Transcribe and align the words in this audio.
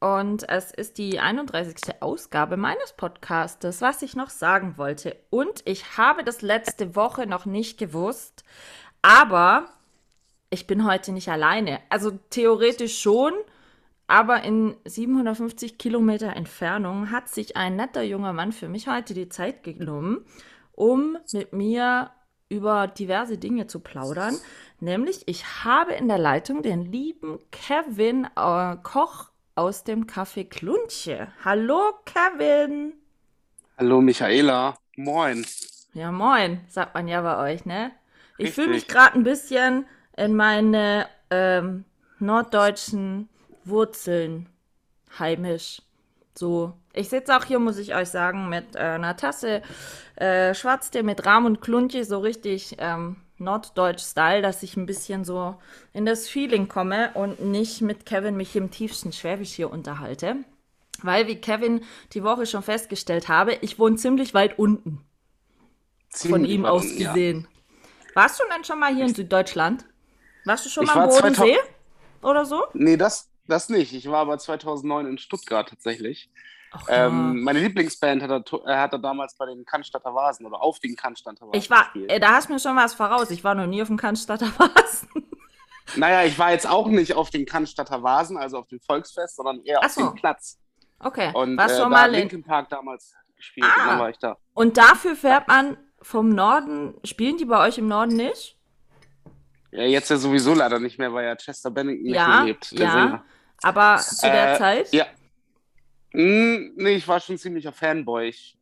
und 0.00 0.48
es 0.48 0.70
ist 0.70 0.98
die 0.98 1.18
31. 1.18 2.02
Ausgabe 2.02 2.56
meines 2.56 2.92
Podcastes, 2.92 3.80
was 3.80 4.02
ich 4.02 4.16
noch 4.16 4.30
sagen 4.30 4.76
wollte. 4.76 5.16
Und 5.30 5.62
ich 5.64 5.96
habe 5.96 6.24
das 6.24 6.42
letzte 6.42 6.94
Woche 6.94 7.26
noch 7.26 7.46
nicht 7.46 7.78
gewusst, 7.78 8.44
aber 9.02 9.68
ich 10.50 10.66
bin 10.66 10.86
heute 10.86 11.12
nicht 11.12 11.28
alleine. 11.28 11.80
Also 11.90 12.12
theoretisch 12.30 13.00
schon, 13.00 13.32
aber 14.06 14.42
in 14.42 14.76
750 14.84 15.78
Kilometer 15.78 16.34
Entfernung 16.36 17.10
hat 17.10 17.28
sich 17.28 17.56
ein 17.56 17.76
netter 17.76 18.02
junger 18.02 18.32
Mann 18.32 18.52
für 18.52 18.68
mich 18.68 18.88
heute 18.88 19.14
die 19.14 19.28
Zeit 19.28 19.62
genommen, 19.62 20.24
um 20.72 21.18
mit 21.32 21.52
mir 21.52 22.10
über 22.48 22.86
diverse 22.86 23.38
Dinge 23.38 23.66
zu 23.66 23.80
plaudern. 23.80 24.36
Nämlich, 24.80 25.22
ich 25.26 25.64
habe 25.64 25.92
in 25.92 26.08
der 26.08 26.18
Leitung 26.18 26.62
den 26.62 26.84
lieben 26.84 27.38
Kevin 27.50 28.26
äh, 28.36 28.76
Koch 28.82 29.30
aus 29.54 29.84
dem 29.84 30.06
Café 30.06 30.44
Klunche. 30.44 31.28
Hallo, 31.44 31.94
Kevin. 32.04 32.94
Hallo, 33.78 34.00
Michaela. 34.00 34.76
Moin. 34.96 35.44
Ja, 35.92 36.10
moin, 36.10 36.60
sagt 36.68 36.94
man 36.94 37.08
ja 37.08 37.22
bei 37.22 37.52
euch, 37.52 37.64
ne? 37.64 37.92
Ich 38.36 38.52
fühle 38.52 38.68
mich 38.68 38.88
gerade 38.88 39.14
ein 39.14 39.22
bisschen 39.22 39.86
in 40.16 40.34
meine 40.34 41.06
ähm, 41.30 41.84
norddeutschen 42.18 43.28
Wurzeln 43.64 44.48
heimisch. 45.18 45.82
So. 46.34 46.74
Ich 46.92 47.08
sitze 47.08 47.36
auch 47.36 47.44
hier, 47.44 47.58
muss 47.60 47.78
ich 47.78 47.94
euch 47.94 48.08
sagen, 48.08 48.48
mit 48.48 48.74
äh, 48.74 48.80
einer 48.80 49.16
Tasse 49.16 49.62
äh, 50.16 50.54
Schwarztee 50.54 51.02
mit 51.02 51.26
Rahm 51.26 51.44
und 51.44 51.60
Klunche, 51.60 52.04
so 52.04 52.18
richtig 52.18 52.76
ähm, 52.78 53.16
Norddeutsch-Style, 53.44 54.42
dass 54.42 54.62
ich 54.62 54.76
ein 54.76 54.86
bisschen 54.86 55.24
so 55.24 55.56
in 55.92 56.06
das 56.06 56.28
Feeling 56.28 56.68
komme 56.68 57.12
und 57.14 57.40
nicht 57.40 57.80
mit 57.80 58.06
Kevin 58.06 58.36
mich 58.36 58.56
im 58.56 58.70
tiefsten 58.70 59.12
Schwäbisch 59.12 59.52
hier 59.52 59.70
unterhalte. 59.70 60.36
Weil, 61.02 61.26
wie 61.26 61.36
Kevin 61.36 61.82
die 62.12 62.24
Woche 62.24 62.46
schon 62.46 62.62
festgestellt 62.62 63.28
habe, 63.28 63.58
ich 63.60 63.78
wohne 63.78 63.96
ziemlich 63.96 64.34
weit 64.34 64.58
unten. 64.58 65.04
Ziemlich 66.08 66.40
von 66.40 66.44
ihm 66.44 66.64
aus 66.64 66.84
unten, 66.84 66.98
gesehen. 66.98 67.48
Ja. 67.48 68.14
Warst 68.22 68.40
du 68.40 68.44
denn 68.54 68.64
schon 68.64 68.78
mal 68.78 68.94
hier 68.94 69.04
in 69.04 69.14
Süddeutschland? 69.14 69.84
Warst 70.44 70.64
du 70.64 70.70
schon 70.70 70.84
ich 70.84 70.94
mal 70.94 71.04
am 71.04 71.10
Bodensee 71.10 71.58
oder 72.22 72.44
so? 72.44 72.64
Nee, 72.72 72.96
das, 72.96 73.28
das 73.46 73.68
nicht. 73.68 73.92
Ich 73.92 74.08
war 74.08 74.20
aber 74.20 74.38
2009 74.38 75.06
in 75.06 75.18
Stuttgart 75.18 75.68
tatsächlich. 75.68 76.30
Ach, 76.76 76.84
ähm, 76.88 77.42
meine 77.42 77.60
Lieblingsband 77.60 78.22
hat 78.22 78.30
er, 78.30 78.66
äh, 78.66 78.76
hat 78.76 78.92
er 78.92 78.98
damals 78.98 79.36
bei 79.36 79.46
den 79.46 79.64
Cannstatter 79.64 80.12
Vasen 80.14 80.44
oder 80.44 80.60
auf 80.60 80.80
den 80.80 80.96
Cannstatter 80.96 81.46
Vasen 81.46 81.54
Ich 81.54 81.70
war, 81.70 81.84
gespielt. 81.84 82.10
Äh, 82.10 82.20
da 82.20 82.32
hast 82.32 82.48
du 82.48 82.54
mir 82.54 82.58
schon 82.58 82.76
was 82.76 82.94
voraus. 82.94 83.30
Ich 83.30 83.44
war 83.44 83.54
noch 83.54 83.66
nie 83.66 83.80
auf 83.80 83.88
dem 83.88 83.96
Cannstatter 83.96 84.46
Vasen. 84.58 85.08
Naja, 85.96 86.24
ich 86.24 86.38
war 86.38 86.50
jetzt 86.50 86.66
auch 86.66 86.86
nicht 86.86 87.12
auf 87.12 87.28
den 87.28 87.44
Cannstatter 87.44 88.02
Vasen, 88.02 88.38
also 88.38 88.56
auf 88.56 88.66
dem 88.68 88.80
Volksfest, 88.80 89.36
sondern 89.36 89.62
eher 89.64 89.80
Ach 89.80 89.84
auf 89.84 89.94
dem 89.94 90.14
Platz. 90.14 90.58
Okay. 90.98 91.30
Und 91.34 91.58
Warst 91.58 91.76
äh, 91.76 91.82
schon 91.82 91.90
mal 91.90 92.06
in 92.06 92.20
Linkin 92.20 92.42
Park 92.42 92.70
damals 92.70 93.14
gespielt 93.36 93.66
ah. 93.68 93.82
und 93.82 93.88
dann 93.90 93.98
war 93.98 94.08
ich 94.08 94.18
da. 94.18 94.38
Und 94.54 94.78
dafür 94.78 95.14
fährt 95.14 95.46
man 95.46 95.76
vom 96.00 96.30
Norden, 96.30 96.94
spielen 97.04 97.36
die 97.36 97.44
bei 97.44 97.66
euch 97.66 97.76
im 97.76 97.86
Norden 97.86 98.16
nicht? 98.16 98.56
Ja, 99.72 99.82
jetzt 99.82 100.08
ja 100.08 100.16
sowieso 100.16 100.54
leider 100.54 100.80
nicht 100.80 100.98
mehr, 100.98 101.12
weil 101.12 101.26
ja 101.26 101.36
Chester 101.36 101.70
Bennington 101.70 102.06
ja, 102.06 102.26
nicht 102.26 102.36
mehr 102.36 102.44
lebt. 102.46 102.72
ja, 102.72 102.90
Sänger. 102.90 103.24
aber 103.62 103.98
zu 103.98 104.26
der 104.26 104.54
äh, 104.54 104.58
Zeit? 104.58 104.92
Ja, 104.92 105.06
nee, 106.14 106.94
ich 106.94 107.08
war 107.08 107.20
schon 107.20 107.38
ziemlicher 107.38 107.72
Fanboy. 107.72 108.28
Ich 108.28 108.56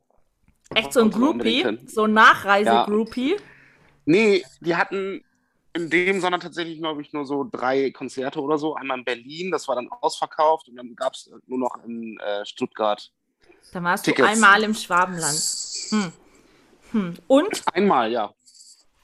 Echt 0.74 0.92
so 0.92 1.00
ein 1.00 1.10
Groupie? 1.10 1.78
So 1.86 2.04
ein 2.04 2.12
Nachreise-Groupie? 2.12 3.32
Ja. 3.32 3.42
Nee, 4.04 4.44
die 4.60 4.74
hatten 4.74 5.22
in 5.74 5.90
dem, 5.90 6.20
sondern 6.20 6.40
tatsächlich, 6.40 6.78
glaube 6.78 7.02
ich, 7.02 7.12
nur 7.12 7.24
so 7.24 7.48
drei 7.50 7.90
Konzerte 7.90 8.40
oder 8.40 8.58
so. 8.58 8.74
Einmal 8.74 8.98
in 8.98 9.04
Berlin, 9.04 9.50
das 9.50 9.68
war 9.68 9.76
dann 9.76 9.88
ausverkauft 9.88 10.68
und 10.68 10.76
dann 10.76 10.94
gab 10.96 11.14
es 11.14 11.30
nur 11.46 11.58
noch 11.58 11.76
in 11.84 12.18
äh, 12.20 12.44
Stuttgart. 12.44 13.10
Da 13.72 13.82
warst 13.82 14.04
Tickets. 14.04 14.26
du 14.26 14.32
einmal 14.32 14.62
im 14.62 14.74
Schwabenland. 14.74 15.40
Hm. 15.90 16.12
Hm. 16.92 17.14
Und? 17.26 17.62
Einmal, 17.72 18.10
ja. 18.12 18.34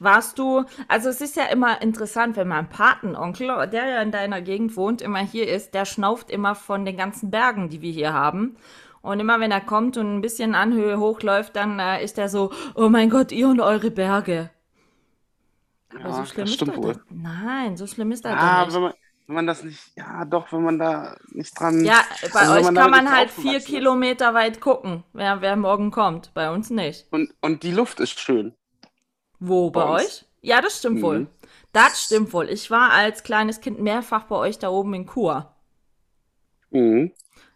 Warst 0.00 0.38
du, 0.38 0.64
also 0.86 1.09
es 1.09 1.20
ist 1.20 1.36
ja 1.36 1.47
immer 1.47 1.82
interessant, 1.82 2.36
wenn 2.36 2.48
mein 2.48 2.69
Patenonkel, 2.69 3.69
der 3.69 3.86
ja 3.86 4.03
in 4.03 4.12
deiner 4.12 4.41
Gegend 4.41 4.76
wohnt, 4.76 5.03
immer 5.03 5.19
hier 5.19 5.48
ist, 5.48 5.75
der 5.75 5.84
schnauft 5.84 6.31
immer 6.31 6.54
von 6.54 6.84
den 6.84 6.97
ganzen 6.97 7.31
Bergen, 7.31 7.69
die 7.69 7.82
wir 7.82 7.91
hier 7.91 8.12
haben. 8.12 8.56
Und 9.03 9.20
immer 9.20 9.41
wenn 9.41 9.50
er 9.50 9.60
kommt 9.60 9.97
und 9.97 10.16
ein 10.16 10.20
bisschen 10.20 10.54
Anhöhe 10.54 10.98
hochläuft, 10.98 11.56
dann 11.56 11.78
äh, 11.78 12.03
ist 12.03 12.19
er 12.19 12.28
so, 12.28 12.53
oh 12.75 12.88
mein 12.88 13.10
Gott, 13.10 13.32
ihr 13.32 13.48
und 13.48 13.60
eure 13.60 13.91
Berge. 13.91 14.50
Aber 15.94 16.10
ja, 16.10 16.12
so 16.12 16.25
schlimm 16.26 16.44
ist 16.47 16.60
das 16.60 16.76
wohl. 16.76 17.00
Nein, 17.10 17.76
so 17.76 17.87
schlimm 17.87 18.12
ist 18.12 18.25
das 18.25 18.32
ja, 18.32 18.64
nicht. 18.64 18.75
Wenn 18.75 18.82
man, 18.82 18.92
wenn 19.26 19.34
man 19.34 19.47
das 19.47 19.64
nicht, 19.64 19.97
ja 19.97 20.25
doch, 20.25 20.53
wenn 20.53 20.62
man 20.62 20.78
da 20.78 21.16
nicht 21.28 21.58
dran. 21.58 21.84
Ja, 21.84 22.03
bei 22.32 22.41
also 22.41 22.53
euch 22.54 22.64
man 22.64 22.75
kann 22.75 22.91
man 22.91 23.10
halt 23.10 23.31
vier 23.31 23.60
Kilometer 23.60 24.34
weit 24.34 24.60
gucken, 24.60 25.04
wer, 25.12 25.41
wer 25.41 25.56
morgen 25.56 25.91
kommt. 25.91 26.32
Bei 26.34 26.50
uns 26.50 26.70
nicht. 26.70 27.06
Und, 27.10 27.32
und 27.41 27.62
die 27.62 27.72
Luft 27.72 28.00
ist 28.00 28.19
schön. 28.20 28.54
Wo, 29.41 29.71
bei, 29.71 29.84
bei 29.84 30.04
euch? 30.04 30.25
Ja, 30.41 30.60
das 30.60 30.78
stimmt 30.78 30.99
mhm. 30.99 31.03
wohl. 31.03 31.26
Das 31.72 32.03
stimmt 32.03 32.32
wohl. 32.32 32.49
Ich 32.49 32.71
war 32.71 32.91
als 32.91 33.22
kleines 33.22 33.60
Kind 33.60 33.81
mehrfach 33.81 34.25
bei 34.25 34.37
euch 34.37 34.59
da 34.59 34.69
oben 34.69 34.94
in 34.94 35.06
Kur. 35.06 35.54
Mhm. 36.71 37.12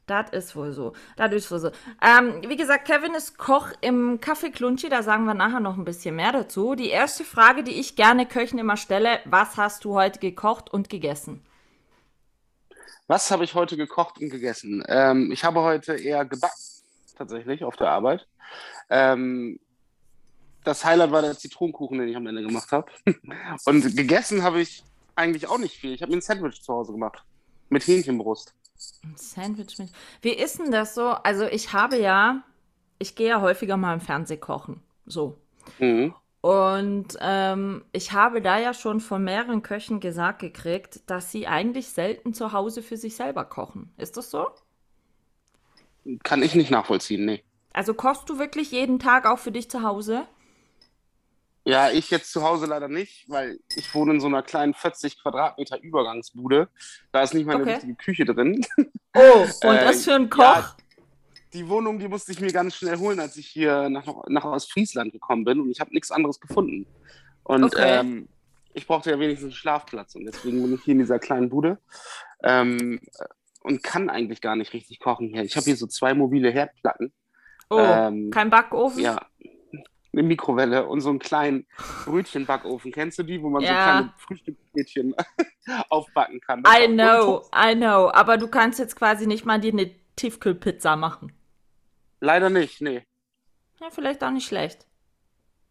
Das 0.06 0.31
ist 0.31 0.56
wohl 0.56 0.72
so. 0.72 0.94
Das 1.16 1.32
ist 1.32 1.50
wohl 1.50 1.60
so. 1.60 1.70
Ähm, 2.03 2.43
wie 2.48 2.56
gesagt, 2.56 2.87
Kevin 2.87 3.15
ist 3.15 3.38
Koch 3.38 3.69
im 3.81 4.19
Café 4.20 4.50
Klunchi. 4.50 4.88
Da 4.88 5.03
sagen 5.03 5.25
wir 5.25 5.34
nachher 5.34 5.60
noch 5.60 5.78
ein 5.78 5.84
bisschen 5.84 6.16
mehr 6.16 6.32
dazu. 6.32 6.75
Die 6.75 6.91
erste 6.91 7.25
Frage, 7.25 7.62
die 7.62 7.78
ich 7.78 7.94
gerne 7.94 8.26
Köchen 8.26 8.59
immer 8.59 8.76
stelle: 8.76 9.20
Was 9.25 9.56
hast 9.56 9.84
du 9.84 9.94
heute 9.94 10.19
gekocht 10.19 10.70
und 10.72 10.91
gegessen? 10.91 11.44
Was 13.06 13.31
habe 13.31 13.44
ich 13.44 13.54
heute 13.54 13.76
gekocht 13.76 14.19
und 14.20 14.31
gegessen? 14.31 14.82
Ähm, 14.88 15.31
ich 15.32 15.44
habe 15.44 15.60
heute 15.62 15.94
eher 15.94 16.25
gebacken, 16.25 16.60
tatsächlich, 17.16 17.62
auf 17.62 17.76
der 17.76 17.91
Arbeit. 17.91 18.26
Ähm, 18.91 19.60
das 20.65 20.84
Highlight 20.84 21.11
war 21.11 21.23
der 21.23 21.37
Zitronenkuchen, 21.37 21.99
den 21.99 22.09
ich 22.09 22.17
am 22.17 22.27
Ende 22.27 22.43
gemacht 22.43 22.71
habe. 22.73 22.91
Und 23.65 23.97
gegessen 23.97 24.43
habe 24.43 24.61
ich 24.61 24.84
eigentlich 25.17 25.49
auch 25.49 25.59
nicht 25.59 25.77
viel. 25.77 25.93
Ich 25.93 26.03
habe 26.03 26.12
mir 26.12 26.19
ein 26.19 26.23
Sandwich 26.23 26.62
zu 26.62 26.73
Hause 26.73 26.93
gemacht. 26.93 27.25
Mit 27.69 27.87
Hähnchenbrust. 27.87 28.55
Ein 29.05 29.15
Sandwich 29.17 29.78
mit. 29.78 29.91
Wie 30.21 30.33
ist 30.33 30.59
denn 30.59 30.71
das 30.71 30.95
so? 30.95 31.09
Also, 31.09 31.47
ich 31.47 31.73
habe 31.73 31.99
ja, 31.99 32.43
ich 32.99 33.15
gehe 33.15 33.28
ja 33.28 33.41
häufiger 33.41 33.77
mal 33.77 33.95
im 33.95 34.00
Fernseh 34.00 34.37
kochen. 34.37 34.83
So. 35.06 35.39
Mhm. 35.78 36.15
Und 36.43 37.17
ähm, 37.21 37.84
ich 37.93 38.12
habe 38.12 38.43
da 38.43 38.59
ja 38.59 38.75
schon 38.75 38.99
von 39.00 39.23
mehreren 39.23 39.62
Köchen 39.62 40.00
gesagt 40.00 40.41
gekriegt, 40.41 41.00
dass 41.06 41.31
sie 41.31 41.47
eigentlich 41.47 41.89
selten 41.91 42.34
zu 42.34 42.53
Hause 42.53 42.83
für 42.83 42.97
sich 42.97 43.15
selber 43.15 43.44
kochen. 43.44 43.93
Ist 43.97 44.17
das 44.17 44.31
so? 44.31 44.49
Kann 46.25 46.43
ich 46.43 46.56
nicht 46.56 46.73
nachvollziehen, 46.73 47.25
nee. 47.25 47.44
Also 47.73 47.94
kochst 47.94 48.29
du 48.29 48.39
wirklich 48.41 48.73
jeden 48.73 48.99
Tag 48.99 49.25
auch 49.25 49.39
für 49.39 49.53
dich 49.53 49.71
zu 49.71 49.83
Hause? 49.83 50.27
Ja, 51.65 51.91
ich 51.91 52.11
jetzt 52.11 52.33
zu 52.33 52.43
Hause 52.43 52.67
leider 52.67 52.89
nicht, 52.89 53.28
weil 53.28 53.61
ich 53.77 53.95
wohne 53.95 54.15
in 54.15 54.21
so 54.21 54.27
einer 54.27 54.43
kleinen 54.43 54.75
40 54.75 55.23
Quadratmeter 55.23 55.81
Übergangsbude. 55.81 56.69
Da 57.12 57.23
ist 57.23 57.34
nicht 57.34 57.47
mal 57.47 57.55
eine 57.55 57.62
okay. 57.62 57.75
richtige 57.75 57.95
Küche 57.95 58.25
drin. 58.25 58.65
Oh, 59.15 59.43
und 59.43 59.77
äh, 59.77 59.84
das 59.84 60.05
für 60.05 60.15
einen 60.15 60.31
Koch? 60.31 60.41
Ja, 60.41 60.75
die 61.53 61.69
Wohnung, 61.69 61.99
die 61.99 62.09
musste 62.09 62.33
ich 62.33 62.41
mir 62.41 62.50
ganz 62.50 62.77
schnell 62.77 62.97
holen, 62.97 63.21
als 63.21 63.37
ich 63.37 63.47
hier 63.47 63.91
nach, 63.91 64.06
nach 64.28 64.45
Ostfriesland 64.45 65.12
gekommen 65.12 65.45
bin 65.45 65.61
und 65.61 65.71
ich 65.71 65.81
habe 65.81 65.93
nichts 65.93 66.11
anderes 66.11 66.41
gefunden. 66.41 66.87
Und 67.45 67.65
okay. 67.65 68.00
ähm, 68.00 68.29
ich 68.73 68.87
brauchte 68.87 69.11
ja 69.11 69.19
wenigstens 69.19 69.49
einen 69.49 69.53
Schlafplatz 69.53 70.15
und 70.15 70.25
deswegen 70.25 70.62
bin 70.62 70.75
ich 70.75 70.82
hier 70.82 70.93
in 70.93 71.00
dieser 71.00 71.19
kleinen 71.19 71.50
Bude 71.50 71.79
ähm, 72.43 73.00
und 73.61 73.82
kann 73.82 74.08
eigentlich 74.08 74.41
gar 74.41 74.56
nicht 74.56 74.73
richtig 74.73 74.99
kochen 74.99 75.29
hier. 75.29 75.43
Ich 75.43 75.56
habe 75.56 75.65
hier 75.65 75.76
so 75.76 75.87
zwei 75.87 76.15
mobile 76.15 76.50
Herdplatten. 76.50 77.12
Oh, 77.69 77.79
ähm, 77.79 78.31
kein 78.31 78.50
Backofen? 78.50 79.03
Ja, 79.03 79.26
eine 80.12 80.23
Mikrowelle 80.23 80.87
und 80.87 81.00
so 81.00 81.11
einen 81.11 81.19
kleinen 81.19 81.67
Brötchenbackofen. 82.05 82.93
Kennst 82.93 83.19
du 83.19 83.23
die, 83.23 83.43
wo 83.43 83.49
man 83.49 83.62
ja. 83.62 83.69
so 83.69 83.75
kleine 83.75 84.14
Frühstücksbrötchen 84.19 85.14
aufbacken 85.88 86.41
kann? 86.41 86.62
Das 86.62 86.79
I 86.79 86.87
know, 86.88 87.44
I 87.55 87.75
know. 87.75 88.11
Aber 88.12 88.37
du 88.37 88.49
kannst 88.49 88.79
jetzt 88.79 88.97
quasi 88.97 89.26
nicht 89.26 89.44
mal 89.47 89.61
dir 89.61 89.73
eine 89.73 89.91
Tiefkühlpizza 90.17 90.97
machen. 90.97 91.32
Leider 92.20 92.50
nicht, 92.50 92.81
nee. 92.81 93.05
Ja, 93.81 93.91
vielleicht 93.91 94.23
auch 94.23 94.31
nicht 94.31 94.47
schlecht. 94.47 94.87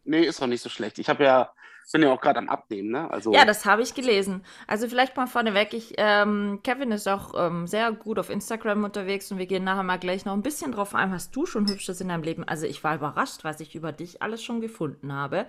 Nee, 0.04 0.24
ist 0.24 0.42
auch 0.42 0.48
nicht 0.48 0.62
so 0.62 0.70
schlecht. 0.70 1.00
Ich 1.00 1.08
habe 1.08 1.24
ja 1.24 1.54
bin 1.92 2.04
ja 2.04 2.12
auch 2.12 2.22
gerade 2.22 2.40
am 2.40 2.50
Abnehmen, 2.50 2.92
ne? 2.92 3.10
Also 3.12 3.34
ja, 3.34 3.46
das 3.46 3.66
habe 3.66 3.82
ich 3.82 3.94
gelesen. 3.94 4.44
Also 4.68 4.88
vielleicht 4.88 5.18
mal 5.18 5.28
vorneweg, 5.28 5.74
ich, 5.74 5.96
ähm, 5.98 6.60
Kevin 6.64 6.92
ist 6.92 7.08
auch 7.08 7.34
ähm, 7.36 7.68
sehr 7.68 7.92
gut 7.92 8.20
auf 8.20 8.30
Instagram 8.30 8.84
unterwegs 8.84 9.32
und 9.32 9.38
wir 9.38 9.46
gehen 9.46 9.64
nachher 9.64 9.84
mal 9.84 10.00
gleich 10.00 10.26
noch 10.26 10.34
ein 10.34 10.42
bisschen 10.42 10.72
drauf 10.72 10.96
ein, 10.96 11.12
was 11.12 11.32
du 11.32 11.46
schon 11.46 11.68
Hübsches 11.68 12.00
in 12.02 12.10
deinem 12.10 12.24
Leben. 12.24 12.44
Also 12.44 12.66
ich 12.66 12.84
war 12.84 12.96
überrascht, 12.96 13.44
was 13.44 13.60
ich 13.60 13.76
über 13.76 13.92
dich 13.92 14.22
alles 14.22 14.44
schon 14.44 14.62
gefunden 14.62 15.14
habe. 15.14 15.48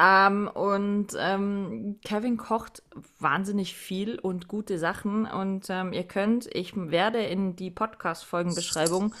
Ähm, 0.00 0.48
und 0.48 1.08
ähm, 1.18 1.98
Kevin 2.02 2.38
kocht 2.38 2.82
wahnsinnig 3.18 3.74
viel 3.74 4.18
und 4.18 4.48
gute 4.48 4.78
Sachen. 4.78 5.26
Und 5.26 5.66
ähm, 5.68 5.92
ihr 5.92 6.04
könnt, 6.04 6.46
ich 6.54 6.72
werde 6.74 7.22
in 7.22 7.54
die 7.54 7.70
Podcast-Folgenbeschreibung 7.70 9.14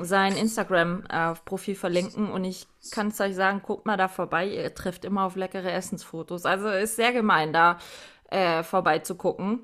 sein 0.00 0.36
Instagram-Profil 0.36 1.74
verlinken. 1.74 2.30
Und 2.30 2.44
ich 2.44 2.66
kann 2.90 3.08
es 3.08 3.20
euch 3.20 3.34
sagen, 3.34 3.62
guckt 3.62 3.86
mal 3.86 3.96
da 3.96 4.08
vorbei. 4.08 4.46
Ihr 4.46 4.74
trifft 4.74 5.04
immer 5.04 5.24
auf 5.24 5.36
leckere 5.36 5.72
Essensfotos. 5.72 6.46
Also 6.46 6.68
ist 6.68 6.96
sehr 6.96 7.12
gemein, 7.12 7.52
da 7.52 7.78
äh, 8.30 8.62
vorbei 8.62 9.00
zu 9.00 9.14
gucken. 9.16 9.60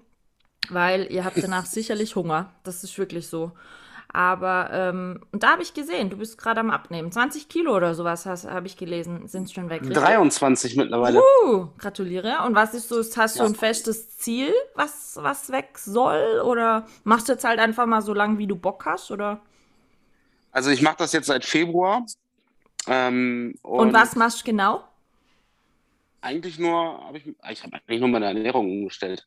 Weil 0.70 1.12
ihr 1.12 1.24
habt 1.24 1.42
danach 1.42 1.66
sicherlich 1.66 2.16
Hunger. 2.16 2.52
Das 2.62 2.84
ist 2.84 2.96
wirklich 2.96 3.28
so. 3.28 3.52
Aber, 4.14 4.70
ähm, 4.72 5.20
und 5.32 5.42
da 5.42 5.50
habe 5.50 5.62
ich 5.62 5.74
gesehen, 5.74 6.08
du 6.08 6.16
bist 6.16 6.38
gerade 6.38 6.60
am 6.60 6.70
Abnehmen. 6.70 7.10
20 7.10 7.48
Kilo 7.48 7.74
oder 7.74 7.96
sowas 7.96 8.26
habe 8.26 8.66
ich 8.68 8.76
gelesen, 8.76 9.26
sind 9.26 9.50
schon 9.50 9.68
weg. 9.70 9.80
Richtig? 9.80 9.98
23 9.98 10.76
mittlerweile. 10.76 11.20
Uh, 11.44 11.66
gratuliere. 11.78 12.36
Und 12.46 12.54
was 12.54 12.74
ist 12.74 12.88
so, 12.88 12.98
hast 12.98 13.40
du 13.40 13.42
ja. 13.42 13.48
ein 13.48 13.56
festes 13.56 14.16
Ziel, 14.16 14.54
was, 14.76 15.18
was 15.20 15.50
weg 15.50 15.78
soll? 15.78 16.40
Oder 16.44 16.86
machst 17.02 17.28
du 17.28 17.32
jetzt 17.32 17.44
halt 17.44 17.58
einfach 17.58 17.86
mal 17.86 18.02
so 18.02 18.14
lange, 18.14 18.38
wie 18.38 18.46
du 18.46 18.54
Bock 18.54 18.86
hast? 18.86 19.10
Oder? 19.10 19.40
Also 20.54 20.70
ich 20.70 20.82
mache 20.82 20.96
das 20.98 21.12
jetzt 21.12 21.26
seit 21.26 21.44
Februar. 21.44 22.06
Ähm, 22.86 23.58
und, 23.62 23.88
und, 23.88 23.92
was 23.92 24.14
machst 24.14 24.40
du 24.40 24.44
genau? 24.44 24.84
Eigentlich 26.20 26.58
nur, 26.60 27.04
habe 27.04 27.18
ich, 27.18 27.26
ich 27.26 27.62
habe 27.64 27.76
eigentlich 27.76 28.00
nur 28.00 28.08
meine 28.08 28.26
Ernährung 28.26 28.70
umgestellt. 28.70 29.26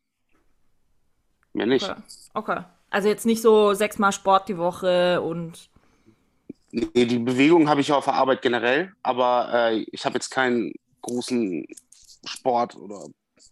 Mehr 1.51 1.65
nicht. 1.65 1.83
Okay. 1.83 2.01
okay. 2.33 2.63
Also 2.89 3.09
jetzt 3.09 3.25
nicht 3.25 3.41
so 3.41 3.73
sechsmal 3.73 4.13
Sport 4.13 4.47
die 4.47 4.57
Woche 4.57 5.21
und. 5.21 5.69
Nee, 6.71 7.05
die 7.05 7.19
Bewegung 7.19 7.67
habe 7.67 7.81
ich 7.81 7.89
ja 7.89 7.95
auf 7.95 8.05
der 8.05 8.13
Arbeit 8.13 8.41
generell, 8.41 8.93
aber 9.03 9.49
äh, 9.53 9.85
ich 9.91 10.05
habe 10.05 10.15
jetzt 10.15 10.29
keinen 10.29 10.73
großen 11.01 11.65
Sport 12.25 12.75
oder 12.77 13.05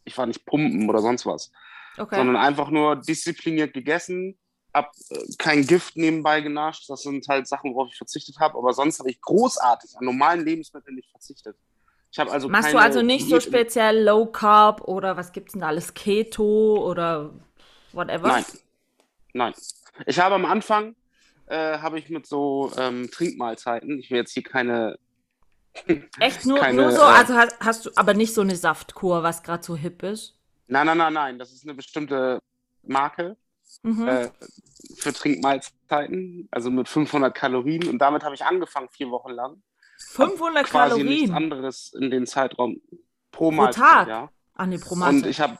ich 0.05 0.17
war 0.17 0.27
nicht 0.27 0.45
pumpen 0.45 0.89
oder 0.89 1.01
sonst 1.01 1.25
was. 1.25 1.51
Okay. 1.97 2.15
Sondern 2.15 2.37
einfach 2.37 2.69
nur 2.69 2.95
diszipliniert 2.95 3.73
gegessen, 3.73 4.37
habe 4.75 4.89
äh, 5.09 5.25
kein 5.37 5.65
Gift 5.65 5.95
nebenbei 5.95 6.41
genascht. 6.41 6.89
Das 6.89 7.01
sind 7.01 7.27
halt 7.27 7.47
Sachen, 7.47 7.73
worauf 7.73 7.89
ich 7.89 7.97
verzichtet 7.97 8.39
habe. 8.39 8.57
Aber 8.57 8.73
sonst 8.73 8.99
habe 8.99 9.09
ich 9.09 9.21
großartig 9.21 9.97
an 9.97 10.05
normalen 10.05 10.45
Lebensmitteln 10.45 10.95
nicht 10.95 11.09
verzichtet. 11.09 11.55
Ich 12.11 12.19
habe 12.19 12.31
also 12.31 12.47
Machst 12.49 12.73
du 12.73 12.77
also 12.77 13.01
nicht 13.01 13.27
so 13.27 13.39
speziell 13.39 14.03
Low 14.03 14.25
Carb 14.25 14.81
oder 14.81 15.17
was 15.17 15.31
gibt 15.31 15.49
es 15.49 15.51
denn 15.53 15.61
da 15.61 15.67
alles? 15.67 15.93
Keto 15.93 16.77
oder 16.85 17.33
whatever? 17.93 18.27
Nein, 18.27 18.45
Nein. 19.33 19.53
Ich 20.05 20.19
habe 20.19 20.35
am 20.35 20.45
Anfang, 20.45 20.95
äh, 21.47 21.77
habe 21.79 21.99
ich 21.99 22.09
mit 22.09 22.25
so 22.25 22.71
ähm, 22.77 23.09
Trinkmahlzeiten, 23.11 23.99
ich 23.99 24.09
will 24.11 24.19
jetzt 24.19 24.33
hier 24.33 24.43
keine. 24.43 24.97
Echt 26.19 26.45
nur, 26.45 26.59
keine, 26.59 26.83
nur 26.83 26.91
so? 26.91 27.01
Äh, 27.01 27.05
also 27.05 27.33
hast, 27.33 27.59
hast, 27.59 27.85
du 27.85 27.91
aber 27.95 28.13
nicht 28.13 28.33
so 28.33 28.41
eine 28.41 28.55
Saftkur, 28.55 29.23
was 29.23 29.43
gerade 29.43 29.63
so 29.63 29.75
hip 29.75 30.03
ist? 30.03 30.39
Nein, 30.67 30.85
nein, 30.85 30.97
nein, 30.97 31.13
nein. 31.13 31.39
Das 31.39 31.51
ist 31.51 31.63
eine 31.63 31.73
bestimmte 31.73 32.39
Marke 32.83 33.35
mhm. 33.83 34.07
äh, 34.07 34.29
für 34.97 35.13
Trinkmahlzeiten, 35.13 36.47
also 36.51 36.71
mit 36.71 36.87
500 36.87 37.33
Kalorien. 37.33 37.87
Und 37.87 37.99
damit 37.99 38.23
habe 38.23 38.35
ich 38.35 38.45
angefangen, 38.45 38.89
vier 38.89 39.09
Wochen 39.11 39.31
lang. 39.31 39.61
500 40.11 40.63
hab 40.63 40.69
quasi 40.69 40.89
Kalorien? 40.89 41.07
nichts 41.07 41.31
anderes 41.31 41.93
in 41.93 42.09
den 42.09 42.27
Zeitraum 42.27 42.81
pro, 43.31 43.49
pro 43.49 43.51
Mahlzeit. 43.51 43.83
Tag? 43.83 44.07
Ja. 44.07 44.29
Ach 44.55 44.65
nee, 44.65 44.77
pro 44.77 44.95
Mahlzeit. 44.95 45.23
Und 45.23 45.29
ich 45.29 45.39
habe 45.39 45.57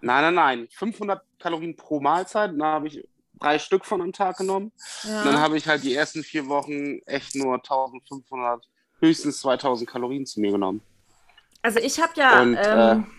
Nein, 0.00 0.22
nein, 0.22 0.34
nein. 0.34 0.68
500 0.70 1.22
Kalorien 1.38 1.76
pro 1.76 2.00
Mahlzeit. 2.00 2.52
Da 2.56 2.64
habe 2.64 2.86
ich 2.86 3.06
drei 3.40 3.58
Stück 3.58 3.84
von 3.84 4.00
am 4.00 4.12
Tag 4.12 4.36
genommen. 4.36 4.72
Ja. 5.02 5.24
Dann 5.24 5.38
habe 5.38 5.56
ich 5.56 5.66
halt 5.66 5.82
die 5.82 5.94
ersten 5.94 6.22
vier 6.22 6.46
Wochen 6.48 7.00
echt 7.06 7.34
nur 7.34 7.54
1500, 7.54 8.68
höchstens 9.00 9.40
2000 9.40 9.88
Kalorien 9.88 10.26
zu 10.26 10.40
mir 10.40 10.52
genommen. 10.52 10.82
Also 11.62 11.80
ich 11.80 12.00
habe 12.00 12.12
ja. 12.16 12.42
Und, 12.42 12.56
ähm, 12.60 13.06
äh, 13.06 13.17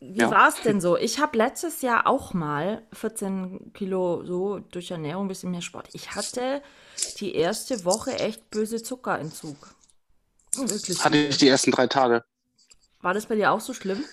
wie 0.00 0.20
ja. 0.20 0.30
war 0.30 0.48
es 0.48 0.62
denn 0.62 0.80
so? 0.80 0.96
Ich 0.96 1.18
habe 1.18 1.36
letztes 1.36 1.82
Jahr 1.82 2.06
auch 2.06 2.32
mal 2.32 2.86
14 2.94 3.72
Kilo 3.74 4.24
so 4.24 4.58
durch 4.58 4.90
Ernährung, 4.90 5.26
ein 5.26 5.28
bisschen 5.28 5.50
mehr 5.50 5.60
Sport. 5.60 5.88
Ich 5.92 6.14
hatte 6.14 6.62
die 7.18 7.34
erste 7.34 7.84
Woche 7.84 8.12
echt 8.18 8.50
böse 8.50 8.82
Zuckerentzug. 8.82 9.56
Wirklich. 10.56 11.04
Hatte 11.04 11.18
ich 11.18 11.36
die 11.36 11.48
ersten 11.48 11.70
drei 11.70 11.86
Tage. 11.86 12.24
War 13.02 13.12
das 13.12 13.26
bei 13.26 13.34
dir 13.34 13.52
auch 13.52 13.60
so 13.60 13.74
schlimm? 13.74 14.04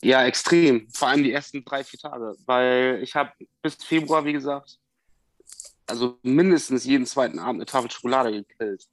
Ja, 0.00 0.24
extrem. 0.24 0.88
Vor 0.90 1.08
allem 1.08 1.22
die 1.22 1.32
ersten 1.32 1.64
drei, 1.64 1.84
vier 1.84 2.00
Tage. 2.00 2.34
Weil 2.46 3.00
ich 3.02 3.14
habe 3.14 3.32
bis 3.60 3.74
Februar, 3.76 4.24
wie 4.24 4.32
gesagt, 4.32 4.78
also 5.86 6.18
mindestens 6.22 6.84
jeden 6.84 7.06
zweiten 7.06 7.38
Abend 7.38 7.60
eine 7.60 7.66
Tafel 7.66 7.90
Schokolade 7.90 8.32
gekillt. 8.32 8.86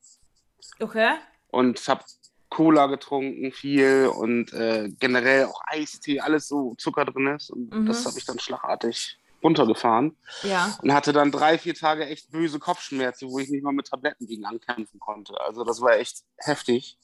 Okay. 0.80 1.16
Und 1.48 1.80
habe 1.88 2.04
Cola 2.50 2.88
getrunken, 2.88 3.51
viel 3.51 4.07
und 4.07 4.54
äh, 4.54 4.90
generell 5.00 5.46
auch 5.46 5.62
Eistee, 5.68 6.19
alles 6.19 6.48
so 6.48 6.75
Zucker 6.78 7.06
drin 7.06 7.28
ist. 7.28 7.51
Und 7.51 7.74
mhm. 7.74 7.86
das 7.86 8.06
habe 8.06 8.18
ich 8.18 8.25
dann 8.25 8.40
schlagartig 8.40 9.19
runtergefahren. 9.44 10.18
Ja. 10.44 10.78
Und 10.81 10.94
hatte 10.94 11.13
dann 11.13 11.31
drei, 11.31 11.57
vier 11.57 11.75
Tage 11.75 12.06
echt 12.06 12.31
böse 12.31 12.60
Kopfschmerzen, 12.60 13.30
wo 13.30 13.40
ich 13.40 13.50
nicht 13.50 13.63
mal 13.63 13.72
mit 13.72 13.88
Tabletten 13.88 14.25
gegen 14.25 14.46
ankämpfen 14.46 15.00
konnte. 15.00 15.40
Also 15.40 15.63
das 15.63 15.80
war 15.81 15.98
echt 15.98 16.24
heftig. 16.38 16.98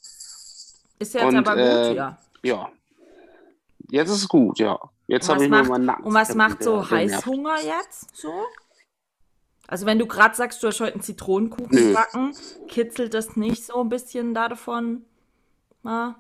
Ist 1.00 1.14
jetzt 1.14 1.24
und, 1.24 1.38
aber 1.38 1.56
gut, 1.56 1.64
äh, 1.64 1.94
ja. 1.96 2.18
Ja, 2.44 2.72
Jetzt 3.90 4.10
ist 4.10 4.18
es 4.18 4.28
gut, 4.28 4.60
ja. 4.60 4.80
Jetzt 5.08 5.30
habe 5.30 5.44
ich 5.44 5.50
macht, 5.50 5.64
mir 5.64 5.70
meinen 5.70 5.86
Nacken. 5.86 6.06
Und 6.06 6.14
was 6.14 6.34
macht 6.36 6.64
so 6.64 6.90
Heißhunger 6.90 7.58
jetzt 7.64 8.16
so? 8.16 8.32
Also 9.68 9.86
wenn 9.86 10.00
du 10.00 10.06
gerade 10.06 10.36
sagst, 10.36 10.62
du 10.62 10.68
hast 10.68 10.80
heute 10.80 10.94
einen 10.94 11.02
Zitronenkuchen 11.02 11.76
Nö. 11.76 11.88
gebacken, 11.90 12.36
kitzelt 12.68 13.14
das 13.14 13.36
nicht 13.36 13.66
so 13.66 13.82
ein 13.82 13.90
bisschen 13.90 14.34
da 14.34 14.48
davon? 15.86 16.16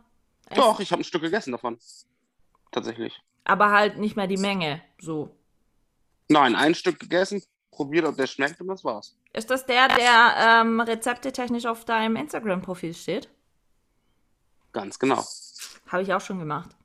Na, 0.49 0.55
Doch, 0.55 0.79
ich 0.79 0.91
habe 0.91 1.01
ein 1.01 1.05
Stück 1.05 1.21
gegessen 1.21 1.51
davon. 1.51 1.77
Tatsächlich. 2.71 3.21
Aber 3.43 3.71
halt 3.71 3.97
nicht 3.97 4.15
mehr 4.15 4.27
die 4.27 4.37
Menge, 4.37 4.81
so. 4.99 5.35
Nein, 6.27 6.55
ein 6.55 6.73
Stück 6.75 6.99
gegessen, 6.99 7.43
probiert, 7.71 8.05
ob 8.05 8.17
der 8.17 8.27
schmeckt 8.27 8.59
und 8.61 8.67
das 8.67 8.83
war's. 8.83 9.15
Ist 9.33 9.49
das 9.49 9.65
der, 9.65 9.87
der 9.89 10.35
ähm, 10.37 10.79
Rezepte 10.79 11.31
technisch 11.31 11.65
auf 11.65 11.85
deinem 11.85 12.15
Instagram-Profil 12.15 12.93
steht? 12.93 13.29
Ganz 14.73 14.97
genau. 14.97 15.23
Habe 15.87 16.03
ich 16.03 16.13
auch 16.13 16.21
schon 16.21 16.39
gemacht. 16.39 16.69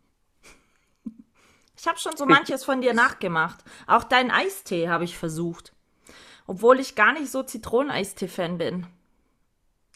Ich 1.77 1.89
habe 1.89 1.99
schon 1.99 2.15
so 2.15 2.27
manches 2.27 2.63
von 2.63 2.83
dir 2.83 2.93
nachgemacht. 2.93 3.65
Auch 3.87 4.05
deinen 4.05 4.31
Eistee 4.31 4.91
habe 4.91 5.05
ich 5.05 5.17
versucht. 5.17 5.73
Obwohl 6.47 6.79
ich 6.79 6.95
gar 6.95 7.15
nicht 7.15 7.31
so 7.31 7.43
Zitroneneistee-Fan 7.43 8.59
bin. 8.59 8.87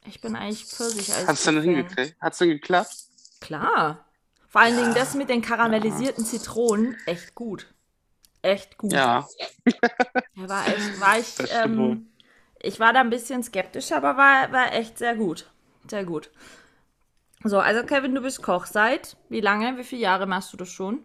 Ich 0.06 0.20
bin 0.20 0.36
eigentlich 0.36 0.64
Pfirsich-Eistee. 0.64 1.26
Hast 1.26 1.46
du 1.46 1.52
denn 1.52 1.62
hingekriegt? 1.62 2.16
Hat's 2.20 2.38
denn 2.38 2.50
geklappt? 2.50 2.94
Klar. 3.40 4.04
Vor 4.48 4.60
allen 4.60 4.76
ja. 4.76 4.82
Dingen 4.82 4.94
das 4.94 5.14
mit 5.14 5.28
den 5.28 5.42
karamellisierten. 5.42 6.24
Zitronen, 6.24 6.96
echt 7.06 7.34
gut. 7.34 7.66
Echt 8.42 8.76
gut. 8.76 8.92
Ja. 8.92 9.26
ja 10.34 10.48
war 10.48 10.68
echt, 10.68 11.00
war 11.00 11.18
ich, 11.18 11.34
ähm, 11.50 12.08
ich 12.60 12.78
war 12.78 12.92
da 12.92 13.00
ein 13.00 13.10
bisschen 13.10 13.42
skeptisch, 13.42 13.92
aber 13.92 14.16
war, 14.16 14.52
war 14.52 14.72
echt 14.74 14.98
sehr 14.98 15.16
gut. 15.16 15.50
Sehr 15.88 16.04
gut. 16.04 16.30
So, 17.42 17.58
also 17.58 17.84
Kevin, 17.84 18.14
du 18.14 18.20
bist 18.20 18.42
Koch 18.42 18.66
seit 18.66 19.16
wie 19.28 19.40
lange? 19.40 19.76
Wie 19.78 19.84
viele 19.84 20.02
Jahre 20.02 20.26
machst 20.26 20.52
du 20.52 20.56
das 20.56 20.68
schon? 20.68 21.04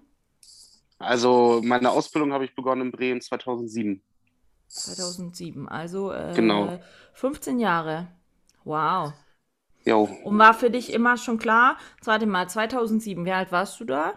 Also 0.99 1.61
meine 1.63 1.91
Ausbildung 1.91 2.33
habe 2.33 2.43
ich 2.43 2.55
begonnen 2.55 2.83
in 2.83 2.91
Bremen 2.91 3.21
2007. 3.21 4.01
2007, 4.67 5.67
also 5.67 6.11
äh, 6.11 6.33
genau. 6.35 6.79
15 7.13 7.59
Jahre. 7.59 8.07
Wow. 8.63 9.13
Jo. 9.85 10.09
Und 10.23 10.37
war 10.37 10.53
für 10.53 10.69
dich 10.69 10.93
immer 10.93 11.17
schon 11.17 11.39
klar, 11.39 11.77
warte 12.03 12.25
mal, 12.25 12.49
2007, 12.49 13.25
wie 13.25 13.31
alt 13.31 13.51
warst 13.51 13.79
du 13.79 13.85
da? 13.85 14.13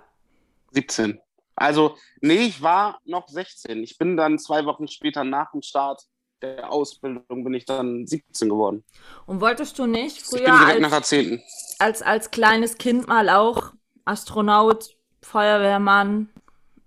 17. 0.73 1.21
Also, 1.55 1.97
nee, 2.21 2.47
ich 2.47 2.63
war 2.63 3.01
noch 3.05 3.29
16. 3.29 3.83
Ich 3.83 3.99
bin 3.99 4.17
dann 4.17 4.39
zwei 4.39 4.65
Wochen 4.65 4.89
später 4.89 5.25
nach 5.25 5.53
dem 5.53 5.63
Start 5.63 6.03
der 6.43 6.73
Ausbildung 6.73 7.45
bin 7.45 7.55
ich 7.55 7.65
dann 7.65 8.07
17 8.07 8.49
geworden. 8.49 8.85
Und 9.27 9.41
wolltest 9.41 9.79
du 9.79 9.87
nicht 9.87 10.23
früher 10.23 10.43
ich 10.43 10.85
als. 10.85 11.13
Als, 11.79 12.03
als 12.03 12.31
kleines 12.31 12.79
Kind 12.79 13.09
mal 13.09 13.29
auch 13.31 13.73
Astronaut, 14.05 14.97
Feuerwehrmann, 15.23 16.29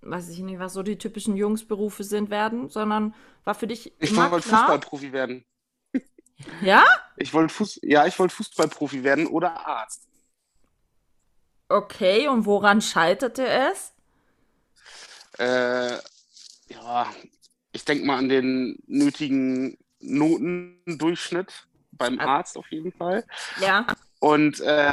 weiß 0.01 0.29
ich 0.29 0.39
nicht, 0.39 0.59
was 0.59 0.73
so 0.73 0.83
die 0.83 0.97
typischen 0.97 1.35
Jungsberufe 1.35 2.03
sind, 2.03 2.29
werden, 2.29 2.69
sondern 2.69 3.15
war 3.43 3.55
für 3.55 3.67
dich. 3.67 3.93
Ich 3.99 4.15
wollte 4.15 4.41
Fußballprofi 4.41 5.11
werden. 5.13 5.45
Ja? 6.61 6.83
Ich 7.17 7.33
wollte 7.33 7.53
Fuß 7.53 7.79
ja, 7.83 8.05
ich 8.05 8.17
wollte 8.19 8.35
Fußballprofi 8.35 9.03
werden 9.03 9.27
oder 9.27 9.65
Arzt. 9.65 10.07
Okay, 11.69 12.27
und 12.27 12.45
woran 12.45 12.81
scheiterte 12.81 13.47
es? 13.47 13.93
Äh, 15.39 15.97
ja, 16.67 17.07
ich 17.71 17.85
denke 17.85 18.05
mal 18.05 18.17
an 18.17 18.29
den 18.29 18.77
nötigen 18.87 19.77
Notendurchschnitt 19.99 21.67
beim 21.91 22.19
Arzt 22.19 22.57
auf 22.57 22.69
jeden 22.69 22.91
Fall. 22.91 23.25
Ja. 23.59 23.87
Und 24.19 24.59
äh, 24.59 24.91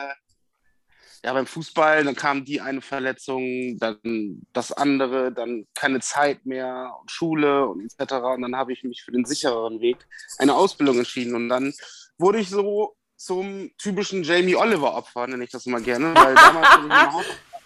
ja, 1.24 1.32
beim 1.32 1.46
Fußball, 1.46 2.04
dann 2.04 2.16
kam 2.16 2.44
die 2.44 2.60
eine 2.60 2.80
Verletzung, 2.80 3.78
dann 3.78 4.42
das 4.52 4.72
andere, 4.72 5.32
dann 5.32 5.66
keine 5.74 6.00
Zeit 6.00 6.44
mehr 6.44 6.92
und 7.00 7.10
Schule 7.10 7.68
und 7.68 7.80
etc. 7.80 8.12
Und 8.34 8.42
dann 8.42 8.56
habe 8.56 8.72
ich 8.72 8.82
mich 8.82 9.02
für 9.04 9.12
den 9.12 9.24
sichereren 9.24 9.80
Weg, 9.80 9.98
eine 10.38 10.54
Ausbildung 10.54 10.98
entschieden. 10.98 11.34
Und 11.36 11.48
dann 11.48 11.72
wurde 12.18 12.40
ich 12.40 12.50
so 12.50 12.96
zum 13.16 13.70
typischen 13.78 14.24
Jamie 14.24 14.56
Oliver-Opfer, 14.56 15.28
nenne 15.28 15.44
ich 15.44 15.50
das 15.50 15.66
immer 15.66 15.80
gerne, 15.80 16.12
weil 16.14 16.34
damals, 16.34 16.68
wenn 16.76 16.82
ich 16.82 16.88
meine, 16.88 17.12
Haus 17.12 17.24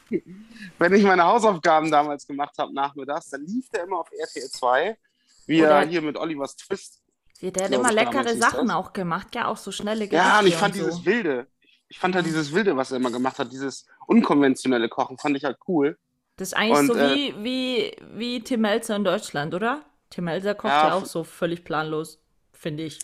wenn 0.78 0.94
ich 0.94 1.02
meine 1.02 1.24
Hausaufgaben 1.24 1.90
damals 1.90 2.26
gemacht 2.26 2.54
habe 2.58 2.72
nachmittags, 2.74 3.30
dann 3.30 3.44
lief 3.46 3.68
der 3.70 3.84
immer 3.84 4.00
auf 4.00 4.08
RTL 4.12 4.48
2, 4.50 4.98
wie 5.46 5.62
Oder- 5.62 5.80
er 5.80 5.86
hier 5.86 6.02
mit 6.02 6.16
Olivers 6.16 6.56
Twist. 6.56 7.02
Der 7.40 7.64
hat 7.64 7.72
immer 7.72 7.92
leckere 7.92 8.34
Sachen 8.34 8.68
das. 8.68 8.76
auch 8.76 8.92
gemacht, 8.94 9.34
ja, 9.34 9.48
auch 9.48 9.58
so 9.58 9.70
schnelle 9.70 10.08
Gerichte 10.08 10.16
Ja, 10.16 10.40
und 10.40 10.46
ich 10.46 10.56
fand 10.56 10.74
und 10.74 10.80
dieses 10.80 10.96
so. 10.96 11.04
Wilde, 11.06 11.46
ich 11.88 11.98
fand 11.98 12.14
halt 12.14 12.26
dieses 12.26 12.52
Wilde, 12.52 12.76
was 12.76 12.90
er 12.90 12.96
immer 12.96 13.10
gemacht 13.10 13.38
hat, 13.38 13.52
dieses 13.52 13.86
unkonventionelle 14.06 14.88
Kochen, 14.88 15.18
fand 15.18 15.36
ich 15.36 15.44
halt 15.44 15.58
cool. 15.68 15.98
Das 16.36 16.48
ist 16.48 16.54
eigentlich 16.54 16.78
Und, 16.78 16.86
so 16.88 16.94
äh, 16.96 17.14
wie, 17.14 17.34
wie, 17.42 17.96
wie 18.14 18.40
Tim 18.40 18.60
Melzer 18.60 18.96
in 18.96 19.04
Deutschland, 19.04 19.54
oder? 19.54 19.82
Tim 20.10 20.24
Melzer 20.24 20.54
kocht 20.54 20.72
Ja, 20.72 20.88
ja 20.88 20.94
auch 20.94 21.06
so 21.06 21.24
völlig 21.24 21.64
planlos, 21.64 22.18
finde 22.52 22.84
ich. 22.84 22.98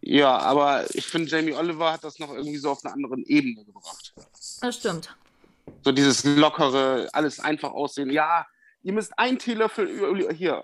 Ja, 0.00 0.38
aber 0.38 0.84
ich 0.94 1.06
finde, 1.06 1.30
Jamie 1.30 1.54
Oliver 1.54 1.92
hat 1.92 2.04
das 2.04 2.18
noch 2.18 2.30
irgendwie 2.30 2.58
so 2.58 2.70
auf 2.70 2.84
einer 2.84 2.94
anderen 2.94 3.24
Ebene 3.24 3.64
gebracht. 3.64 4.12
Das 4.60 4.76
stimmt. 4.76 5.14
So 5.82 5.92
dieses 5.92 6.24
lockere, 6.24 7.08
alles 7.12 7.40
einfach 7.40 7.72
aussehen. 7.72 8.10
Ja, 8.10 8.46
ihr 8.82 8.92
müsst 8.92 9.18
einen 9.18 9.38
Teelöffel 9.38 10.30
hier. 10.34 10.62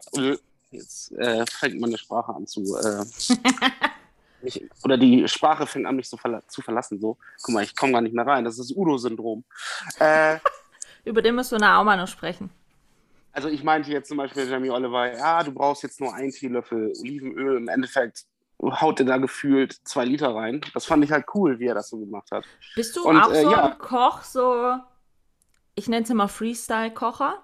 Jetzt 0.70 1.12
äh, 1.12 1.44
fängt 1.46 1.80
meine 1.80 1.98
Sprache 1.98 2.34
an 2.34 2.46
zu. 2.46 2.76
Äh, 2.76 3.04
mich, 4.42 4.68
oder 4.84 4.96
die 4.98 5.26
Sprache 5.28 5.66
fängt 5.66 5.86
an, 5.86 5.96
mich 5.96 6.08
so 6.08 6.16
verla 6.16 6.42
zu 6.48 6.62
verlassen. 6.62 7.00
So, 7.00 7.16
guck 7.42 7.54
mal, 7.54 7.62
ich 7.62 7.74
komme 7.76 7.92
gar 7.92 8.00
nicht 8.00 8.14
mehr 8.14 8.26
rein. 8.26 8.44
Das 8.44 8.58
ist 8.58 8.70
das 8.70 8.76
Udo-Syndrom. 8.76 9.44
Äh, 9.98 10.38
Über 11.04 11.22
den 11.22 11.34
müssen 11.34 11.52
wir 11.52 11.58
nachher 11.60 11.78
auch 11.78 11.84
mal 11.84 11.96
noch 11.96 12.08
sprechen. 12.08 12.50
also 13.32 13.48
ich 13.48 13.62
meinte 13.64 13.90
jetzt 13.90 14.08
zum 14.08 14.18
Beispiel 14.18 14.48
Jamie 14.48 14.70
Oliver, 14.70 15.12
ja, 15.16 15.42
du 15.42 15.52
brauchst 15.52 15.82
jetzt 15.82 16.00
nur 16.00 16.14
einen 16.14 16.30
Teelöffel 16.30 16.92
Olivenöl. 17.00 17.56
Im 17.56 17.68
Endeffekt 17.68 18.24
haut 18.62 19.00
er 19.00 19.06
da 19.06 19.16
gefühlt 19.16 19.72
zwei 19.84 20.04
Liter 20.04 20.34
rein. 20.34 20.60
Das 20.74 20.84
fand 20.84 21.02
ich 21.04 21.10
halt 21.12 21.24
cool, 21.34 21.58
wie 21.58 21.66
er 21.66 21.74
das 21.74 21.88
so 21.88 21.98
gemacht 21.98 22.30
hat. 22.30 22.44
Bist 22.74 22.94
du 22.96 23.04
Und, 23.04 23.16
auch 23.16 23.32
äh, 23.32 23.42
so 23.42 23.50
ja. 23.50 23.64
ein 23.64 23.78
Koch, 23.78 24.22
so, 24.22 24.76
ich 25.74 25.88
nenne 25.88 26.04
es 26.04 26.10
immer 26.10 26.28
Freestyle-Kocher? 26.28 27.42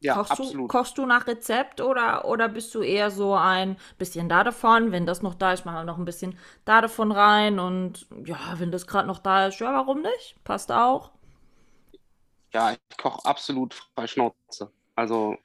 Ja, 0.00 0.14
kochst, 0.14 0.38
du, 0.38 0.42
absolut. 0.44 0.70
kochst 0.70 0.98
du 0.98 1.06
nach 1.06 1.26
Rezept 1.26 1.80
oder, 1.80 2.26
oder 2.26 2.48
bist 2.48 2.74
du 2.74 2.82
eher 2.82 3.10
so 3.10 3.34
ein 3.34 3.76
bisschen 3.98 4.28
da 4.28 4.44
davon, 4.44 4.92
wenn 4.92 5.06
das 5.06 5.22
noch 5.22 5.34
da 5.34 5.52
ist, 5.52 5.64
mach 5.64 5.84
noch 5.84 5.98
ein 5.98 6.04
bisschen 6.04 6.38
da 6.64 6.80
davon 6.80 7.12
rein 7.12 7.58
und 7.58 8.06
ja, 8.24 8.38
wenn 8.58 8.70
das 8.70 8.86
gerade 8.86 9.08
noch 9.08 9.18
da 9.18 9.46
ist, 9.46 9.58
ja, 9.58 9.72
warum 9.72 10.02
nicht? 10.02 10.36
Passt 10.44 10.70
auch. 10.70 11.10
Ja, 12.52 12.72
ich 12.72 12.96
koche 12.98 13.24
absolut 13.24 13.74
frei 13.94 14.06
Schnauze. 14.06 14.70
Also 14.94 15.36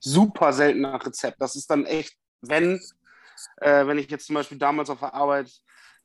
super 0.00 0.52
selten 0.52 0.80
nach 0.80 1.04
Rezept. 1.04 1.40
Das 1.40 1.56
ist 1.56 1.70
dann 1.70 1.84
echt, 1.86 2.16
wenn, 2.40 2.80
äh, 3.58 3.86
wenn 3.86 3.98
ich 3.98 4.10
jetzt 4.10 4.26
zum 4.26 4.34
Beispiel 4.34 4.58
damals 4.58 4.90
auf 4.90 5.00
der 5.00 5.14
Arbeit, 5.14 5.50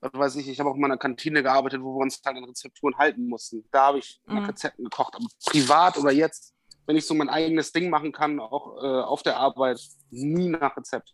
was 0.01 0.13
weiß 0.13 0.35
ich, 0.37 0.49
ich 0.49 0.59
habe 0.59 0.69
auch 0.69 0.75
in 0.75 0.81
meiner 0.81 0.97
Kantine 0.97 1.43
gearbeitet, 1.43 1.81
wo 1.81 1.95
wir 1.97 2.03
uns 2.03 2.21
halt 2.25 2.37
an 2.37 2.43
Rezepturen 2.43 2.97
halten 2.97 3.27
mussten. 3.27 3.65
Da 3.71 3.87
habe 3.87 3.99
ich 3.99 4.21
nach 4.25 4.41
Mhm. 4.41 4.45
Rezepten 4.45 4.83
gekocht. 4.85 5.15
Aber 5.15 5.25
privat 5.45 5.97
oder 5.97 6.11
jetzt, 6.11 6.53
wenn 6.85 6.95
ich 6.95 7.07
so 7.07 7.13
mein 7.13 7.29
eigenes 7.29 7.71
Ding 7.71 7.89
machen 7.89 8.11
kann, 8.11 8.39
auch 8.39 8.77
äh, 8.83 9.01
auf 9.03 9.23
der 9.23 9.37
Arbeit, 9.37 9.79
nie 10.09 10.49
nach 10.49 10.75
Rezept. 10.77 11.13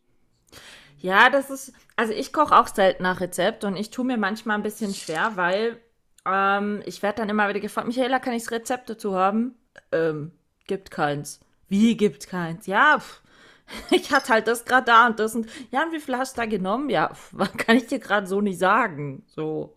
Ja, 0.98 1.30
das 1.30 1.50
ist, 1.50 1.74
also 1.96 2.14
ich 2.14 2.34
koche 2.34 2.58
auch 2.58 2.68
selten 2.68 3.04
nach 3.04 3.22
Rezept 3.22 3.64
und 3.64 3.76
ich 3.78 3.90
tue 3.90 4.06
mir 4.06 4.18
manchmal 4.18 4.58
ein 4.58 4.64
bisschen 4.64 4.94
schwer, 4.94 5.32
weil 5.36 5.80
ähm, 6.26 6.82
ich 6.86 7.02
werde 7.02 7.20
dann 7.20 7.30
immer 7.30 7.48
wieder 7.50 7.62
gefragt, 7.62 7.88
Michaela, 7.88 8.20
kann 8.20 8.34
ich 8.34 8.44
das 8.44 8.52
Rezept 8.52 8.90
dazu 8.90 9.16
haben? 9.16 9.56
Ähm, 9.92 10.32
gibt 10.68 10.92
keins. 10.92 11.40
Wie 11.70 11.96
gibt 11.96 12.28
keins? 12.28 12.68
Ja, 12.68 13.00
pff, 13.00 13.22
ich 13.92 14.12
hatte 14.12 14.34
halt 14.34 14.48
das 14.48 14.66
gerade 14.66 14.86
da 14.86 15.08
und 15.08 15.20
das 15.20 15.36
und 15.36 15.48
ja, 15.72 15.84
und 15.84 15.94
wie 15.94 16.00
viel 16.00 16.18
hast 16.18 16.36
du 16.38 16.42
da 16.42 16.46
genommen? 16.48 16.90
Ja, 16.90 17.14
pff, 17.14 17.34
kann 17.58 17.78
ich 17.78 17.88
dir 17.88 18.00
gerade 18.00 18.28
so 18.28 18.42
nicht 18.42 18.60
sagen. 18.60 19.24
So. 19.28 19.76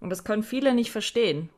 Und 0.00 0.10
das 0.10 0.24
können 0.24 0.42
viele 0.42 0.74
nicht 0.74 0.92
verstehen. 0.92 1.50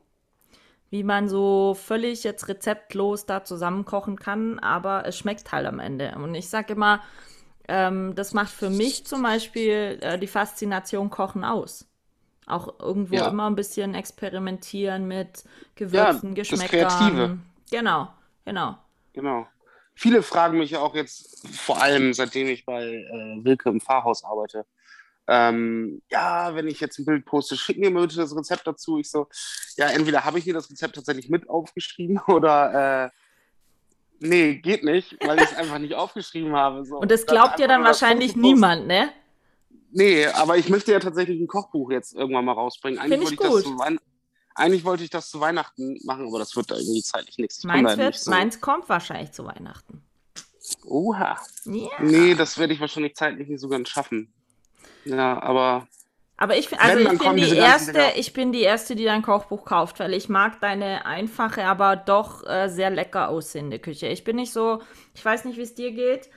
Wie 0.91 1.03
man 1.05 1.29
so 1.29 1.75
völlig 1.75 2.25
jetzt 2.25 2.49
rezeptlos 2.49 3.27
da 3.27 3.45
zusammenkochen 3.45 4.17
kann, 4.19 4.59
aber 4.61 5.07
es 5.07 5.19
schmeckt 5.19 5.51
halt 5.53 5.67
am 5.67 5.81
Ende. 5.81 6.15
Und 6.17 6.35
ich 6.35 6.49
sage 6.49 6.75
immer, 6.75 7.01
ähm, 7.69 8.15
das 8.15 8.35
macht 8.35 8.51
für 8.53 8.71
mich 8.71 9.07
zum 9.07 9.23
Beispiel 9.23 9.99
äh, 10.03 10.19
die 10.19 10.27
Faszination 10.27 11.11
Kochen 11.11 11.45
aus. 11.45 11.87
Auch 12.47 12.79
irgendwo 12.81 13.17
Ja. 13.17 13.29
immer 13.29 13.47
ein 13.49 13.57
bisschen 13.57 13.95
experimentieren 13.95 15.09
mit 15.09 15.45
Gewürzen, 15.77 16.35
das 16.49 16.61
Geschmäckern. 16.61 16.71
Kreative. 16.71 17.39
Genau, 17.71 18.09
genau. 18.45 18.77
Genau. 19.13 19.47
Viele 19.95 20.23
fragen 20.23 20.59
mich 20.59 20.71
ja 20.73 20.81
auch 20.81 20.95
jetzt, 20.95 21.47
vor 21.57 21.81
allem 21.81 22.13
seitdem 22.15 22.49
ich 22.49 22.65
bei 22.67 22.83
äh, 22.85 23.45
Wilke 23.45 23.69
im 23.71 23.81
Pfarrhaus 23.81 24.25
arbeite, 24.25 24.67
ähm, 25.27 26.03
ja, 26.11 26.55
wenn 26.55 26.69
ich 26.69 26.81
jetzt 26.81 26.99
ein 26.99 27.05
Bild 27.05 27.25
poste, 27.25 27.57
schick 27.57 27.79
mir 27.79 27.91
bitte 27.91 28.17
das 28.17 28.37
Rezept 28.37 28.67
dazu. 28.67 28.99
Ich 28.99 29.11
so, 29.11 29.29
ja, 29.77 29.89
entweder 29.89 30.25
habe 30.25 30.39
ich 30.39 30.47
mir 30.47 30.55
das 30.55 30.71
Rezept 30.71 30.95
tatsächlich 30.95 31.29
mit 31.31 31.49
aufgeschrieben 31.49 32.19
oder 32.27 33.07
äh, 33.07 33.11
nee, 34.21 34.57
geht 34.57 34.85
nicht, 34.85 35.17
weil 35.25 35.39
ich 35.39 35.51
es 35.51 35.57
einfach 35.57 35.79
nicht 35.79 35.95
aufgeschrieben 35.95 36.55
habe. 36.55 36.85
So. 36.85 36.99
Und 36.99 37.11
das 37.11 37.27
glaubt 37.27 37.59
dir 37.59 37.69
dann 37.69 37.85
wahrscheinlich 37.85 38.37
niemand, 38.37 38.87
ne? 38.87 39.11
Nee, 39.97 40.27
aber 40.27 40.59
ich 40.59 40.69
möchte 40.69 40.91
ja 40.93 40.99
tatsächlich 40.99 41.41
ein 41.41 41.47
Kochbuch 41.47 41.91
jetzt 41.93 42.15
irgendwann 42.15 42.45
mal 42.45 42.53
rausbringen. 42.53 42.99
Eigentlich, 42.99 43.29
Find 43.29 43.41
ich 43.41 43.49
wollte 43.49 43.69
ich, 43.69 43.77
das 43.77 43.99
zu 43.99 44.01
Eigentlich 44.57 44.85
wollte 44.85 45.05
ich 45.05 45.11
das 45.11 45.31
zu 45.31 45.41
Weihnachten 45.41 45.99
machen, 46.05 46.27
aber 46.27 46.41
das 46.41 46.55
wird 46.57 46.71
da 46.71 46.77
irgendwie 46.77 47.03
zeitlich 47.03 47.39
nichts. 47.39 47.59
Ich 47.59 47.65
Meins, 47.65 47.97
wird, 47.97 47.99
nicht 47.99 48.21
so. 48.21 48.31
meins 48.31 48.61
kommt 48.61 48.89
wahrscheinlich 48.89 49.33
zu 49.33 49.45
Weihnachten. 49.47 50.03
Oha. 50.85 51.39
Ja. 51.65 51.89
Nee, 52.01 52.35
das 52.35 52.59
werde 52.59 52.73
ich 52.73 52.81
wahrscheinlich 52.81 53.15
zeitlich 53.15 53.49
nicht 53.49 53.61
so 53.61 53.69
ganz 53.69 53.89
schaffen. 53.89 54.33
Ja, 55.05 55.41
aber 55.43 55.87
Aber 56.37 56.57
ich, 56.57 56.79
also 56.81 56.99
ich 56.99 57.19
bin 57.19 57.37
die 57.37 57.57
erste, 57.57 58.01
ich 58.17 58.33
bin 58.33 58.53
die 58.53 58.63
erste, 58.63 58.97
die 58.97 59.05
dein 59.05 59.23
Kochbuch 59.23 59.65
kauft, 59.65 60.01
weil 60.01 60.15
ich 60.15 60.29
mag 60.29 60.61
deine 60.61 61.07
einfache, 61.07 61.65
aber 61.65 61.97
doch 61.97 62.45
äh, 62.47 62.69
sehr 62.69 62.91
lecker 62.91 63.29
aussehende 63.29 63.79
Küche. 63.79 64.09
Ich 64.09 64.25
bin 64.25 64.37
nicht 64.37 64.53
so, 64.53 64.83
ich 65.15 65.25
weiß 65.25 65.45
nicht, 65.45 65.59
wie 65.59 65.63
es 65.63 65.75
dir 65.75 65.93
geht. 65.93 66.29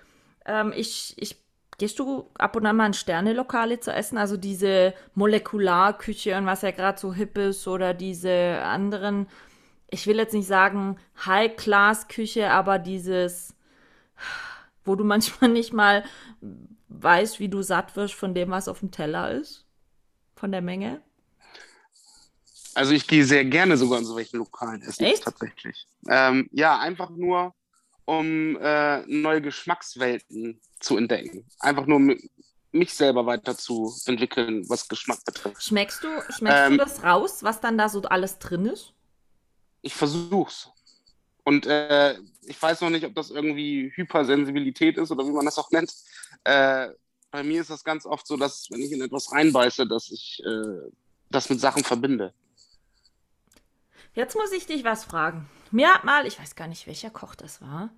Ähm, 0.45 0.71
ich, 0.75 1.15
ich, 1.17 1.37
gehst 1.79 1.99
du 1.99 2.29
ab 2.37 2.55
und 2.55 2.65
an 2.67 2.75
mal 2.75 2.87
in 2.87 2.93
Sternelokale 2.93 3.79
zu 3.79 3.91
essen? 3.91 4.17
Also 4.19 4.37
diese 4.37 4.93
Molekularküche 5.15 6.37
und 6.37 6.45
was 6.45 6.61
ja 6.61 6.71
gerade 6.71 6.99
so 6.99 7.13
hip 7.13 7.37
ist 7.37 7.67
oder 7.67 7.93
diese 7.95 8.61
anderen, 8.63 9.27
ich 9.89 10.05
will 10.07 10.17
jetzt 10.17 10.33
nicht 10.33 10.47
sagen 10.47 10.97
High-Class-Küche, 11.25 12.51
aber 12.51 12.79
dieses, 12.79 13.55
wo 14.85 14.95
du 14.95 15.03
manchmal 15.05 15.49
nicht 15.49 15.73
mal 15.73 16.03
weißt, 16.89 17.39
wie 17.39 17.49
du 17.49 17.61
satt 17.61 17.95
wirst 17.95 18.13
von 18.15 18.33
dem, 18.33 18.49
was 18.51 18.67
auf 18.67 18.79
dem 18.79 18.91
Teller 18.91 19.31
ist? 19.31 19.65
Von 20.35 20.51
der 20.51 20.61
Menge? 20.61 21.01
also 22.75 22.91
ich 22.93 23.07
gehe 23.07 23.25
sehr 23.25 23.43
gerne 23.45 23.75
sogar 23.75 23.99
in 23.99 24.05
so 24.05 24.15
welchen 24.15 24.37
lokalen 24.37 24.81
Essen 24.83 25.05
Echt? 25.05 25.23
tatsächlich. 25.23 25.87
Ähm, 26.07 26.47
ja, 26.51 26.77
einfach 26.79 27.09
nur, 27.09 27.53
um 28.05 28.55
äh, 28.61 29.01
neue 29.07 29.41
Geschmackswelten 29.41 30.61
zu 30.79 30.97
entdecken. 30.97 31.45
Einfach 31.59 31.87
nur 31.87 31.99
mi- 31.99 32.29
mich 32.71 32.93
selber 32.93 33.25
weiterzuentwickeln, 33.25 34.69
was 34.69 34.87
Geschmack 34.87 35.23
betrifft. 35.25 35.61
Schmeckst 35.63 36.03
du, 36.03 36.09
schmeckst 36.29 36.65
Ähm, 36.65 36.73
du 36.73 36.77
das 36.77 37.03
raus, 37.03 37.41
was 37.41 37.59
dann 37.59 37.77
da 37.77 37.89
so 37.89 38.01
alles 38.03 38.37
drin 38.37 38.67
ist? 38.67 38.93
Ich 39.81 39.95
versuch's. 39.95 40.69
Und 41.43 41.65
äh, 41.65 42.17
ich 42.47 42.61
weiß 42.61 42.81
noch 42.81 42.89
nicht, 42.89 43.05
ob 43.05 43.13
das 43.13 43.29
irgendwie 43.29 43.91
Hypersensibilität 43.95 44.97
ist 44.97 45.11
oder 45.11 45.25
wie 45.25 45.31
man 45.31 45.45
das 45.45 45.57
auch 45.57 45.71
nennt. 45.71 45.93
Äh, 46.43 46.89
bei 47.29 47.43
mir 47.43 47.61
ist 47.61 47.69
das 47.69 47.83
ganz 47.83 48.05
oft 48.05 48.25
so, 48.25 48.37
dass 48.37 48.67
wenn 48.71 48.81
ich 48.81 48.91
in 48.91 49.01
etwas 49.01 49.31
reinbeiße, 49.31 49.85
dass 49.87 50.09
ich 50.09 50.41
äh, 50.45 50.91
das 51.29 51.49
mit 51.49 51.59
Sachen 51.59 51.83
verbinde. 51.83 52.33
Jetzt 54.13 54.35
muss 54.35 54.51
ich 54.51 54.65
dich 54.65 54.83
was 54.83 55.03
fragen. 55.03 55.47
Mir 55.71 55.93
hat 55.93 56.03
mal, 56.03 56.25
ich 56.25 56.39
weiß 56.39 56.55
gar 56.55 56.67
nicht, 56.67 56.87
welcher 56.87 57.09
Koch 57.09 57.35
das 57.35 57.61
war, 57.61 57.91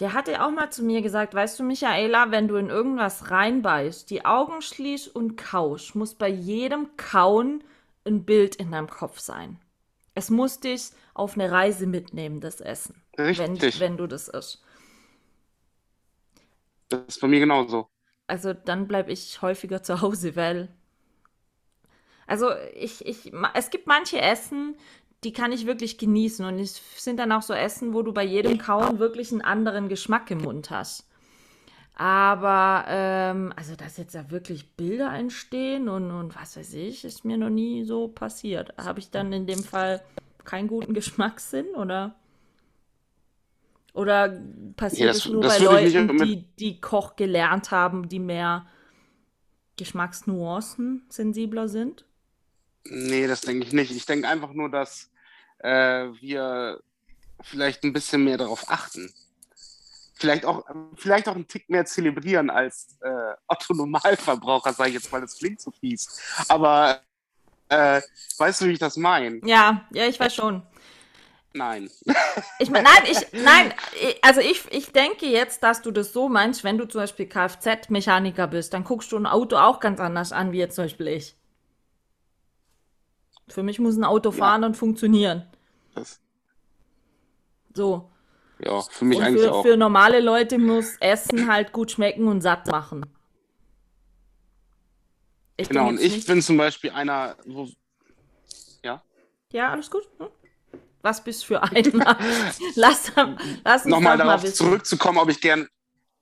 der 0.00 0.12
hatte 0.12 0.42
auch 0.42 0.50
mal 0.50 0.70
zu 0.70 0.82
mir 0.82 1.02
gesagt, 1.02 1.34
weißt 1.34 1.58
du, 1.58 1.64
Michaela, 1.64 2.30
wenn 2.30 2.48
du 2.48 2.56
in 2.56 2.68
irgendwas 2.68 3.30
reinbeißt, 3.30 4.08
die 4.10 4.24
Augen 4.24 4.62
schließt 4.62 5.14
und 5.14 5.36
kaust, 5.36 5.94
muss 5.94 6.14
bei 6.14 6.28
jedem 6.28 6.96
Kauen 6.96 7.62
ein 8.04 8.24
Bild 8.24 8.56
in 8.56 8.72
deinem 8.72 8.88
Kopf 8.88 9.20
sein. 9.20 9.58
Es 10.14 10.30
muss 10.30 10.60
dich 10.60 10.90
auf 11.12 11.34
eine 11.34 11.50
Reise 11.50 11.86
mitnehmen, 11.86 12.40
das 12.40 12.60
Essen. 12.60 13.02
Wenn, 13.16 13.26
Richtig. 13.26 13.80
wenn 13.80 13.96
du 13.96 14.06
das 14.06 14.28
isst. 14.28 14.62
Das 16.88 17.00
ist 17.08 17.20
bei 17.20 17.28
mir 17.28 17.40
genauso. 17.40 17.88
Also 18.26 18.52
dann 18.54 18.86
bleibe 18.86 19.12
ich 19.12 19.42
häufiger 19.42 19.82
zu 19.82 20.00
Hause, 20.00 20.36
weil. 20.36 20.68
Also 22.26 22.50
ich, 22.74 23.04
ich, 23.04 23.32
es 23.54 23.70
gibt 23.70 23.86
manche 23.86 24.20
Essen, 24.20 24.76
die 25.24 25.32
kann 25.32 25.52
ich 25.52 25.66
wirklich 25.66 25.98
genießen. 25.98 26.44
Und 26.44 26.58
es 26.58 26.80
sind 27.02 27.18
dann 27.18 27.32
auch 27.32 27.42
so 27.42 27.52
Essen, 27.52 27.92
wo 27.92 28.02
du 28.02 28.12
bei 28.12 28.24
jedem 28.24 28.58
Kauen 28.58 28.98
wirklich 28.98 29.32
einen 29.32 29.42
anderen 29.42 29.88
Geschmack 29.88 30.30
im 30.30 30.38
Mund 30.38 30.70
hast. 30.70 31.08
Aber, 31.96 32.84
ähm, 32.88 33.52
also 33.56 33.76
dass 33.76 33.96
jetzt 33.98 34.14
da 34.16 34.30
wirklich 34.30 34.70
Bilder 34.72 35.12
entstehen 35.14 35.88
und, 35.88 36.10
und 36.10 36.34
was 36.34 36.56
weiß 36.56 36.74
ich, 36.74 37.04
ist 37.04 37.24
mir 37.24 37.38
noch 37.38 37.50
nie 37.50 37.84
so 37.84 38.08
passiert. 38.08 38.74
Habe 38.78 38.98
ich 38.98 39.10
dann 39.10 39.32
in 39.32 39.46
dem 39.46 39.62
Fall 39.62 40.02
keinen 40.44 40.66
guten 40.68 40.92
Geschmackssinn 40.94 41.66
oder? 41.76 42.14
Oder 43.92 44.40
passiert 44.76 45.00
Ja, 45.00 45.10
es 45.12 45.18
das- 45.22 45.32
nur 45.32 45.42
bei 45.42 45.58
Leuten, 45.58 46.18
die, 46.18 46.42
die 46.58 46.80
Koch 46.80 47.14
gelernt 47.14 47.70
haben, 47.70 48.08
die 48.08 48.18
mehr 48.18 48.66
Geschmacksnuancen 49.76 51.04
sensibler 51.08 51.68
sind? 51.68 52.04
Nee, 52.84 53.26
das 53.26 53.40
denke 53.42 53.66
ich 53.66 53.72
nicht. 53.72 53.90
Ich 53.92 54.04
denke 54.06 54.28
einfach 54.28 54.52
nur, 54.52 54.68
dass 54.70 55.10
äh, 55.58 56.06
wir 56.20 56.80
vielleicht 57.42 57.84
ein 57.84 57.92
bisschen 57.92 58.24
mehr 58.24 58.36
darauf 58.38 58.68
achten. 58.68 59.12
Vielleicht 60.24 60.46
auch, 60.46 60.64
vielleicht 60.96 61.28
auch 61.28 61.34
einen 61.34 61.46
Tick 61.46 61.68
mehr 61.68 61.84
zelebrieren 61.84 62.48
als 62.48 62.96
äh, 63.02 63.34
Otto 63.46 63.74
Normalverbraucher, 63.74 64.72
sage 64.72 64.88
ich 64.88 64.94
jetzt 64.94 65.12
mal, 65.12 65.20
das 65.20 65.36
klingt 65.36 65.60
so 65.60 65.70
fies. 65.70 66.18
Aber 66.48 67.02
äh, 67.68 68.00
weißt 68.38 68.62
du, 68.62 68.64
wie 68.64 68.72
ich 68.72 68.78
das 68.78 68.96
meine? 68.96 69.40
Ja, 69.44 69.86
ja, 69.92 70.06
ich 70.06 70.18
weiß 70.18 70.34
schon. 70.34 70.62
Nein. 71.52 71.90
Ich 72.58 72.70
meine, 72.70 72.84
nein, 72.84 73.02
ich, 73.06 73.18
nein, 73.44 73.74
also 74.22 74.40
ich, 74.40 74.64
ich 74.72 74.92
denke 74.92 75.26
jetzt, 75.26 75.62
dass 75.62 75.82
du 75.82 75.90
das 75.90 76.14
so 76.14 76.30
meinst, 76.30 76.64
wenn 76.64 76.78
du 76.78 76.86
zum 76.86 77.02
Beispiel 77.02 77.26
Kfz-Mechaniker 77.26 78.46
bist, 78.46 78.72
dann 78.72 78.84
guckst 78.84 79.12
du 79.12 79.18
ein 79.18 79.26
Auto 79.26 79.56
auch 79.56 79.78
ganz 79.78 80.00
anders 80.00 80.32
an, 80.32 80.52
wie 80.52 80.58
jetzt 80.58 80.76
zum 80.76 80.84
Beispiel 80.84 81.08
ich. 81.08 81.36
Für 83.48 83.62
mich 83.62 83.78
muss 83.78 83.94
ein 83.96 84.04
Auto 84.04 84.30
fahren 84.30 84.62
ja. 84.62 84.68
und 84.68 84.74
funktionieren. 84.74 85.44
Das. 85.94 86.18
So. 87.74 88.10
Ja, 88.58 88.80
für 88.82 89.04
mich 89.04 89.18
und 89.18 89.24
eigentlich 89.24 89.42
für, 89.42 89.52
auch. 89.52 89.62
Für 89.62 89.76
normale 89.76 90.20
Leute 90.20 90.58
muss 90.58 90.96
Essen 91.00 91.50
halt 91.50 91.72
gut 91.72 91.92
schmecken 91.92 92.28
und 92.28 92.40
satt 92.40 92.66
machen. 92.68 93.04
Ich 95.56 95.68
genau, 95.68 95.88
und 95.88 96.00
ich 96.00 96.12
nicht... 96.12 96.26
bin 96.26 96.42
zum 96.42 96.56
Beispiel 96.56 96.90
einer, 96.90 97.36
wo. 97.46 97.68
Ja? 98.82 99.02
Ja, 99.52 99.70
alles 99.70 99.90
gut. 99.90 100.08
Hm? 100.18 100.28
Was 101.02 101.22
bist 101.22 101.42
du 101.42 101.46
für 101.46 101.62
einer? 101.62 102.18
lass, 102.76 103.12
lass 103.64 103.84
uns 103.84 103.86
nochmal 103.86 104.16
darauf 104.16 104.42
mal 104.42 104.52
zurückzukommen, 104.52 105.18
ob 105.18 105.28
ich 105.28 105.40
gern 105.40 105.68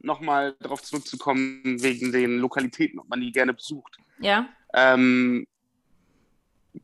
nochmal 0.00 0.56
darauf 0.58 0.82
zurückzukommen, 0.82 1.80
wegen 1.82 2.12
den 2.12 2.38
Lokalitäten, 2.38 2.98
ob 2.98 3.08
man 3.08 3.20
die 3.20 3.30
gerne 3.30 3.54
besucht. 3.54 3.96
Ja. 4.18 4.48
Ähm, 4.74 5.46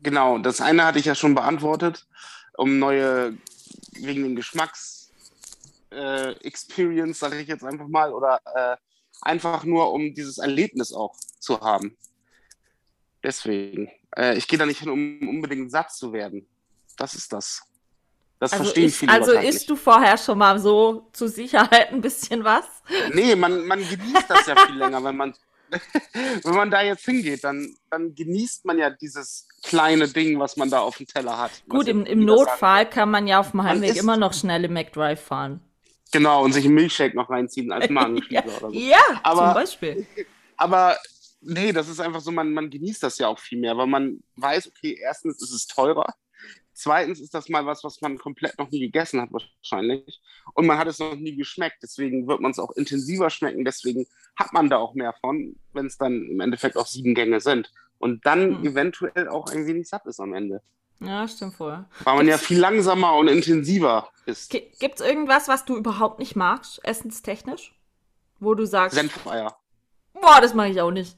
genau, 0.01 0.37
das 0.37 0.61
eine 0.61 0.85
hatte 0.85 0.99
ich 0.99 1.05
ja 1.05 1.15
schon 1.15 1.35
beantwortet, 1.35 2.07
um 2.53 2.79
neue, 2.79 3.37
wegen 3.93 4.23
den 4.23 4.35
Geschmacks 4.35 4.98
äh, 5.91 6.31
Experience, 6.45 7.19
sage 7.19 7.39
ich 7.39 7.47
jetzt 7.47 7.63
einfach 7.63 7.87
mal, 7.87 8.13
oder 8.13 8.41
äh, 8.55 8.77
einfach 9.21 9.63
nur, 9.63 9.91
um 9.91 10.13
dieses 10.13 10.37
Erlebnis 10.37 10.93
auch 10.93 11.15
zu 11.39 11.59
haben. 11.59 11.97
Deswegen. 13.23 13.91
Äh, 14.15 14.37
ich 14.37 14.47
gehe 14.47 14.57
da 14.57 14.65
nicht 14.65 14.79
hin, 14.79 14.89
um 14.89 15.27
unbedingt 15.27 15.71
satt 15.71 15.91
zu 15.91 16.13
werden. 16.13 16.47
Das 16.97 17.13
ist 17.13 17.31
das. 17.33 17.63
Das 18.39 18.53
also 18.53 18.63
verstehen 18.63 18.87
ich, 18.87 18.95
viele 18.95 19.11
Also 19.11 19.33
isst 19.33 19.69
du 19.69 19.75
vorher 19.75 20.17
schon 20.17 20.37
mal 20.37 20.59
so 20.59 21.09
zur 21.11 21.27
Sicherheit 21.27 21.91
ein 21.91 21.99
bisschen 22.01 22.43
was? 22.43 22.65
Nee, 23.13 23.35
man, 23.35 23.65
man 23.67 23.79
genießt 23.79 24.29
das 24.29 24.47
ja 24.47 24.55
viel 24.65 24.77
länger, 24.77 25.03
wenn 25.03 25.17
man, 25.17 25.33
wenn 26.43 26.55
man 26.55 26.71
da 26.71 26.81
jetzt 26.81 27.03
hingeht, 27.03 27.43
dann, 27.43 27.75
dann 27.89 28.15
genießt 28.15 28.63
man 28.63 28.77
ja 28.77 28.89
dieses 28.89 29.45
kleine 29.61 30.07
Ding, 30.07 30.39
was 30.39 30.55
man 30.55 30.69
da 30.69 30.79
auf 30.79 30.97
dem 30.97 31.07
Teller 31.07 31.37
hat. 31.37 31.51
Gut, 31.67 31.89
im, 31.89 32.05
im 32.05 32.23
Notfall 32.23 32.89
kann 32.89 33.11
man 33.11 33.27
ja 33.27 33.41
auf 33.41 33.51
dem 33.51 33.63
Heimweg 33.63 33.97
immer 33.97 34.15
noch 34.15 34.33
schnelle 34.33 34.69
McDrive 34.69 35.21
fahren. 35.21 35.59
Genau, 36.11 36.43
und 36.43 36.53
sich 36.53 36.65
einen 36.65 36.75
Milchshake 36.75 37.15
noch 37.15 37.29
reinziehen 37.29 37.71
als 37.71 37.89
Magenspieler 37.89 38.45
ja, 38.45 38.57
oder 38.57 38.69
so. 38.69 38.73
Ja, 38.73 39.21
aber, 39.23 39.45
zum 39.45 39.53
Beispiel. 39.53 40.07
Aber 40.57 40.97
nee, 41.41 41.71
das 41.71 41.87
ist 41.87 41.99
einfach 41.99 42.21
so, 42.21 42.31
man, 42.31 42.51
man 42.51 42.69
genießt 42.69 43.03
das 43.03 43.17
ja 43.17 43.27
auch 43.27 43.39
viel 43.39 43.59
mehr, 43.59 43.77
weil 43.77 43.87
man 43.87 44.23
weiß, 44.35 44.67
okay, 44.67 44.97
erstens 45.01 45.41
ist 45.41 45.51
es 45.51 45.67
teurer, 45.67 46.13
Zweitens 46.79 47.19
ist 47.19 47.33
das 47.33 47.49
mal 47.49 47.65
was, 47.65 47.83
was 47.83 47.99
man 47.99 48.17
komplett 48.17 48.57
noch 48.57 48.71
nie 48.71 48.79
gegessen 48.79 49.19
hat, 49.19 49.33
wahrscheinlich. 49.33 50.21
Und 50.53 50.65
man 50.65 50.77
hat 50.77 50.87
es 50.87 50.99
noch 50.99 51.13
nie 51.13 51.35
geschmeckt. 51.35 51.79
Deswegen 51.83 52.25
wird 52.25 52.39
man 52.39 52.51
es 52.51 52.59
auch 52.59 52.71
intensiver 52.71 53.29
schmecken. 53.29 53.65
Deswegen 53.65 54.05
hat 54.37 54.53
man 54.53 54.69
da 54.69 54.77
auch 54.77 54.93
mehr 54.93 55.13
von, 55.19 55.57
wenn 55.73 55.87
es 55.87 55.97
dann 55.97 56.29
im 56.29 56.39
Endeffekt 56.39 56.77
auch 56.77 56.87
sieben 56.87 57.15
Gänge 57.15 57.41
sind. 57.41 57.69
Und 57.97 58.25
dann 58.25 58.59
hm. 58.59 58.65
eventuell 58.65 59.27
auch 59.27 59.51
ein 59.51 59.67
wenig 59.67 59.89
satt 59.89 60.05
ist 60.05 60.21
am 60.21 60.33
Ende. 60.33 60.61
Ja, 61.01 61.27
stimmt 61.27 61.55
voll. 61.55 61.85
Weil 62.03 62.15
man 62.15 62.25
Gibt's... 62.25 62.41
ja 62.41 62.47
viel 62.47 62.59
langsamer 62.59 63.15
und 63.15 63.27
intensiver 63.27 64.09
ist. 64.25 64.49
Gibt 64.49 64.99
es 64.99 65.05
irgendwas, 65.05 65.47
was 65.47 65.65
du 65.65 65.77
überhaupt 65.77 66.19
nicht 66.19 66.35
magst, 66.35 66.83
essenstechnisch? 66.83 67.73
Wo 68.39 68.53
du 68.53 68.65
sagst. 68.65 68.95
Senfeier. 68.95 69.57
Boah, 70.13 70.41
das 70.41 70.53
mag 70.53 70.71
ich 70.71 70.81
auch 70.81 70.91
nicht. 70.91 71.15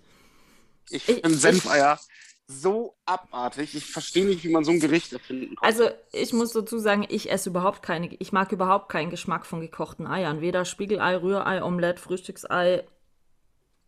Ich 0.90 1.04
finde 1.04 1.30
Senfeier 1.30 2.00
so 2.48 2.96
abartig. 3.06 3.76
Ich 3.76 3.86
verstehe 3.86 4.26
nicht, 4.26 4.44
wie 4.44 4.50
man 4.50 4.64
so 4.64 4.72
ein 4.72 4.80
Gericht 4.80 5.14
erfinden 5.14 5.56
kann. 5.56 5.68
Also, 5.68 5.90
ich 6.12 6.34
muss 6.34 6.52
dazu 6.52 6.80
sagen, 6.80 7.06
ich 7.08 7.32
esse 7.32 7.50
überhaupt 7.50 7.82
keine, 7.82 8.14
ich 8.14 8.32
mag 8.32 8.52
überhaupt 8.52 8.90
keinen 8.90 9.10
Geschmack 9.10 9.46
von 9.46 9.62
gekochten 9.62 10.06
Eiern. 10.06 10.42
Weder 10.42 10.66
Spiegelei, 10.66 11.16
Rührei, 11.16 11.64
Omelett, 11.64 12.00
Frühstücksei, 12.00 12.86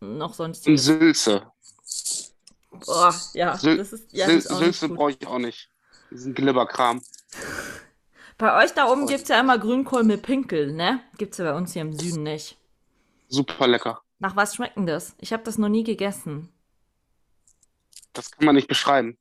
noch 0.00 0.34
sonst. 0.34 0.66
Und 0.66 0.78
Sülze. 0.78 1.46
Boah, 2.70 3.14
ja, 3.34 3.56
Syl 3.56 3.76
das 3.76 3.92
ist, 3.92 4.12
ja, 4.12 4.26
ist 4.26 4.48
Sülze 4.48 4.88
brauche 4.88 5.12
ich 5.12 5.26
auch 5.26 5.38
nicht. 5.38 5.68
Diesen 6.14 6.32
Glibberkram. 6.32 7.02
Bei 8.38 8.62
euch 8.62 8.72
da 8.72 8.86
oben 8.86 9.08
gibt 9.08 9.24
es 9.24 9.28
ja 9.28 9.40
immer 9.40 9.58
Grünkohl 9.58 10.04
mit 10.04 10.22
Pinkel, 10.22 10.72
ne? 10.72 11.00
Gibt 11.18 11.32
es 11.32 11.38
ja 11.38 11.50
bei 11.50 11.56
uns 11.56 11.72
hier 11.72 11.82
im 11.82 11.92
Süden 11.92 12.22
nicht. 12.22 12.56
Super 13.26 13.66
lecker. 13.66 14.00
Nach 14.20 14.36
was 14.36 14.54
schmeckt 14.54 14.76
denn 14.76 14.86
das? 14.86 15.16
Ich 15.18 15.32
habe 15.32 15.42
das 15.42 15.58
noch 15.58 15.68
nie 15.68 15.82
gegessen. 15.82 16.52
Das 18.12 18.30
kann 18.30 18.46
man 18.46 18.54
nicht 18.54 18.68
beschreiben. 18.68 19.18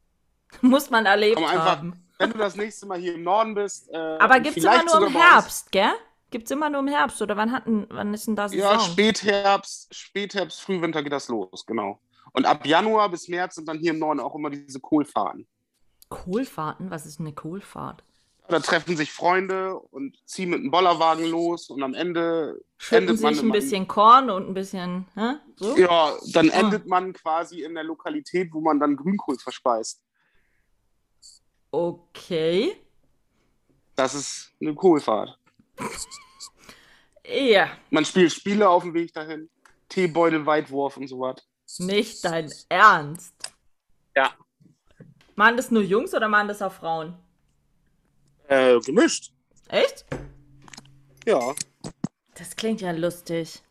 Muss 0.60 0.90
man 0.90 1.06
erlebt 1.06 1.38
einfach, 1.38 1.64
haben. 1.64 2.04
Wenn 2.18 2.30
du 2.30 2.36
das 2.36 2.56
nächste 2.56 2.84
Mal 2.84 2.98
hier 2.98 3.14
im 3.14 3.22
Norden 3.22 3.54
bist. 3.54 3.88
Äh, 3.88 3.96
Aber 3.96 4.38
gibt 4.40 4.58
es 4.58 4.64
immer 4.64 4.84
nur 4.84 5.06
im 5.06 5.16
Herbst, 5.16 5.72
gell? 5.72 5.92
Gibt 6.30 6.44
es 6.44 6.50
immer 6.50 6.68
nur 6.68 6.80
im 6.80 6.88
Herbst 6.88 7.22
oder 7.22 7.38
wann, 7.38 7.52
hatten, 7.52 7.86
wann 7.88 8.12
ist 8.12 8.26
denn 8.26 8.36
da 8.36 8.50
Saison? 8.50 8.74
Ja, 8.74 8.80
Spätherbst, 8.80 9.94
Spätherbst, 9.94 10.60
Frühwinter 10.60 11.02
geht 11.02 11.12
das 11.12 11.28
los, 11.28 11.64
genau. 11.64 12.00
Und 12.32 12.44
ab 12.44 12.66
Januar 12.66 13.08
bis 13.08 13.28
März 13.28 13.54
sind 13.54 13.66
dann 13.66 13.78
hier 13.78 13.92
im 13.92 13.98
Norden 13.98 14.20
auch 14.20 14.34
immer 14.34 14.50
diese 14.50 14.78
Kohlfahrten. 14.78 15.48
Kohlfahrten? 16.08 16.90
Was 16.90 17.06
ist 17.06 17.20
eine 17.20 17.32
Kohlfahrt? 17.32 18.02
Da 18.48 18.60
treffen 18.60 18.96
sich 18.96 19.12
Freunde 19.12 19.78
und 19.78 20.16
ziehen 20.26 20.48
mit 20.50 20.60
einem 20.60 20.70
Bollerwagen 20.70 21.26
los 21.26 21.68
und 21.68 21.82
am 21.82 21.92
Ende 21.92 22.58
Schütten 22.78 23.08
endet 23.08 23.22
man 23.22 23.34
sich 23.34 23.42
ein 23.42 23.52
bisschen 23.52 23.86
Korn 23.86 24.30
und 24.30 24.48
ein 24.48 24.54
bisschen, 24.54 25.06
hä? 25.14 25.34
So? 25.56 25.76
Ja, 25.76 26.14
dann 26.32 26.50
ah. 26.50 26.60
endet 26.60 26.86
man 26.86 27.12
quasi 27.12 27.62
in 27.62 27.74
der 27.74 27.84
Lokalität, 27.84 28.48
wo 28.52 28.60
man 28.62 28.80
dann 28.80 28.96
Grünkohl 28.96 29.38
verspeist. 29.38 30.02
Okay. 31.70 32.74
Das 33.94 34.14
ist 34.14 34.52
eine 34.60 34.74
Kohlfahrt. 34.74 35.38
Ja. 37.26 37.68
Man 37.90 38.06
spielt 38.06 38.32
Spiele 38.32 38.68
auf 38.68 38.82
dem 38.82 38.94
Weg 38.94 39.12
dahin. 39.12 39.50
Teebeutel, 39.90 40.46
Weitwurf 40.46 40.96
und 40.96 41.08
so 41.08 41.20
was. 41.20 41.46
Nicht 41.78 42.24
dein 42.24 42.50
Ernst? 42.70 43.34
Ja. 44.16 44.34
Machen 45.38 45.56
das 45.56 45.70
nur 45.70 45.84
Jungs 45.84 46.14
oder 46.14 46.26
machen 46.26 46.48
das 46.48 46.60
auch 46.62 46.72
Frauen? 46.72 47.14
Äh, 48.48 48.80
gemischt. 48.80 49.32
Echt? 49.68 50.04
Ja. 51.24 51.54
Das 52.34 52.56
klingt 52.56 52.80
ja 52.80 52.90
lustig. 52.90 53.62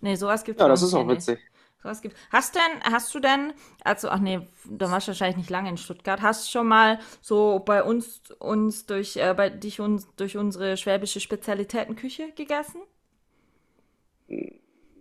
Nee, 0.00 0.14
sowas 0.14 0.44
gibt 0.44 0.58
es 0.58 0.62
Ja, 0.62 0.68
das 0.68 0.80
ist 0.80 0.94
auch 0.94 1.06
witzig. 1.06 1.38
Sowas 1.82 2.00
gibt. 2.00 2.16
Hast 2.32 2.54
denn, 2.54 2.82
hast 2.90 3.14
du 3.14 3.20
denn, 3.20 3.52
also, 3.84 4.08
ach 4.08 4.18
nee, 4.18 4.48
da 4.64 4.90
warst 4.90 5.08
du 5.08 5.10
wahrscheinlich 5.10 5.36
nicht 5.36 5.50
lange 5.50 5.68
in 5.68 5.76
Stuttgart, 5.76 6.22
hast 6.22 6.46
du 6.46 6.52
schon 6.52 6.68
mal 6.68 6.98
so 7.20 7.58
bei 7.58 7.82
uns, 7.82 8.22
uns 8.38 8.86
durch, 8.86 9.18
äh, 9.18 9.34
bei 9.36 9.50
dich 9.50 9.78
uns, 9.78 10.08
durch 10.16 10.38
unsere 10.38 10.78
schwäbische 10.78 11.20
Spezialitätenküche 11.20 12.32
gegessen? 12.32 12.80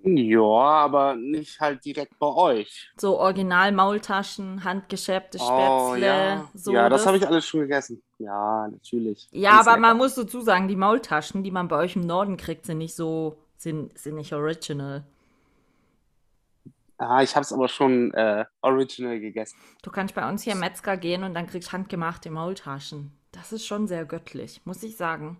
Ja, 0.04 0.44
aber 0.44 1.16
nicht 1.16 1.60
halt 1.60 1.84
direkt 1.84 2.18
bei 2.20 2.28
euch. 2.28 2.90
So 2.98 3.20
original 3.20 3.72
Maultaschen, 3.72 4.64
handgeschäbte 4.64 5.38
oh, 5.42 5.94
Spätzle, 5.94 6.08
ja. 6.08 6.50
so. 6.54 6.72
Ja, 6.72 6.88
das 6.90 7.06
habe 7.06 7.18
ich 7.18 7.28
alles 7.28 7.46
schon 7.46 7.62
gegessen. 7.62 8.02
Ja, 8.18 8.68
natürlich. 8.70 9.28
Ja, 9.32 9.52
Ganz 9.52 9.68
aber 9.68 9.78
lecker. 9.78 9.88
man 9.88 9.98
muss 9.98 10.16
dazu 10.16 10.42
sagen, 10.42 10.68
die 10.68 10.76
Maultaschen, 10.76 11.44
die 11.44 11.52
man 11.52 11.68
bei 11.68 11.78
euch 11.78 11.96
im 11.96 12.06
Norden 12.06 12.38
kriegt, 12.38 12.66
sind 12.66 12.78
nicht 12.78 12.96
so, 12.96 13.38
sind, 13.58 13.98
sind 13.98 14.16
nicht 14.16 14.34
original. 14.34 15.04
Ah, 16.98 17.22
ich 17.22 17.36
habe 17.36 17.44
es 17.44 17.54
aber 17.54 17.70
schon 17.70 18.14
äh, 18.14 18.46
original 18.62 19.20
gegessen. 19.20 19.58
Du 19.84 19.92
kannst 19.92 20.16
bei 20.16 20.28
uns 20.28 20.44
hier 20.44 20.54
im 20.54 20.60
Metzger 20.60 20.98
gehen 20.98 21.24
und 21.24 21.34
dann 21.34 21.48
kriegst 21.48 21.72
handgemachte 21.72 22.30
Maultaschen. 22.30 23.12
Das 23.32 23.54
ist 23.54 23.66
schon 23.66 23.88
sehr 23.88 24.06
göttlich, 24.06 24.62
muss 24.66 24.84
ich 24.84 24.98
sagen. 24.98 25.38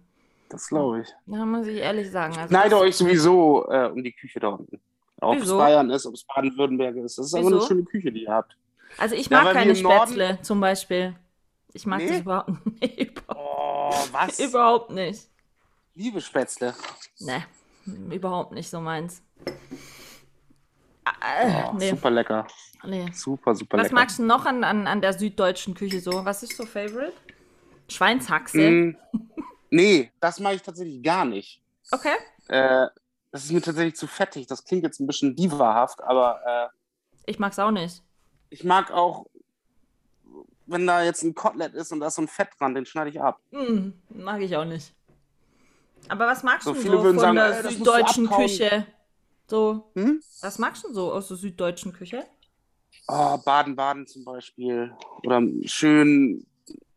Das 0.50 0.68
glaube 0.68 1.02
ich. 1.02 1.08
Ja, 1.28 1.46
muss 1.46 1.68
ich 1.68 1.78
ehrlich 1.78 2.10
sagen. 2.12 2.36
Also 2.36 2.52
Neide 2.52 2.78
euch 2.78 2.96
sowieso 2.96 3.68
äh, 3.70 3.88
um 3.88 4.04
die 4.04 4.12
Küche 4.12 4.40
da 4.40 4.50
unten. 4.50 4.80
Ob 5.22 5.38
es 5.38 5.50
Bayern 5.50 5.90
ist, 5.90 6.06
ob 6.06 6.14
es 6.16 6.24
Baden-Württemberg 6.24 6.96
ist. 6.98 7.18
Das 7.18 7.28
ist 7.28 7.34
aber 7.36 7.48
eine 7.48 7.62
schöne 7.62 7.84
Küche, 7.84 8.12
die 8.12 8.24
ihr 8.24 8.32
habt. 8.32 8.56
Also 8.98 9.16
ich 9.16 9.30
mag 9.30 9.46
ja, 9.46 9.54
keine 9.54 9.76
Spätzle 9.76 10.30
Norden... 10.30 10.44
zum 10.44 10.60
Beispiel. 10.60 11.16
Ich 11.74 11.86
mag 11.86 12.00
nee? 12.00 12.08
das 12.08 12.20
überhaupt 12.22 12.66
nicht. 12.82 13.24
oh, 13.28 13.92
was? 14.12 14.40
überhaupt 14.50 14.92
nicht. 14.92 15.28
Liebe 15.94 16.22
Spätzle. 16.22 16.74
Ne, 17.20 17.44
überhaupt 18.10 18.54
nicht 18.54 18.70
so 18.70 18.80
meins. 18.80 19.22
Oh, 21.06 21.74
nee. 21.78 21.90
Super 21.90 22.10
lecker. 22.12 22.48
Nee. 22.86 23.08
Super, 23.14 23.54
super 23.56 23.78
Was 23.78 23.84
lecker. 23.84 23.96
Was 23.96 24.02
magst 24.02 24.20
du 24.20 24.24
noch 24.24 24.46
an, 24.46 24.64
an, 24.64 24.88
an 24.88 25.02
der 25.02 25.14
süddeutschen 25.14 25.74
Küche 25.74 26.00
so? 26.00 26.24
Was 26.26 26.44
ist 26.44 26.56
so 26.56 26.66
Favorite? 26.66 27.14
Schweinshaxe? 27.90 28.70
Mm, 28.70 28.98
Nee, 29.70 30.12
das 30.20 30.40
mache 30.40 30.56
ich 30.56 30.62
tatsächlich 30.62 31.02
gar 31.04 31.26
nicht. 31.26 31.62
Okay. 31.92 32.16
Äh, 32.48 32.88
das 33.32 33.46
ist 33.46 33.52
mir 33.52 33.62
tatsächlich 33.62 33.96
zu 33.96 34.08
fettig. 34.08 34.48
Das 34.48 34.64
klingt 34.64 34.84
jetzt 34.84 35.00
ein 35.00 35.08
bisschen 35.08 35.36
divahaft, 35.36 36.02
aber 36.02 36.42
äh, 36.46 37.32
Ich 37.32 37.40
mag's 37.40 37.60
auch 37.60 37.72
nicht. 37.72 38.02
Ich 38.50 38.64
mag 38.64 38.92
auch, 38.92 39.28
wenn 40.66 40.88
da 40.88 41.04
jetzt 41.04 41.24
ein 41.24 41.36
Kotelett 41.36 41.74
ist 41.76 41.92
und 41.92 42.00
da 42.00 42.08
ist 42.08 42.16
so 42.16 42.22
ein 42.24 42.28
Fett 42.28 42.50
dran, 42.60 42.74
den 42.74 42.86
schneide 42.86 43.10
ich 43.10 43.22
ab. 43.22 43.40
Mm, 43.52 43.90
mag 44.10 44.42
ich 44.42 44.56
auch 44.56 44.66
nicht. 44.66 44.94
Aber 46.08 46.26
was 46.28 46.44
magst 46.44 46.66
So 46.66 46.74
du 46.74 46.80
viele 46.80 46.98
so 46.98 47.04
würden 47.04 47.20
von 47.20 47.22
sagen, 47.22 47.36
der 47.36 47.66
äh, 47.66 47.72
süddeutschen. 47.72 48.30
Küche? 48.30 48.86
So, 49.48 49.92
Hm? 49.96 50.22
was 50.42 50.60
magst 50.60 50.84
du 50.84 50.94
so 50.94 51.12
aus 51.12 51.28
der 51.28 51.38
süddeutschen 51.38 51.94
Küche? 51.94 52.26
Oh, 53.08 53.38
Baden-Baden 53.38 54.06
zum 54.08 54.24
Beispiel. 54.24 54.96
Oder 55.24 55.42
schön, 55.66 56.46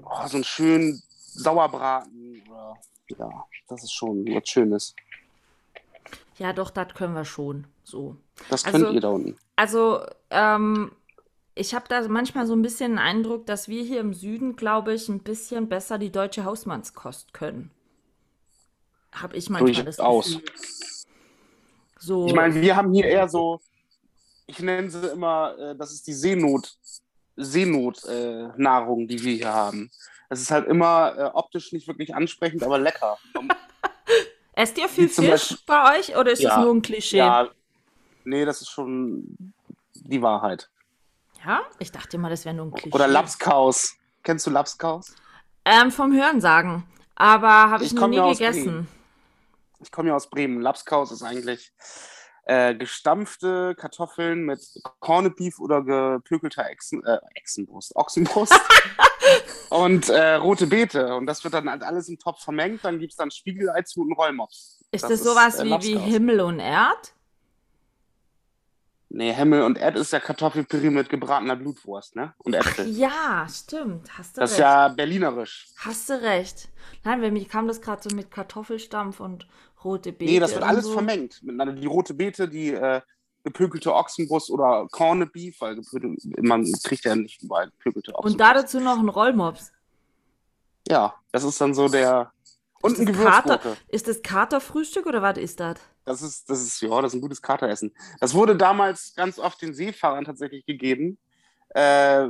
oh, 0.02 0.26
so 0.26 0.36
einen 0.36 0.44
schönen 0.44 1.02
Sauerbraten. 1.34 2.21
Oder, 2.48 2.76
ja, 3.18 3.44
das 3.68 3.82
ist 3.84 3.92
schon 3.92 4.24
was 4.26 4.48
Schönes. 4.48 4.94
Ja, 6.38 6.52
doch, 6.52 6.70
das 6.70 6.94
können 6.94 7.14
wir 7.14 7.24
schon. 7.24 7.66
So. 7.84 8.16
Das 8.48 8.64
Also- 8.64 8.78
könnt 8.78 8.94
ihr 8.94 9.00
da 9.00 9.08
unten. 9.10 9.36
Also, 9.56 10.04
ähm, 10.30 10.92
ich 11.54 11.74
habe 11.74 11.86
da 11.88 12.06
manchmal 12.08 12.46
so 12.46 12.54
ein 12.54 12.62
bisschen 12.62 12.92
den 12.92 12.98
Eindruck, 12.98 13.46
dass 13.46 13.68
wir 13.68 13.82
hier 13.84 14.00
im 14.00 14.14
Süden, 14.14 14.56
glaube 14.56 14.94
ich, 14.94 15.08
ein 15.08 15.20
bisschen 15.20 15.68
besser 15.68 15.98
die 15.98 16.10
deutsche 16.10 16.44
Hausmannskost 16.44 17.34
können. 17.34 17.70
Habe 19.12 19.36
ich 19.36 19.50
manchmal 19.50 19.84
das 19.84 19.96
Durchaus. 19.96 20.26
Gefühl. 20.26 20.42
So, 21.98 22.26
Ich 22.26 22.34
meine, 22.34 22.54
wir 22.54 22.74
haben 22.74 22.92
hier 22.94 23.04
eher 23.04 23.28
so, 23.28 23.60
ich 24.46 24.58
nenne 24.60 24.90
sie 24.90 25.06
immer, 25.08 25.56
äh, 25.58 25.76
das 25.76 25.92
ist 25.92 26.06
die 26.06 26.14
Seenot, 26.14 26.76
Seenot-Nahrung, 27.36 29.06
die 29.08 29.22
wir 29.22 29.34
hier 29.34 29.52
haben. 29.52 29.90
Es 30.28 30.40
ist 30.40 30.50
halt 30.50 30.66
immer 30.68 31.14
äh, 31.16 31.22
optisch 31.34 31.72
nicht 31.72 31.86
wirklich 31.88 32.14
ansprechend, 32.14 32.62
aber 32.62 32.78
lecker. 32.78 33.18
esst 34.54 34.78
ihr 34.78 34.88
viel 34.88 35.08
Fisch 35.08 35.28
Beispiel- 35.30 35.58
bei 35.66 35.98
euch 35.98 36.16
oder 36.16 36.32
ist 36.32 36.42
das 36.42 36.52
Ja, 36.54 36.60
nur 36.62 36.74
ein 36.74 36.82
Klischee? 36.82 37.18
Ja, 37.18 37.48
nee, 38.24 38.44
das 38.44 38.62
ist 38.62 38.70
schon 38.70 39.36
die 39.94 40.22
Wahrheit. 40.22 40.70
Ja? 41.44 41.62
Ich 41.78 41.92
dachte 41.92 42.16
immer, 42.16 42.30
das 42.30 42.44
wäre 42.44 42.54
nur 42.54 42.66
ein 42.66 42.72
Klischee. 42.72 42.94
Oder 42.94 43.08
Lapskaus. 43.08 43.96
Kennst 44.22 44.46
du 44.46 44.50
Lapskaus? 44.50 45.14
Ähm, 45.64 45.90
vom 45.90 46.12
Hörensagen. 46.12 46.84
Aber 47.14 47.48
habe 47.70 47.84
ich, 47.84 47.92
Ich 47.92 47.98
noch 47.98 48.08
nie 48.08 48.16
gegessen. 48.32 48.64
Bremen. 48.64 48.88
Ich 49.80 49.90
komme 49.90 50.08
ja 50.10 50.14
aus 50.16 50.30
Bremen. 50.30 50.60
Lapskaus 50.60 51.10
ist 51.12 51.22
eigentlich 51.22 51.72
äh, 52.44 52.74
gestampfte 52.74 53.74
Kartoffeln 53.76 54.44
mit 54.44 54.60
Corned 55.00 55.36
Beef 55.36 55.58
oder 55.60 55.82
gepökelter 55.82 56.66
Echsen, 56.66 57.04
äh, 57.04 57.18
Echsenbrust, 57.34 57.94
Ochsenbrust 57.94 58.58
und 59.70 60.08
äh, 60.08 60.34
rote 60.34 60.66
Beete. 60.66 61.14
Und 61.14 61.26
das 61.26 61.44
wird 61.44 61.54
dann 61.54 61.70
halt 61.70 61.82
alles 61.82 62.08
im 62.08 62.18
Topf 62.18 62.42
vermengt. 62.42 62.84
Dann 62.84 62.98
gibt 62.98 63.12
es 63.12 63.16
dann 63.16 63.30
Spiegelei 63.30 63.82
zu 63.82 64.00
und 64.00 64.12
Rollmops. 64.12 64.80
Ist 64.90 65.02
Das 65.04 65.10
das, 65.10 65.20
ist, 65.20 65.24
sowas 65.24 65.60
äh, 65.60 65.64
wie, 65.64 65.82
wie. 65.82 65.98
Himmel 65.98 66.40
und 66.40 66.58
Erd? 66.58 67.14
Nee, 69.14 69.34
Himmel 69.34 69.62
und 69.62 69.76
Erd 69.76 69.96
ist 69.96 70.10
ja 70.14 70.20
Kartoffelpüree 70.20 70.88
mit 70.88 71.10
gebratener 71.10 71.54
Blutwurst, 71.54 72.16
ne? 72.16 72.32
Und 72.38 72.54
Äpfel. 72.54 72.88
Ja, 72.88 73.46
stimmt. 73.46 74.16
Hast 74.16 74.36
du 74.36 74.40
Das 74.40 74.52
ist 74.52 74.56
recht. 74.56 74.60
ja 74.66 74.88
berlinerisch. 74.88 75.66
Hast 75.76 76.08
du 76.08 76.14
recht. 76.22 76.70
Nein, 77.04 77.20
weil 77.20 77.30
mir 77.30 77.44
kam 77.44 77.68
das 77.68 77.82
gerade 77.82 78.08
so 78.08 78.16
mit 78.16 78.30
Kartoffelstampf 78.30 79.20
und 79.20 79.46
rote 79.84 80.12
Beete. 80.12 80.32
Nee, 80.32 80.40
das 80.40 80.54
wird 80.54 80.64
alles 80.64 80.86
so. 80.86 80.92
vermengt. 80.94 81.42
Miteinander 81.42 81.74
die 81.74 81.86
rote 81.86 82.14
Beete, 82.14 82.48
die 82.48 82.70
äh, 82.70 83.02
gepökelte 83.44 83.94
Ochsenbrust 83.94 84.50
oder 84.50 84.86
Corned 84.90 85.30
Beef, 85.30 85.60
weil 85.60 85.78
man 86.40 86.64
kriegt 86.82 87.04
ja 87.04 87.14
nicht 87.14 87.42
überall 87.42 87.66
gepökelte 87.70 88.14
Ochsenbrust. 88.14 88.34
Und 88.34 88.40
da 88.40 88.54
dazu 88.54 88.80
noch 88.80 88.98
ein 88.98 89.10
Rollmops. 89.10 89.72
Ja, 90.88 91.14
das 91.32 91.44
ist 91.44 91.60
dann 91.60 91.74
so 91.74 91.86
der. 91.88 92.32
Und 92.82 92.98
ein 92.98 93.08
Ist 93.08 93.16
das 93.18 93.24
Kater, 93.24 93.76
ist 93.88 94.08
das 94.08 94.22
Katerfrühstück 94.22 95.06
oder 95.06 95.22
was 95.22 95.38
ist 95.38 95.60
das? 95.60 95.76
Das 96.04 96.20
ist, 96.20 96.50
das 96.50 96.60
ist, 96.60 96.82
ja, 96.82 97.00
das 97.00 97.12
ist 97.12 97.18
ein 97.18 97.22
gutes 97.22 97.40
Kateressen. 97.40 97.94
Das 98.20 98.34
wurde 98.34 98.56
damals 98.56 99.14
ganz 99.14 99.38
oft 99.38 99.62
den 99.62 99.72
Seefahrern 99.72 100.24
tatsächlich 100.24 100.66
gegeben, 100.66 101.16
äh, 101.70 102.26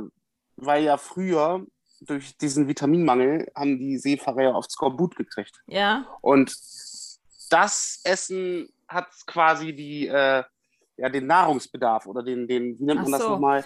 weil 0.55 0.83
ja 0.83 0.97
früher 0.97 1.65
durch 2.01 2.37
diesen 2.37 2.67
Vitaminmangel 2.67 3.51
haben 3.55 3.79
die 3.79 3.97
Seefahrer 3.97 4.43
ja 4.43 4.53
oft 4.53 4.71
Skorbut 4.71 5.15
gekriegt. 5.15 5.61
Ja? 5.65 6.05
Und 6.21 6.55
das 7.49 8.01
Essen 8.03 8.69
hat 8.87 9.07
quasi 9.25 9.73
die, 9.75 10.07
äh, 10.07 10.43
ja, 10.97 11.09
den 11.09 11.25
Nahrungsbedarf 11.25 12.05
oder 12.05 12.21
den, 12.21 12.47
den 12.47 12.77
wie 12.77 12.83
nennt 12.83 13.01
man 13.01 13.11
das 13.11 13.21
so. 13.21 13.29
nochmal? 13.29 13.65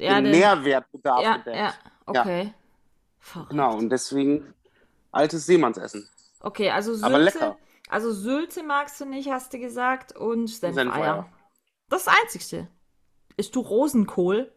Ja, 0.00 0.14
den 0.14 0.24
den- 0.24 0.32
Nährwertbedarf 0.38 1.22
ja, 1.22 1.36
gedeckt. 1.38 1.56
ja, 1.56 1.74
okay. 2.06 2.54
Verrückt. 3.18 3.50
Genau, 3.50 3.76
und 3.76 3.90
deswegen 3.90 4.54
altes 5.10 5.46
Seemannsessen. 5.46 6.08
Okay, 6.40 6.70
also 6.70 6.92
Sülze. 6.94 7.06
Aber 7.06 7.18
lecker. 7.18 7.58
Also 7.88 8.12
Sülze 8.12 8.62
magst 8.62 9.00
du 9.00 9.06
nicht, 9.06 9.30
hast 9.30 9.52
du 9.52 9.58
gesagt, 9.58 10.14
und 10.16 10.48
Senfeier. 10.48 10.84
Senfeier. 10.84 11.28
Das 11.88 12.00
ist 12.00 12.06
das 12.06 12.20
Einzigste. 12.22 12.68
Isst 13.36 13.54
du 13.56 13.60
Rosenkohl? 13.60 14.52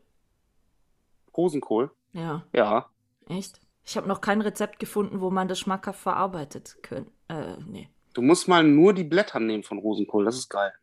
Rosenkohl, 1.35 1.91
Ja, 2.11 2.43
ja. 2.53 2.89
echt? 3.29 3.61
Ich 3.83 3.95
habe 3.95 4.07
noch 4.07 4.21
kein 4.21 4.41
Rezept 4.41 4.79
gefunden, 4.79 5.21
wo 5.21 5.29
man 5.29 5.47
das 5.47 5.59
schmackhaft 5.59 5.99
verarbeitet 6.01 6.77
können. 6.83 7.09
Äh, 7.29 7.55
nee. 7.65 7.89
Du 8.13 8.21
musst 8.21 8.47
mal 8.47 8.63
nur 8.63 8.93
die 8.93 9.05
Blätter 9.05 9.39
nehmen 9.39 9.63
von 9.63 9.79
Rosenkohl, 9.79 10.25
das 10.25 10.35
ist 10.35 10.49
geil. 10.49 10.73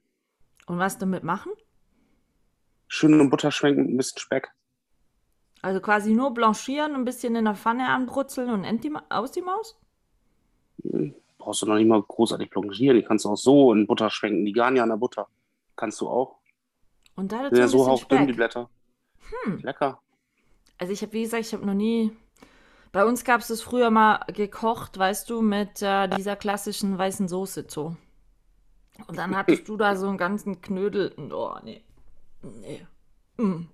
Und 0.67 0.79
was 0.79 0.99
damit 0.99 1.23
machen? 1.23 1.53
Schön 2.87 3.13
in 3.21 3.31
Butter 3.31 3.53
schwenken 3.53 3.83
mit 3.83 3.95
ein 3.95 3.97
bisschen 3.99 4.19
Speck. 4.19 4.51
Also 5.61 5.81
quasi 5.81 6.15
nur 6.15 6.33
blanchieren, 6.33 6.95
ein 6.95 7.05
bisschen 7.05 7.37
in 7.37 7.45
der 7.45 7.55
Pfanne 7.55 7.89
anbrutzeln 7.89 8.51
und 8.51 8.65
aus 9.11 9.33
die 9.33 9.43
Maus? 9.43 9.79
Brauchst 11.39 11.63
du 11.63 11.67
noch 11.67 11.77
nicht 11.77 11.87
mal 11.87 12.03
großartig 12.03 12.51
blanchieren. 12.51 12.97
Die 12.97 13.03
kannst 13.03 13.25
du 13.25 13.31
auch 13.31 13.37
so 13.37 13.73
in 13.73 13.87
Butter 13.87 14.11
schwenken. 14.11 14.45
Die 14.45 14.53
garen 14.53 14.77
ja 14.77 14.83
in 14.83 14.91
der 14.91 14.97
Butter. 14.97 15.29
Kannst 15.77 16.01
du 16.01 16.09
auch. 16.09 16.39
Und 17.15 17.33
da 17.33 17.43
dazu 17.43 17.55
Sind 17.55 17.63
ja 17.63 17.69
so 17.69 17.87
hauchdünn, 17.87 18.27
die. 18.27 18.33
Blätter. 18.33 18.69
Hm. 19.45 19.59
Lecker. 19.63 20.01
Also 20.79 20.93
ich 20.93 21.03
habe, 21.03 21.13
wie 21.13 21.23
gesagt, 21.23 21.47
ich 21.47 21.53
habe 21.53 21.67
noch 21.67 21.75
nie. 21.75 22.13
Bei 22.93 23.05
uns 23.05 23.25
gab 23.25 23.41
es 23.41 23.49
das 23.49 23.61
früher 23.61 23.91
mal 23.91 24.21
gekocht, 24.29 24.99
weißt 24.99 25.29
du, 25.29 25.43
mit 25.43 25.83
äh, 25.83 26.09
dieser 26.09 26.37
klassischen 26.37 26.97
weißen 26.97 27.29
Soße 27.29 27.67
so. 27.69 27.97
Und 29.07 29.19
dann 29.19 29.37
hattest 29.37 29.69
du 29.69 29.77
da 29.77 29.95
so 29.97 30.09
einen 30.09 30.19
ganzen 30.19 30.61
Knödel. 30.61 31.15
Oh, 31.33 31.57
nee. 31.63 31.83
Nee. 32.43 32.87
Mm. 33.37 33.67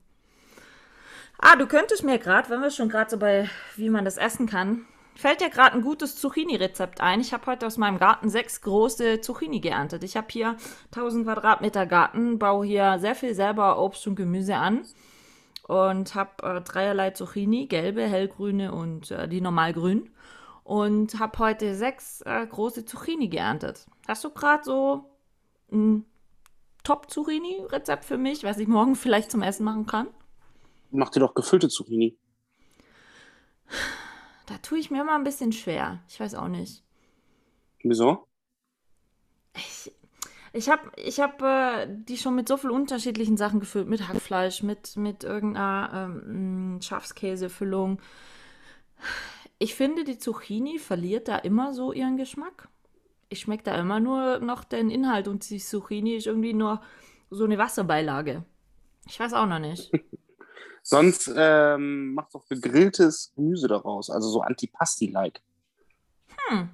Ah, 1.39 1.57
du 1.57 1.67
könntest 1.67 2.05
mir 2.05 2.19
gerade, 2.19 2.49
wenn 2.51 2.61
wir 2.61 2.71
schon 2.71 2.89
gerade 2.89 3.11
so 3.11 3.19
bei, 3.19 3.49
wie 3.77 3.91
man 3.91 4.05
das 4.05 4.17
essen 4.17 4.47
kann, 4.47 4.87
fällt 5.15 5.41
dir 5.41 5.51
gerade 5.51 5.77
ein 5.77 5.83
gutes 5.83 6.17
Zucchini-Rezept 6.17 7.01
ein. 7.01 7.21
Ich 7.21 7.33
habe 7.33 7.47
heute 7.47 7.67
aus 7.67 7.77
meinem 7.77 7.99
Garten 7.99 8.29
sechs 8.29 8.61
große 8.61 9.21
Zucchini 9.21 9.61
geerntet. 9.61 10.05
Ich 10.05 10.17
habe 10.17 10.27
hier 10.31 10.57
1000 10.87 11.25
Quadratmeter 11.27 11.87
Garten, 11.87 12.39
baue 12.39 12.67
hier 12.67 12.99
sehr 12.99 13.15
viel 13.15 13.35
selber 13.35 13.79
Obst 13.81 14.07
und 14.07 14.17
Gemüse 14.17 14.57
an 14.57 14.85
und 15.67 16.15
habe 16.15 16.43
äh, 16.43 16.61
dreierlei 16.61 17.11
Zucchini, 17.11 17.67
gelbe, 17.67 18.03
hellgrüne 18.03 18.73
und 18.73 19.11
äh, 19.11 19.29
die 19.29 19.41
normalgrün. 19.41 20.11
Und 20.63 21.19
habe 21.21 21.39
heute 21.41 21.75
sechs 21.75 22.23
äh, 22.23 22.47
große 22.47 22.87
Zucchini 22.87 23.29
geerntet. 23.29 23.87
Hast 24.09 24.25
du 24.25 24.31
gerade 24.31 24.65
so 24.65 25.11
ein 25.71 26.07
Top-Zucchini-Rezept 26.85 28.05
für 28.05 28.17
mich, 28.17 28.45
was 28.45 28.59
ich 28.59 28.69
morgen 28.69 28.95
vielleicht 28.97 29.31
zum 29.31 29.43
Essen 29.43 29.65
machen 29.65 29.87
kann? 29.87 30.09
Mach 30.91 31.11
dir 31.11 31.21
doch 31.21 31.35
gefüllte 31.35 31.69
Zucchini. 31.69 32.17
Da 34.47 34.59
tue 34.59 34.79
ich 34.79 34.91
mir 34.91 35.03
immer 35.03 35.15
ein 35.15 35.25
bisschen 35.25 35.53
schwer. 35.53 36.03
Ich 36.09 36.21
weiß 36.21 36.35
auch 36.35 36.49
nicht. 36.49 36.83
Wieso? 37.83 38.27
Ich 40.53 40.69
habe 40.69 40.93
ich 40.97 41.19
hab, 41.19 41.43
äh, 41.43 41.89
die 41.89 42.17
schon 42.17 42.37
mit 42.37 42.47
so 42.47 42.57
vielen 42.57 42.73
unterschiedlichen 42.73 43.37
Sachen 43.37 43.59
gefüllt. 43.59 43.89
Mit 43.89 44.09
Hackfleisch, 44.09 44.63
mit, 44.63 44.97
mit 44.97 45.25
irgendeiner 45.25 46.09
ähm, 46.09 46.79
Schafskäsefüllung. 46.81 48.01
Ich 49.59 49.75
finde, 49.75 50.05
die 50.05 50.19
Zucchini 50.19 50.79
verliert 50.79 51.27
da 51.27 51.37
immer 51.39 51.75
so 51.75 51.93
ihren 51.93 52.17
Geschmack. 52.17 52.69
Ich 53.31 53.41
schmecke 53.41 53.65
da 53.65 53.75
immer 53.77 53.99
nur 53.99 54.39
noch 54.39 54.63
den 54.63 54.91
Inhalt 54.91 55.27
und 55.27 55.49
die 55.51 55.59
Zucchini 55.59 56.15
ist 56.15 56.27
irgendwie 56.27 56.55
nur 56.55 56.81
so 57.31 57.45
eine 57.45 57.59
Wasserbeilage. 57.59 58.45
Ich 59.09 59.19
weiß 59.19 59.33
auch 59.33 59.47
noch 59.47 59.59
nicht. 59.59 59.91
Sonst 60.87 61.33
ähm, 61.35 62.13
mach 62.13 62.29
doch 62.29 62.47
gegrilltes 62.47 63.33
Gemüse 63.35 63.69
daraus. 63.69 64.11
Also 64.11 64.29
so 64.29 64.43
Antipasti-like. 64.43 65.41
Hm. 66.49 66.69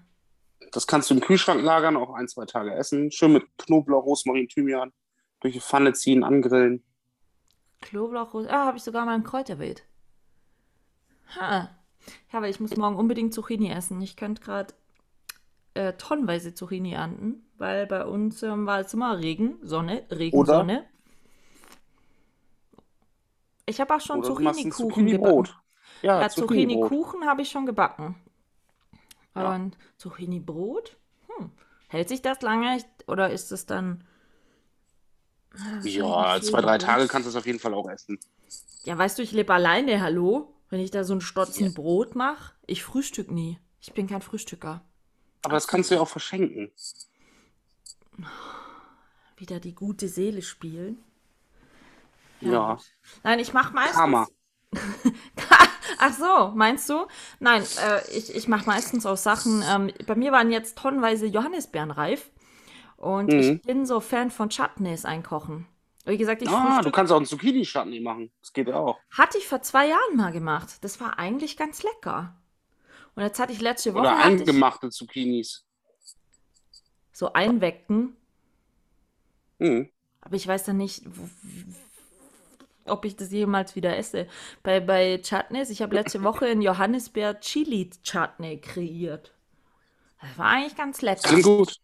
Das 0.72 0.88
kannst 0.88 1.10
du 1.10 1.14
im 1.14 1.20
Kühlschrank 1.20 1.62
lagern, 1.62 1.96
auch 1.96 2.12
ein, 2.14 2.26
zwei 2.26 2.44
Tage 2.44 2.74
essen. 2.74 3.12
Schön 3.12 3.32
mit 3.32 3.44
Knoblauch, 3.56 4.04
Rosmarin, 4.04 4.48
Thymian. 4.48 4.92
Durch 5.38 5.54
die 5.54 5.60
Pfanne 5.60 5.92
ziehen, 5.92 6.24
angrillen. 6.24 6.82
Knoblauch, 7.82 8.34
Ros- 8.34 8.48
ah, 8.48 8.66
habe 8.66 8.78
ich 8.78 8.82
sogar 8.82 9.04
mal 9.06 9.14
ein 9.14 9.22
Kräuterbeet. 9.24 9.84
Ha. 11.36 11.70
Ja, 12.32 12.38
aber 12.38 12.48
ich 12.48 12.58
muss 12.58 12.76
morgen 12.76 12.96
unbedingt 12.96 13.32
Zucchini 13.32 13.70
essen. 13.70 14.02
Ich 14.02 14.16
könnte 14.16 14.42
gerade 14.42 14.74
äh, 15.74 15.92
tonnenweise 15.92 16.52
Zucchini 16.52 16.94
ernten, 16.94 17.46
weil 17.58 17.86
bei 17.86 18.04
uns 18.04 18.42
ähm, 18.42 18.66
war 18.66 18.80
es 18.80 18.92
immer 18.92 19.18
Regen, 19.20 19.58
Sonne, 19.62 20.04
Regen, 20.10 20.36
Oder- 20.36 20.56
Sonne. 20.56 20.84
Ich 23.70 23.80
habe 23.80 23.94
auch 23.94 24.00
schon 24.00 24.22
Zucchini-Kuchen 24.24 25.06
gebacken. 25.06 25.48
Ja, 26.02 26.20
Ja. 26.20 26.28
Zucchini-Kuchen 26.28 27.24
habe 27.26 27.42
ich 27.42 27.50
schon 27.50 27.66
gebacken. 27.66 28.16
Ja. 29.34 29.54
Und 29.54 29.78
Zucchini-Brot? 29.96 30.96
Hm. 31.28 31.52
Hält 31.88 32.08
sich 32.08 32.20
das 32.20 32.42
lange 32.42 32.82
oder 33.06 33.30
ist 33.30 33.52
es 33.52 33.66
dann 33.66 34.04
Ja, 35.82 36.40
zwei, 36.40 36.60
drei 36.60 36.78
Tage 36.78 37.06
kannst 37.06 37.26
du 37.26 37.30
es 37.30 37.36
auf 37.36 37.46
jeden 37.46 37.60
Fall 37.60 37.74
auch 37.74 37.88
essen. 37.88 38.18
Ja, 38.84 38.98
weißt 38.98 39.18
du, 39.18 39.22
ich 39.22 39.32
lebe 39.32 39.54
alleine, 39.54 40.00
hallo? 40.00 40.54
Wenn 40.68 40.80
ich 40.80 40.90
da 40.90 41.04
so 41.04 41.14
ein 41.14 41.20
Stotzen 41.20 41.66
ja. 41.66 41.72
Brot 41.72 42.14
mache, 42.14 42.54
ich 42.66 42.82
frühstück 42.82 43.30
nie. 43.30 43.58
Ich 43.80 43.92
bin 43.92 44.06
kein 44.08 44.22
Frühstücker. 44.22 44.82
Aber 45.42 45.54
das 45.54 45.68
kannst 45.68 45.90
du 45.90 45.94
ja 45.94 46.00
auch 46.00 46.08
verschenken. 46.08 46.70
Wieder 49.36 49.58
die 49.60 49.74
gute 49.74 50.08
Seele 50.08 50.42
spielen. 50.42 51.02
Ja. 52.40 52.52
ja. 52.52 52.78
Nein, 53.22 53.38
ich 53.38 53.52
mache 53.52 53.74
meistens. 53.74 53.96
Hammer. 53.98 54.26
Ach 55.98 56.12
so, 56.12 56.52
meinst 56.54 56.88
du? 56.88 57.06
Nein, 57.40 57.62
äh, 57.62 58.16
ich, 58.16 58.34
ich 58.34 58.48
mache 58.48 58.66
meistens 58.66 59.04
auch 59.06 59.16
Sachen. 59.16 59.62
Ähm, 59.68 59.92
bei 60.06 60.14
mir 60.14 60.32
waren 60.32 60.50
jetzt 60.50 60.78
tonnenweise 60.78 61.26
Johannisbeeren 61.26 61.90
reif. 61.90 62.30
Und 62.96 63.32
mhm. 63.32 63.38
ich 63.38 63.62
bin 63.62 63.86
so 63.86 64.00
Fan 64.00 64.30
von 64.30 64.50
Chutneys 64.50 65.04
einkochen. 65.04 65.66
Wie 66.04 66.16
gesagt, 66.16 66.42
ich 66.42 66.48
Ah, 66.48 66.82
du 66.82 66.90
kannst 66.90 67.12
auch 67.12 67.16
einen 67.16 67.26
Zucchini-Chutney 67.26 68.00
machen. 68.00 68.30
Das 68.40 68.52
geht 68.52 68.70
auch. 68.70 68.98
Hatte 69.10 69.38
ich 69.38 69.46
vor 69.46 69.62
zwei 69.62 69.88
Jahren 69.88 70.16
mal 70.16 70.32
gemacht. 70.32 70.82
Das 70.82 71.00
war 71.00 71.18
eigentlich 71.18 71.56
ganz 71.56 71.82
lecker. 71.82 72.34
Und 73.14 73.22
jetzt 73.22 73.38
hatte 73.38 73.52
ich 73.52 73.60
letzte 73.60 73.94
Woche. 73.94 74.02
Oder 74.02 74.16
eingemachte 74.16 74.88
ich, 74.88 74.92
Zucchinis. 74.92 75.66
So 77.12 77.32
einwecken. 77.32 78.16
Mhm. 79.58 79.90
Aber 80.22 80.36
ich 80.36 80.46
weiß 80.46 80.64
dann 80.64 80.76
nicht, 80.76 81.04
ob 82.90 83.04
ich 83.04 83.16
das 83.16 83.30
jemals 83.30 83.76
wieder 83.76 83.96
esse. 83.96 84.26
Bei, 84.62 84.80
bei 84.80 85.20
Chutneys, 85.22 85.70
ich 85.70 85.82
habe 85.82 85.94
letzte 85.94 86.22
Woche 86.22 86.46
einen 86.46 86.62
Johannisbeer 86.62 87.40
Chili 87.40 87.90
Chutney 88.02 88.60
kreiert. 88.60 89.32
Das 90.20 90.38
war 90.38 90.46
eigentlich 90.46 90.76
ganz 90.76 91.00
lecker. 91.02 91.28
Klingt 91.28 91.44
gut. 91.44 91.76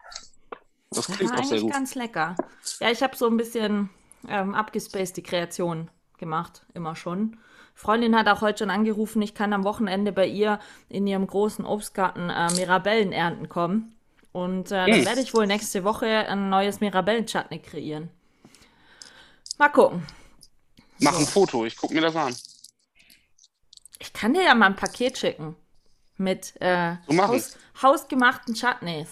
Das 0.91 1.07
klingt 1.07 1.23
das 1.23 1.31
war 1.31 1.41
auch 1.41 1.45
sehr 1.45 1.61
gut. 1.61 1.73
ganz 1.73 1.95
lecker. 1.95 2.37
Ja, 2.81 2.91
ich 2.91 3.03
habe 3.03 3.17
so 3.17 3.27
ein 3.27 3.37
bisschen 3.37 3.91
ähm, 4.29 4.55
abgespaced 4.55 5.17
die 5.17 5.23
Kreation 5.23 5.91
gemacht, 6.19 6.65
immer 6.75 6.97
schon. 6.97 7.39
Freundin 7.75 8.17
hat 8.17 8.29
auch 8.29 8.41
heute 8.41 8.61
schon 8.61 8.71
angerufen, 8.71 9.21
ich 9.21 9.35
kann 9.35 9.53
am 9.53 9.65
Wochenende 9.65 10.11
bei 10.11 10.27
ihr 10.27 10.59
in 10.89 11.07
ihrem 11.07 11.27
großen 11.27 11.65
Obstgarten 11.67 12.31
äh, 12.31 12.51
Mirabellen 12.55 13.13
ernten 13.13 13.49
kommen. 13.49 13.95
Und 14.33 14.71
äh, 14.71 14.87
dann 14.87 14.99
hm. 14.99 15.07
werde 15.07 15.21
ich 15.21 15.35
wohl 15.35 15.47
nächste 15.47 15.85
Woche 15.85 16.07
ein 16.07 16.49
neues 16.51 16.81
Mirabellen-Chutney 16.81 17.59
kreieren. 17.59 18.11
Mal 19.59 19.69
gucken. 19.71 20.03
Mach 21.01 21.13
so. 21.13 21.19
ein 21.19 21.27
Foto, 21.27 21.65
ich 21.67 21.77
gucke 21.77 21.95
mir 21.95 22.01
das 22.01 22.17
an. 22.17 22.35
Ich 23.99 24.13
kann 24.13 24.35
dir 24.35 24.43
ja 24.43 24.55
mal 24.55 24.67
ein 24.67 24.77
Paket 24.77 25.19
schicken. 25.19 25.57
Mit 26.19 26.55
äh, 26.61 26.97
so 27.07 27.19
Haus, 27.19 27.57
hausgemachten 27.83 28.55
Chutneys. 28.55 29.09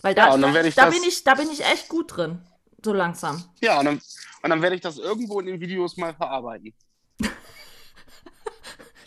Weil 0.00 0.14
da, 0.14 0.36
ja, 0.36 0.36
da, 0.36 0.70
da 0.70 0.90
bin 0.90 1.02
ich, 1.04 1.24
da 1.24 1.34
bin 1.34 1.50
ich 1.50 1.64
echt 1.64 1.88
gut 1.88 2.16
drin. 2.16 2.40
So 2.84 2.92
langsam. 2.92 3.44
Ja, 3.60 3.78
und 3.78 3.84
dann, 3.84 4.00
und 4.42 4.50
dann 4.50 4.62
werde 4.62 4.74
ich 4.76 4.82
das 4.82 4.98
irgendwo 4.98 5.40
in 5.40 5.46
den 5.46 5.60
Videos 5.60 5.96
mal 5.96 6.14
verarbeiten. 6.14 6.74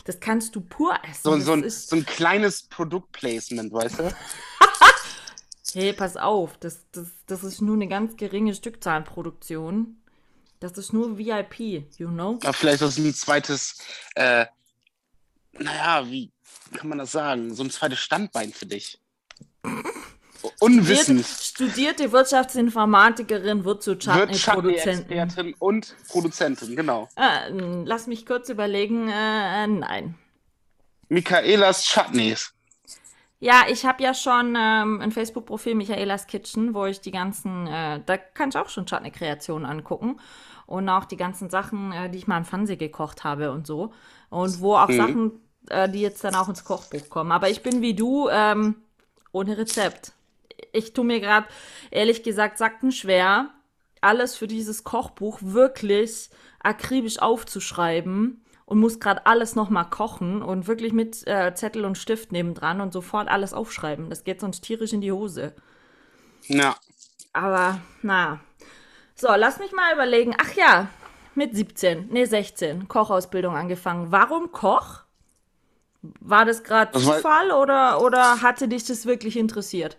das 0.04 0.20
kannst 0.20 0.56
du 0.56 0.62
pur 0.62 0.98
essen. 1.02 1.20
So, 1.22 1.38
so, 1.38 1.52
ein, 1.52 1.68
so 1.68 1.96
ein 1.96 2.06
kleines 2.06 2.62
Produktplacement, 2.62 3.72
weißt 3.72 3.98
du? 3.98 4.14
hey, 5.74 5.92
pass 5.92 6.16
auf. 6.16 6.56
Das, 6.58 6.86
das, 6.92 7.08
das 7.26 7.44
ist 7.44 7.60
nur 7.60 7.74
eine 7.74 7.88
ganz 7.88 8.16
geringe 8.16 8.54
Stückzahlenproduktion. 8.54 10.02
Das 10.60 10.72
ist 10.78 10.92
nur 10.92 11.18
VIP, 11.18 11.58
you 11.98 12.08
know? 12.08 12.38
Ja, 12.42 12.52
vielleicht 12.52 12.82
ist 12.82 12.98
es 12.98 13.04
ein 13.04 13.14
zweites, 13.14 13.78
äh, 14.14 14.46
naja, 15.52 16.10
wie 16.10 16.32
kann 16.74 16.88
man 16.88 16.98
das 16.98 17.12
sagen? 17.12 17.54
So 17.54 17.62
ein 17.62 17.70
zweites 17.70 17.98
Standbein 17.98 18.52
für 18.52 18.66
dich. 18.66 18.98
Unwissend. 20.60 21.26
Studierte 21.26 22.12
Wirtschaftsinformatikerin 22.12 23.64
wird 23.64 23.82
zu 23.82 23.96
Chutney-Produzentin. 23.98 25.54
und 25.58 25.94
Produzentin, 26.08 26.76
genau. 26.76 27.08
Äh, 27.16 27.50
lass 27.84 28.06
mich 28.06 28.26
kurz 28.26 28.48
überlegen. 28.48 29.08
Äh, 29.08 29.66
nein. 29.66 30.14
Michaelas 31.08 31.84
Chutneys. 31.84 32.52
Ja, 33.46 33.66
ich 33.70 33.86
habe 33.86 34.02
ja 34.02 34.12
schon 34.12 34.56
ähm, 34.58 35.00
ein 35.00 35.12
Facebook-Profil 35.12 35.76
Michaelas 35.76 36.26
Kitchen, 36.26 36.74
wo 36.74 36.84
ich 36.86 37.00
die 37.00 37.12
ganzen, 37.12 37.68
äh, 37.68 38.00
da 38.04 38.16
kann 38.16 38.48
ich 38.48 38.56
auch 38.56 38.68
schon 38.68 38.86
Chutney-Kreationen 38.86 39.64
angucken 39.64 40.18
und 40.66 40.88
auch 40.88 41.04
die 41.04 41.16
ganzen 41.16 41.48
Sachen, 41.48 41.92
äh, 41.92 42.10
die 42.10 42.18
ich 42.18 42.26
mal 42.26 42.38
im 42.38 42.44
Fernsehen 42.44 42.78
gekocht 42.78 43.22
habe 43.22 43.52
und 43.52 43.64
so. 43.64 43.92
Und 44.30 44.60
wo 44.60 44.74
auch 44.74 44.88
mhm. 44.88 44.96
Sachen, 44.96 45.32
äh, 45.70 45.88
die 45.88 46.00
jetzt 46.00 46.24
dann 46.24 46.34
auch 46.34 46.48
ins 46.48 46.64
Kochbuch 46.64 47.08
kommen. 47.08 47.30
Aber 47.30 47.48
ich 47.48 47.62
bin 47.62 47.82
wie 47.82 47.94
du, 47.94 48.28
ähm, 48.28 48.74
ohne 49.30 49.56
Rezept 49.56 50.12
ich 50.72 50.92
tue 50.92 51.04
mir 51.04 51.20
gerade, 51.20 51.46
ehrlich 51.90 52.22
gesagt, 52.22 52.58
schwer, 52.90 53.50
alles 54.00 54.36
für 54.36 54.46
dieses 54.46 54.84
Kochbuch 54.84 55.38
wirklich 55.42 56.30
akribisch 56.60 57.18
aufzuschreiben 57.20 58.42
und 58.66 58.80
muss 58.80 59.00
gerade 59.00 59.26
alles 59.26 59.54
nochmal 59.54 59.88
kochen 59.88 60.42
und 60.42 60.66
wirklich 60.66 60.92
mit 60.92 61.26
äh, 61.26 61.54
Zettel 61.54 61.84
und 61.84 61.96
Stift 61.96 62.32
nebendran 62.32 62.80
und 62.80 62.92
sofort 62.92 63.28
alles 63.28 63.54
aufschreiben. 63.54 64.10
Das 64.10 64.24
geht 64.24 64.40
sonst 64.40 64.62
tierisch 64.62 64.92
in 64.92 65.00
die 65.00 65.12
Hose. 65.12 65.54
Ja. 66.48 66.76
Aber, 67.32 67.80
naja. 68.02 68.40
So, 69.14 69.28
lass 69.34 69.58
mich 69.58 69.72
mal 69.72 69.94
überlegen. 69.94 70.34
Ach 70.38 70.52
ja, 70.54 70.88
mit 71.34 71.54
17, 71.54 72.08
nee, 72.10 72.24
16, 72.24 72.88
Kochausbildung 72.88 73.54
angefangen. 73.54 74.10
Warum 74.10 74.50
Koch? 74.52 75.02
War 76.20 76.44
das 76.44 76.62
gerade 76.62 76.98
Zufall 76.98 77.52
oder, 77.52 78.02
oder 78.02 78.42
hatte 78.42 78.68
dich 78.68 78.84
das 78.84 79.06
wirklich 79.06 79.36
interessiert? 79.36 79.96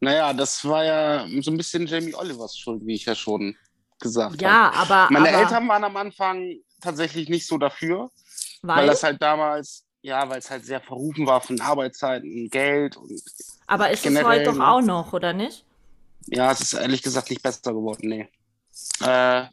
Naja, 0.00 0.32
das 0.32 0.64
war 0.66 0.84
ja 0.84 1.26
so 1.42 1.50
ein 1.50 1.56
bisschen 1.56 1.86
Jamie 1.86 2.14
Olivers 2.14 2.56
Schuld, 2.56 2.84
wie 2.86 2.94
ich 2.94 3.04
ja 3.04 3.14
schon 3.14 3.56
gesagt 4.00 4.40
ja, 4.40 4.72
habe. 4.72 4.76
aber. 4.76 5.12
Meine 5.12 5.28
aber... 5.28 5.38
Eltern 5.38 5.68
waren 5.68 5.84
am 5.84 5.96
Anfang 5.96 6.56
tatsächlich 6.80 7.28
nicht 7.28 7.46
so 7.46 7.58
dafür, 7.58 8.10
weil, 8.62 8.78
weil 8.78 8.86
das 8.86 9.02
halt 9.02 9.20
damals, 9.22 9.84
ja, 10.02 10.28
weil 10.28 10.38
es 10.38 10.50
halt 10.50 10.64
sehr 10.64 10.80
verrufen 10.80 11.26
war 11.26 11.40
von 11.40 11.60
Arbeitszeiten, 11.60 12.48
Geld 12.50 12.96
und. 12.96 13.20
Aber 13.66 13.90
ist 13.90 14.04
es 14.04 14.24
heute 14.24 14.44
doch 14.44 14.60
auch 14.60 14.80
noch, 14.80 15.12
oder 15.12 15.32
nicht? 15.32 15.64
Ja, 16.26 16.52
es 16.52 16.60
ist 16.60 16.72
ehrlich 16.74 17.02
gesagt 17.02 17.30
nicht 17.30 17.42
besser 17.42 17.72
geworden, 17.72 18.08
nee. 18.08 18.28
Äh, 19.00 19.44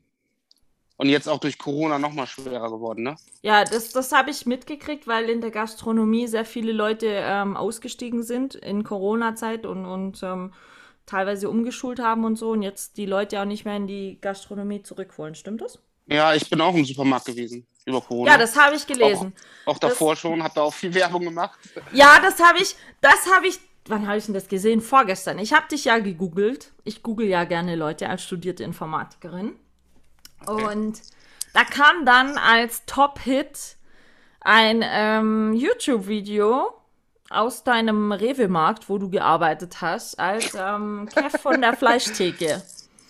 und 0.98 1.10
jetzt 1.10 1.30
auch 1.30 1.40
durch 1.40 1.60
Corona 1.60 2.00
noch 2.00 2.14
mal 2.14 2.26
schwerer 2.26 2.72
geworden, 2.72 3.04
ne? 3.04 3.16
Ja, 3.44 3.64
das, 3.64 3.92
das 3.92 4.12
habe 4.12 4.32
ich 4.32 4.48
mitgekriegt, 4.48 5.08
weil 5.08 5.30
in 5.30 5.42
der 5.42 5.52
Gastronomie 5.52 6.28
sehr 6.28 6.46
viele 6.46 6.72
Leute 6.72 7.08
ähm, 7.08 7.56
ausgestiegen 7.56 8.24
sind 8.24 8.56
in 8.56 8.84
Corona-Zeit 8.84 9.68
und, 9.68 9.86
und 9.86 10.24
ähm, 10.24 10.54
teilweise 11.06 11.50
umgeschult 11.50 12.00
haben 12.00 12.26
und 12.26 12.36
so 12.36 12.50
und 12.50 12.64
jetzt 12.64 12.98
die 12.98 13.06
Leute 13.06 13.40
auch 13.40 13.46
nicht 13.46 13.64
mehr 13.64 13.78
in 13.78 13.88
die 13.88 14.18
Gastronomie 14.20 14.82
zurück 14.82 15.18
wollen. 15.18 15.36
Stimmt 15.36 15.62
das? 15.62 15.80
Ja, 16.08 16.34
ich 16.34 16.50
bin 16.50 16.62
auch 16.62 16.74
im 16.74 16.86
Supermarkt 16.86 17.26
gewesen 17.26 17.68
über 17.86 18.02
Corona. 18.02 18.32
Ja, 18.32 18.38
das 18.38 18.58
habe 18.58 18.76
ich 18.76 18.86
gelesen. 18.86 19.34
Auch, 19.66 19.76
auch 19.76 19.80
davor 19.80 20.14
das, 20.14 20.20
schon, 20.20 20.44
habe 20.44 20.54
da 20.54 20.62
auch 20.62 20.74
viel 20.74 20.94
Werbung 20.94 21.24
gemacht. 21.24 21.58
Ja, 21.92 22.20
das 22.20 22.40
habe 22.40 22.60
ich, 22.60 22.76
das 23.02 23.28
habe 23.34 23.48
ich, 23.48 23.60
wann 23.88 24.08
habe 24.08 24.18
ich 24.18 24.26
denn 24.26 24.34
das 24.34 24.48
gesehen? 24.48 24.82
Vorgestern. 24.82 25.40
Ich 25.40 25.54
habe 25.54 25.68
dich 25.70 25.86
ja 25.86 25.98
gegoogelt. 26.00 26.72
Ich 26.84 27.04
google 27.04 27.28
ja 27.28 27.46
gerne 27.46 27.76
Leute 27.76 28.10
als 28.10 28.24
studierte 28.24 28.64
Informatikerin. 28.64 29.56
Und 30.46 31.02
da 31.54 31.64
kam 31.64 32.06
dann 32.06 32.38
als 32.38 32.86
Top-Hit 32.86 33.78
ein 34.42 34.84
ähm, 34.86 35.54
YouTube-Video 35.54 36.74
aus 37.30 37.64
deinem 37.64 38.12
Rewe-Markt, 38.12 38.90
wo 38.90 38.98
du 38.98 39.10
gearbeitet 39.10 39.82
hast, 39.82 40.20
als 40.20 40.56
ähm, 40.56 41.10
Kev 41.14 41.38
von 41.38 41.62
der 41.62 41.74
Fleischtheke. 41.78 42.62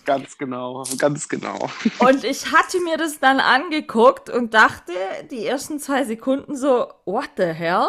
Ganz 0.08 0.38
genau, 0.38 0.84
ganz 0.96 1.28
genau. 1.28 1.68
Und 1.98 2.24
ich 2.24 2.50
hatte 2.50 2.80
mir 2.80 2.96
das 2.96 3.20
dann 3.20 3.40
angeguckt 3.40 4.30
und 4.30 4.54
dachte 4.54 4.92
die 5.30 5.44
ersten 5.44 5.78
zwei 5.78 6.04
Sekunden 6.04 6.56
so, 6.56 6.86
what 7.04 7.28
the 7.36 7.44
hell? 7.44 7.88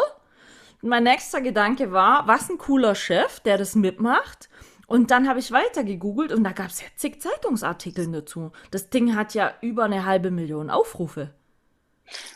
mein 0.82 1.04
nächster 1.04 1.40
Gedanke 1.40 1.92
war, 1.92 2.26
was 2.26 2.50
ein 2.50 2.58
cooler 2.58 2.94
Chef, 2.94 3.40
der 3.40 3.56
das 3.56 3.74
mitmacht. 3.74 4.50
Und 4.86 5.10
dann 5.10 5.28
habe 5.28 5.38
ich 5.38 5.50
weiter 5.50 5.82
gegoogelt 5.82 6.30
und 6.30 6.44
da 6.44 6.52
gab 6.52 6.68
es 6.68 6.82
ja 6.82 6.88
zig 6.94 7.22
Zeitungsartikel 7.22 8.12
dazu. 8.12 8.52
Das 8.70 8.90
Ding 8.90 9.16
hat 9.16 9.32
ja 9.32 9.54
über 9.62 9.84
eine 9.84 10.04
halbe 10.04 10.30
Million 10.30 10.68
Aufrufe. 10.68 11.32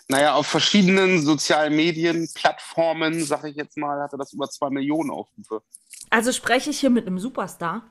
Naja, 0.08 0.34
auf 0.34 0.46
verschiedenen 0.46 1.20
sozialen 1.20 1.76
Medien, 1.76 2.26
Plattformen, 2.32 3.22
sag 3.22 3.44
ich 3.44 3.56
jetzt 3.56 3.76
mal, 3.76 4.00
hatte 4.00 4.16
das 4.16 4.32
über 4.32 4.48
zwei 4.48 4.70
Millionen 4.70 5.10
Aufrufe. 5.10 5.62
Also 6.08 6.32
spreche 6.32 6.70
ich 6.70 6.80
hier 6.80 6.90
mit 6.90 7.06
einem 7.06 7.18
Superstar? 7.18 7.82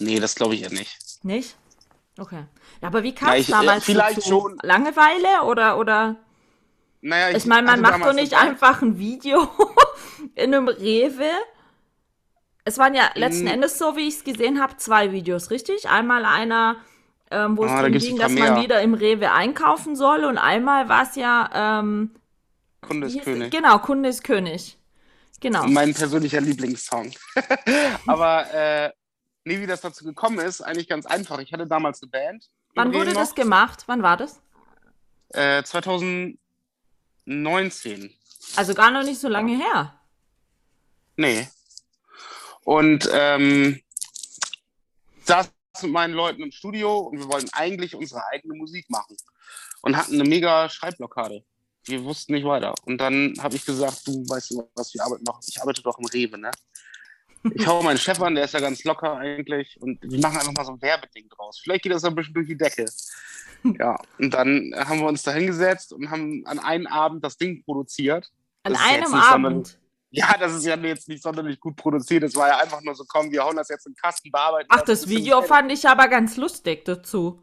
Nee, 0.00 0.20
das 0.20 0.34
glaube 0.34 0.54
ich 0.54 0.62
ja 0.62 0.70
nicht. 0.70 0.98
Nicht? 1.22 1.56
Okay. 2.18 2.44
Ja, 2.80 2.88
aber 2.88 3.02
wie 3.02 3.14
kam 3.14 3.32
es 3.34 3.46
damals 3.46 3.84
vielleicht 3.84 4.18
dazu? 4.18 4.28
schon 4.28 4.58
Langeweile 4.62 5.44
oder 5.44 5.78
oder? 5.78 6.16
Naja, 7.00 7.30
ich, 7.30 7.38
ich 7.38 7.46
meine, 7.46 7.66
man 7.66 7.80
macht 7.80 8.04
doch 8.04 8.14
nicht 8.14 8.34
einfach 8.34 8.80
ein 8.82 8.98
Video 8.98 9.48
in 10.34 10.54
einem 10.54 10.68
Rewe 10.68 11.30
es 12.64 12.78
waren 12.78 12.94
ja 12.94 13.10
letzten 13.14 13.46
hm. 13.46 13.54
Endes, 13.54 13.78
so 13.78 13.96
wie 13.96 14.08
ich 14.08 14.16
es 14.16 14.24
gesehen 14.24 14.60
habe, 14.60 14.76
zwei 14.78 15.12
Videos, 15.12 15.50
richtig? 15.50 15.88
Einmal 15.88 16.24
einer, 16.24 16.76
ähm, 17.30 17.56
wo 17.58 17.64
es 17.64 17.70
ah, 17.70 17.82
darum 17.82 17.98
ging, 17.98 18.18
dass 18.18 18.32
man 18.32 18.62
wieder 18.62 18.80
im 18.80 18.94
Rewe 18.94 19.32
einkaufen 19.32 19.96
soll 19.96 20.24
und 20.24 20.38
einmal 20.38 20.88
war 20.88 21.02
es 21.02 21.14
ja. 21.14 21.50
Ähm, 21.52 22.14
Kunde 22.80 23.06
ist 23.06 23.22
König. 23.22 23.50
Genau, 23.50 23.78
Kunde 23.78 24.08
ist 24.08 24.24
König. 24.24 24.78
Genau. 25.40 25.66
Mein 25.66 25.92
persönlicher 25.92 26.40
Lieblingssong. 26.40 27.12
Aber 28.06 28.52
äh, 28.54 28.90
Nee, 29.44 29.60
wie 29.60 29.66
das 29.66 29.82
dazu 29.82 30.04
gekommen 30.04 30.38
ist, 30.38 30.62
eigentlich 30.62 30.88
ganz 30.88 31.04
einfach. 31.06 31.38
Ich 31.38 31.52
hatte 31.52 31.66
damals 31.66 32.02
eine 32.02 32.10
Band. 32.10 32.48
Wann 32.74 32.94
wurde 32.94 33.10
noch. 33.12 33.20
das 33.20 33.34
gemacht? 33.34 33.84
Wann 33.86 34.02
war 34.02 34.16
das? 34.16 34.40
Äh, 35.28 35.62
2019. 35.62 36.38
Also 38.56 38.74
gar 38.74 38.90
noch 38.90 39.04
nicht 39.04 39.20
so 39.20 39.28
lange 39.28 39.56
her. 39.56 40.00
Nee. 41.16 41.46
Und 42.64 43.08
ähm, 43.12 43.80
saß 45.24 45.52
mit 45.82 45.92
meinen 45.92 46.14
Leuten 46.14 46.42
im 46.42 46.52
Studio 46.52 46.98
und 46.98 47.18
wir 47.18 47.28
wollten 47.28 47.50
eigentlich 47.52 47.94
unsere 47.94 48.26
eigene 48.28 48.54
Musik 48.54 48.88
machen. 48.88 49.16
Und 49.82 49.96
hatten 49.96 50.14
eine 50.14 50.28
mega 50.28 50.68
Schreibblockade. 50.70 51.44
Wir 51.84 52.02
wussten 52.04 52.32
nicht 52.32 52.46
weiter. 52.46 52.74
Und 52.84 52.98
dann 52.98 53.34
habe 53.40 53.56
ich 53.56 53.66
gesagt, 53.66 54.06
du 54.06 54.24
weißt 54.26 54.52
du 54.52 54.70
was, 54.74 54.94
wir 54.94 55.04
arbeiten 55.04 55.24
noch, 55.24 55.40
ich 55.46 55.60
arbeite 55.60 55.82
doch 55.82 55.98
im 55.98 56.06
Rewe, 56.06 56.38
ne? 56.38 56.50
Ich 57.52 57.66
hau 57.66 57.82
meinen 57.82 57.98
Chef 57.98 58.20
an, 58.22 58.34
der 58.34 58.44
ist 58.44 58.54
ja 58.54 58.60
ganz 58.60 58.84
locker 58.84 59.16
eigentlich. 59.16 59.78
Und 59.80 59.98
wir 60.02 60.20
machen 60.20 60.38
einfach 60.38 60.52
mal 60.52 60.64
so 60.64 60.72
ein 60.72 60.82
Werbeding 60.82 61.28
draus. 61.28 61.60
Vielleicht 61.62 61.82
geht 61.82 61.92
das 61.92 62.04
ein 62.04 62.14
bisschen 62.14 62.34
durch 62.34 62.46
die 62.46 62.56
Decke. 62.56 62.86
Ja, 63.78 63.96
und 64.18 64.32
dann 64.32 64.74
haben 64.76 65.00
wir 65.00 65.06
uns 65.06 65.22
da 65.22 65.32
hingesetzt 65.32 65.92
und 65.92 66.10
haben 66.10 66.44
an 66.46 66.58
einem 66.58 66.86
Abend 66.86 67.24
das 67.24 67.36
Ding 67.36 67.62
produziert. 67.64 68.30
An 68.62 68.76
einem 68.76 69.12
Abend? 69.14 69.78
Ja, 70.10 70.36
das 70.38 70.54
ist 70.54 70.64
ja 70.64 70.76
jetzt 70.76 71.08
nicht 71.08 71.22
sonderlich 71.22 71.58
gut 71.58 71.76
produziert. 71.76 72.22
Es 72.22 72.36
war 72.36 72.48
ja 72.48 72.58
einfach 72.58 72.80
nur 72.82 72.94
so, 72.94 73.04
komm, 73.06 73.32
wir 73.32 73.42
hauen 73.42 73.56
das 73.56 73.68
jetzt 73.68 73.86
in 73.86 73.92
den 73.92 73.96
Kasten, 73.96 74.30
bearbeiten. 74.30 74.68
Ach, 74.70 74.82
das, 74.82 75.00
das 75.00 75.08
Video 75.08 75.42
fand 75.42 75.72
ich 75.72 75.88
aber 75.88 76.08
ganz 76.08 76.36
lustig 76.36 76.84
dazu. 76.84 77.42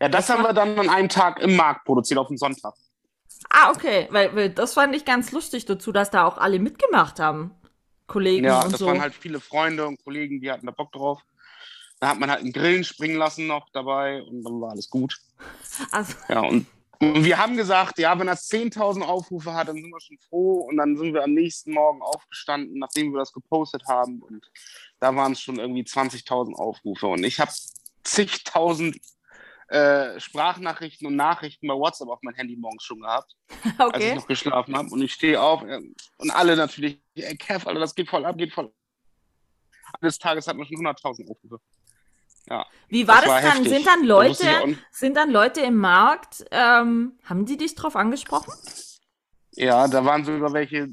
Ja, 0.00 0.08
das, 0.08 0.26
das 0.26 0.36
haben 0.36 0.44
wir 0.44 0.52
dann 0.52 0.78
an 0.78 0.88
einem 0.88 1.08
Tag 1.08 1.40
im 1.40 1.56
Markt 1.56 1.84
produziert, 1.84 2.18
auf 2.18 2.28
dem 2.28 2.36
Sonntag. 2.36 2.74
Ah, 3.48 3.70
okay, 3.70 4.06
weil, 4.10 4.34
weil 4.36 4.50
das 4.50 4.74
fand 4.74 4.94
ich 4.94 5.04
ganz 5.04 5.32
lustig 5.32 5.64
dazu, 5.64 5.92
dass 5.92 6.10
da 6.10 6.24
auch 6.24 6.38
alle 6.38 6.58
mitgemacht 6.58 7.18
haben. 7.18 7.50
Kollegen 8.10 8.44
ja, 8.44 8.62
und 8.62 8.72
das 8.72 8.80
so. 8.80 8.86
waren 8.86 9.00
halt 9.00 9.14
viele 9.14 9.40
Freunde 9.40 9.86
und 9.86 10.02
Kollegen, 10.02 10.40
die 10.40 10.50
hatten 10.50 10.66
da 10.66 10.72
Bock 10.72 10.92
drauf. 10.92 11.22
Da 12.00 12.08
hat 12.08 12.18
man 12.18 12.30
halt 12.30 12.40
einen 12.40 12.52
Grillen 12.52 12.84
springen 12.84 13.16
lassen 13.16 13.46
noch 13.46 13.68
dabei 13.72 14.22
und 14.22 14.42
dann 14.42 14.60
war 14.60 14.70
alles 14.70 14.90
gut. 14.90 15.16
Also. 15.92 16.14
Ja, 16.28 16.40
und 16.40 16.66
und 17.02 17.24
wir 17.24 17.38
haben 17.38 17.56
gesagt, 17.56 17.98
ja, 17.98 18.18
wenn 18.18 18.26
das 18.26 18.50
10.000 18.50 19.00
Aufrufe 19.00 19.54
hat, 19.54 19.68
dann 19.68 19.76
sind 19.76 19.90
wir 19.90 20.00
schon 20.02 20.18
froh. 20.18 20.66
Und 20.68 20.76
dann 20.76 20.98
sind 20.98 21.14
wir 21.14 21.24
am 21.24 21.32
nächsten 21.32 21.72
Morgen 21.72 22.02
aufgestanden, 22.02 22.78
nachdem 22.78 23.12
wir 23.12 23.18
das 23.18 23.32
gepostet 23.32 23.84
haben. 23.88 24.20
Und 24.20 24.50
da 24.98 25.16
waren 25.16 25.32
es 25.32 25.40
schon 25.40 25.58
irgendwie 25.58 25.82
20.000 25.82 26.52
Aufrufe. 26.56 27.06
Und 27.06 27.24
ich 27.24 27.40
habe 27.40 27.50
zigtausend 28.04 28.98
äh, 29.70 30.18
Sprachnachrichten 30.18 31.06
und 31.06 31.14
Nachrichten 31.14 31.68
bei 31.68 31.74
WhatsApp 31.74 32.08
auf 32.08 32.18
mein 32.22 32.34
Handy 32.34 32.56
morgens 32.56 32.82
schon 32.82 33.00
gehabt, 33.00 33.36
okay. 33.78 33.90
als 33.92 34.04
ich 34.04 34.14
noch 34.16 34.26
geschlafen 34.26 34.76
habe. 34.76 34.88
Und 34.90 35.00
ich 35.00 35.12
stehe 35.12 35.40
auf 35.40 35.62
äh, 35.62 35.80
und 36.18 36.30
alle 36.32 36.56
natürlich, 36.56 37.00
ey, 37.14 37.36
Kev, 37.36 37.68
Alter, 37.68 37.78
das 37.78 37.94
geht 37.94 38.08
voll 38.08 38.24
ab, 38.24 38.36
geht 38.36 38.52
voll 38.52 38.66
ab. 38.66 38.72
Eines 40.00 40.18
Tages 40.18 40.46
hatten 40.46 40.58
wir 40.58 40.66
schon 40.66 40.84
100.000 40.84 41.30
Aufrufe. 41.30 41.60
Ja, 42.48 42.66
Wie 42.88 43.06
war 43.06 43.16
das, 43.16 43.24
das 43.26 43.32
war 43.32 43.42
dann? 43.42 43.64
Sind 43.64 43.86
dann 43.86 44.04
Leute, 44.04 44.76
sind 44.90 45.16
dann 45.16 45.30
Leute 45.30 45.60
im 45.60 45.76
Markt, 45.76 46.44
ähm, 46.50 47.18
haben 47.24 47.46
die 47.46 47.56
dich 47.56 47.76
drauf 47.76 47.94
angesprochen? 47.94 48.52
Ja, 49.52 49.86
da 49.86 50.04
waren 50.04 50.24
sogar 50.24 50.52
welche, 50.52 50.88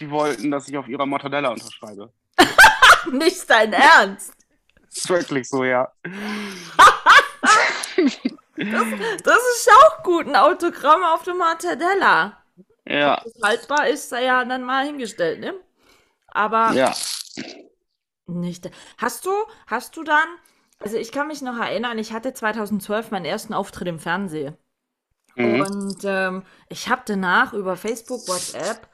die 0.00 0.10
wollten, 0.10 0.50
dass 0.50 0.68
ich 0.68 0.76
auf 0.76 0.88
ihrer 0.88 1.06
Mortadella 1.06 1.50
unterschreibe. 1.50 2.12
Nicht 3.12 3.48
dein 3.48 3.72
Ernst? 3.72 4.32
Das 4.86 4.96
ist 4.96 5.08
wirklich 5.08 5.48
so, 5.48 5.62
ja. 5.62 5.92
das, 8.04 8.86
das, 9.24 9.38
ist 9.56 9.70
auch 9.70 10.02
gut, 10.02 10.26
ein 10.26 10.36
Autogramm 10.36 11.02
auf 11.02 11.22
der 11.24 11.34
Mortadella. 11.34 12.42
Ja. 12.86 13.18
Ob 13.18 13.24
das 13.24 13.42
haltbar 13.42 13.88
ist, 13.88 14.08
sei 14.08 14.24
ja 14.24 14.44
dann 14.44 14.64
mal 14.64 14.86
hingestellt, 14.86 15.40
ne? 15.40 15.54
Aber. 16.28 16.72
Ja. 16.72 16.94
Nicht. 18.26 18.70
Hast 18.98 19.24
du, 19.24 19.30
hast 19.66 19.96
du 19.96 20.02
dann, 20.02 20.28
also 20.80 20.96
ich 20.96 21.12
kann 21.12 21.28
mich 21.28 21.40
noch 21.40 21.58
erinnern, 21.58 21.98
ich 21.98 22.12
hatte 22.12 22.34
2012 22.34 23.10
meinen 23.10 23.24
ersten 23.24 23.54
Auftritt 23.54 23.88
im 23.88 23.98
Fernsehen. 23.98 24.56
Mhm. 25.34 25.60
Und 25.60 25.98
ähm, 26.04 26.42
ich 26.68 26.88
habe 26.88 27.02
danach 27.06 27.54
über 27.54 27.76
Facebook, 27.76 28.28
WhatsApp 28.28 28.88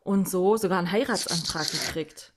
und 0.00 0.28
so 0.28 0.56
sogar 0.56 0.78
einen 0.78 0.90
Heiratsantrag 0.90 1.70
gekriegt. 1.70 2.32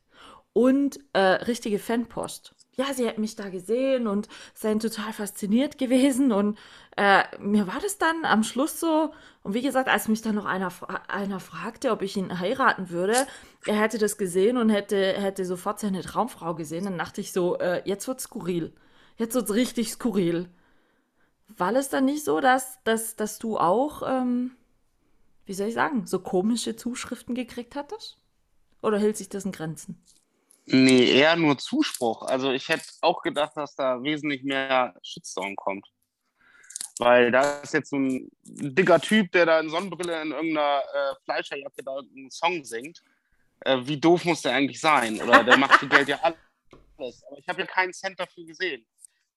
Und 0.54 1.00
äh, 1.14 1.20
richtige 1.20 1.80
Fanpost. 1.80 2.54
Ja, 2.76 2.92
sie 2.92 3.08
hat 3.08 3.20
mich 3.20 3.36
da 3.36 3.50
gesehen 3.50 4.08
und 4.08 4.28
seien 4.56 4.80
total 4.80 5.14
fasziniert 5.14 5.78
gewesen. 5.78 6.32
Und 6.32 6.58
äh, 6.98 7.24
mir 7.40 7.68
war 7.68 7.80
das 7.80 8.00
dann 8.00 8.26
am 8.26 8.42
Schluss 8.44 8.80
so, 8.80 9.14
und 9.44 9.54
wie 9.54 9.62
gesagt, 9.62 9.90
als 9.90 10.08
mich 10.08 10.24
dann 10.24 10.36
noch 10.36 10.46
einer, 10.46 10.72
einer 11.08 11.40
fragte, 11.40 11.92
ob 11.92 12.02
ich 12.02 12.18
ihn 12.18 12.40
heiraten 12.40 12.90
würde, 12.90 13.28
er 13.68 13.76
hätte 13.76 14.00
das 14.00 14.18
gesehen 14.18 14.58
und 14.58 14.70
hätte, 14.70 14.96
hätte 15.14 15.46
sofort 15.46 15.80
seine 15.80 16.02
Traumfrau 16.02 16.56
gesehen, 16.56 16.86
dann 16.86 16.98
dachte 16.98 17.22
ich 17.22 17.32
so, 17.32 17.58
äh, 17.60 17.84
jetzt 17.86 18.08
wird's 18.08 18.24
skurril. 18.24 18.74
Jetzt 19.18 19.36
wird's 19.36 19.54
richtig 19.54 19.92
skurril. 19.92 20.50
War 21.50 21.76
es 21.76 21.90
dann 21.90 22.06
nicht 22.06 22.24
so, 22.26 22.40
dass, 22.40 22.80
dass, 22.84 23.16
dass 23.16 23.38
du 23.38 23.60
auch, 23.60 24.02
ähm, 24.04 24.52
wie 25.46 25.54
soll 25.54 25.68
ich 25.68 25.76
sagen, 25.76 26.08
so 26.08 26.20
komische 26.20 26.76
Zuschriften 26.76 27.36
gekriegt 27.36 27.76
hattest? 27.76 28.18
Oder 28.82 28.98
hält 28.98 29.18
sich 29.18 29.30
das 29.30 29.46
in 29.46 29.52
Grenzen? 29.52 30.02
Nee, 30.66 31.12
eher 31.12 31.36
nur 31.36 31.58
Zuspruch. 31.58 32.24
Also 32.24 32.52
ich 32.52 32.70
hätte 32.70 32.86
auch 33.02 33.22
gedacht, 33.22 33.52
dass 33.56 33.76
da 33.76 34.02
wesentlich 34.02 34.44
mehr 34.44 34.96
Shitstorm 35.04 35.56
kommt. 35.56 35.86
Weil 37.00 37.32
da 37.32 37.60
ist 37.62 37.74
jetzt 37.74 37.90
so 37.90 37.98
ein 37.98 38.30
dicker 38.44 39.02
Typ, 39.02 39.32
der 39.32 39.46
da 39.46 39.60
in 39.60 39.70
Sonnenbrille 39.70 40.22
in 40.22 40.32
irgendeiner 40.32 40.80
äh, 40.80 41.16
Fleischerjacke 41.26 41.84
da 41.84 41.98
einen 41.98 42.30
Song 42.30 42.64
singt. 42.64 43.02
Äh, 43.62 43.80
wie 43.84 44.00
doof 44.00 44.26
muss 44.26 44.44
der 44.44 44.54
eigentlich 44.54 44.80
sein? 44.80 45.20
Oder 45.22 45.44
der 45.44 45.58
macht 45.58 45.80
für 45.80 45.88
Geld 45.88 46.08
ja 46.08 46.20
alles. 46.22 47.24
Aber 47.28 47.38
ich 47.38 47.48
habe 47.48 47.62
ja 47.62 47.68
keinen 47.68 47.94
Cent 47.94 48.20
dafür 48.20 48.46
gesehen. 48.46 48.86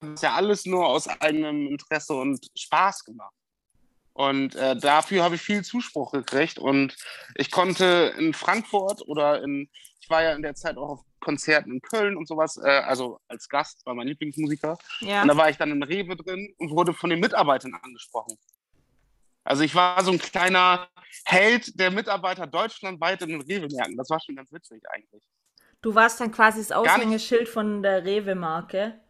Das 0.00 0.10
ist 0.10 0.22
ja 0.22 0.34
alles 0.34 0.66
nur 0.66 0.86
aus 0.86 1.08
eigenem 1.08 1.68
Interesse 1.68 2.14
und 2.14 2.46
Spaß 2.54 3.04
gemacht. 3.04 3.34
Und 4.12 4.54
äh, 4.54 4.76
dafür 4.76 5.24
habe 5.24 5.34
ich 5.34 5.42
viel 5.42 5.64
Zuspruch 5.64 6.12
gekriegt. 6.12 6.58
Und 6.58 6.96
ich 7.34 7.50
konnte 7.50 8.14
in 8.18 8.34
Frankfurt 8.34 9.02
oder 9.08 9.42
in, 9.42 9.70
ich 10.00 10.10
war 10.10 10.22
ja 10.22 10.32
in 10.34 10.42
der 10.42 10.54
Zeit 10.54 10.76
auch 10.76 10.88
auf 10.90 11.04
Konzerten 11.26 11.72
in 11.72 11.80
Köln 11.80 12.16
und 12.16 12.28
sowas, 12.28 12.56
äh, 12.56 12.68
also 12.68 13.18
als 13.26 13.48
Gast, 13.48 13.84
war 13.84 13.94
mein 13.94 14.06
Lieblingsmusiker. 14.06 14.78
Ja. 15.00 15.22
Und 15.22 15.28
da 15.28 15.36
war 15.36 15.50
ich 15.50 15.56
dann 15.56 15.72
in 15.72 15.82
Rewe 15.82 16.14
drin 16.14 16.54
und 16.58 16.70
wurde 16.70 16.94
von 16.94 17.10
den 17.10 17.18
Mitarbeitern 17.18 17.74
angesprochen. 17.82 18.38
Also 19.42 19.64
ich 19.64 19.74
war 19.74 20.02
so 20.04 20.12
ein 20.12 20.18
kleiner 20.18 20.88
Held 21.24 21.78
der 21.80 21.90
Mitarbeiter 21.90 22.46
deutschlandweit 22.46 23.22
in 23.22 23.30
den 23.30 23.40
Rewe-Märkten. 23.40 23.96
Das 23.96 24.08
war 24.08 24.20
schon 24.20 24.36
ganz 24.36 24.52
witzig 24.52 24.82
eigentlich. 24.88 25.24
Du 25.82 25.94
warst 25.96 26.20
dann 26.20 26.30
quasi 26.30 26.58
das 26.58 26.70
Aushängeschild 26.70 27.48
von 27.48 27.82
der 27.82 28.04
Rewe-Marke. 28.04 29.00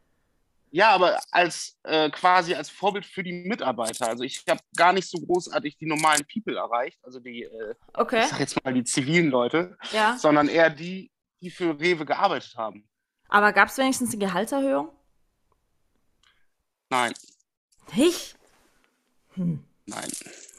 Ja, 0.70 0.90
aber 0.90 1.20
als 1.30 1.78
äh, 1.84 2.10
quasi 2.10 2.54
als 2.54 2.70
Vorbild 2.70 3.04
für 3.04 3.22
die 3.22 3.32
Mitarbeiter. 3.32 4.08
Also 4.08 4.24
ich 4.24 4.42
habe 4.48 4.60
gar 4.74 4.92
nicht 4.92 5.08
so 5.08 5.18
großartig 5.18 5.76
die 5.78 5.86
normalen 5.86 6.26
People 6.32 6.56
erreicht, 6.56 6.98
also 7.02 7.20
die, 7.20 7.44
äh, 7.44 7.74
okay. 7.94 8.22
ich 8.24 8.30
sag 8.30 8.40
jetzt 8.40 8.62
mal 8.64 8.74
die 8.74 8.84
zivilen 8.84 9.30
Leute, 9.30 9.76
ja. 9.92 10.16
sondern 10.18 10.48
eher 10.48 10.70
die, 10.70 11.10
die 11.40 11.50
für 11.50 11.78
Rewe 11.78 12.04
gearbeitet 12.04 12.56
haben. 12.56 12.88
Aber 13.28 13.52
gab 13.52 13.68
es 13.68 13.78
wenigstens 13.78 14.10
eine 14.10 14.24
Gehaltserhöhung? 14.24 14.90
Nein. 16.90 17.12
Nicht? 17.94 18.36
Hm. 19.34 19.64
Nein. 19.86 20.08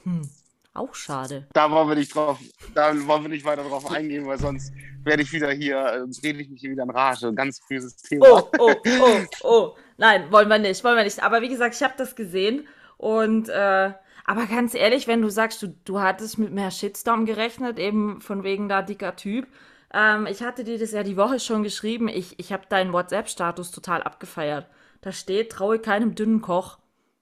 Hm. 0.03 0.29
Auch 0.73 0.93
schade. 0.93 1.47
Da 1.53 1.71
wollen 1.71 1.89
wir 1.89 1.95
nicht 1.95 2.13
drauf, 2.13 2.39
da 2.75 2.93
wollen 3.07 3.23
wir 3.23 3.29
nicht 3.29 3.45
weiter 3.45 3.63
drauf 3.63 3.89
eingehen, 3.89 4.27
weil 4.27 4.37
sonst 4.37 4.71
werde 5.03 5.23
ich 5.23 5.31
wieder 5.31 5.49
hier, 5.51 6.01
sonst 6.01 6.23
rede 6.23 6.39
ich 6.39 6.49
mich 6.49 6.61
hier 6.61 6.69
wieder 6.69 6.83
in 6.83 6.91
Rage. 6.91 7.33
Ganz 7.33 7.59
böses 7.67 7.95
Thema. 7.97 8.27
Oh, 8.29 8.51
oh, 8.59 8.75
oh, 8.85 9.25
oh. 9.41 9.77
Nein, 9.97 10.31
wollen 10.31 10.49
wir 10.49 10.59
nicht, 10.59 10.83
wollen 10.83 10.97
wir 10.97 11.03
nicht. 11.03 11.23
Aber 11.23 11.41
wie 11.41 11.49
gesagt, 11.49 11.73
ich 11.73 11.81
habe 11.81 11.95
das 11.97 12.15
gesehen 12.15 12.67
und 12.97 13.49
äh, 13.49 13.93
aber 14.25 14.45
ganz 14.45 14.75
ehrlich, 14.75 15.07
wenn 15.07 15.21
du 15.21 15.29
sagst, 15.29 15.63
du, 15.63 15.69
du 15.85 15.99
hattest 16.01 16.37
mit 16.37 16.51
mehr 16.51 16.69
Shitstorm 16.69 17.25
gerechnet, 17.25 17.79
eben 17.79 18.21
von 18.21 18.43
wegen 18.43 18.69
da 18.69 18.81
dicker 18.81 19.15
Typ. 19.15 19.47
Ähm, 19.93 20.28
ich 20.28 20.41
hatte 20.41 20.63
dir 20.63 20.78
das 20.78 20.91
ja 20.91 21.04
die 21.04 21.17
Woche 21.17 21.39
schon 21.39 21.63
geschrieben. 21.63 22.08
Ich, 22.08 22.39
ich 22.39 22.52
habe 22.52 22.63
deinen 22.69 22.93
WhatsApp-Status 22.93 23.71
total 23.71 24.04
abgefeiert. 24.04 24.67
Da 25.02 25.12
steht, 25.12 25.52
traue 25.52 25.79
keinem 25.79 26.15
dünnen 26.15 26.42
Koch. 26.42 26.79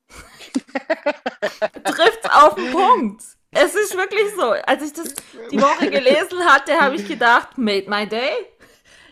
Trifft's 1.84 2.30
auf 2.32 2.56
den 2.56 2.72
Punkt. 2.72 3.24
Es 3.52 3.74
ist 3.76 3.96
wirklich 3.96 4.34
so. 4.36 4.52
Als 4.52 4.84
ich 4.84 4.94
das 4.94 5.14
die 5.52 5.62
Woche 5.62 5.90
gelesen 5.90 6.46
hatte, 6.46 6.80
habe 6.80 6.96
ich 6.96 7.08
gedacht, 7.08 7.58
made 7.58 7.90
my 7.90 8.08
day. 8.08 8.32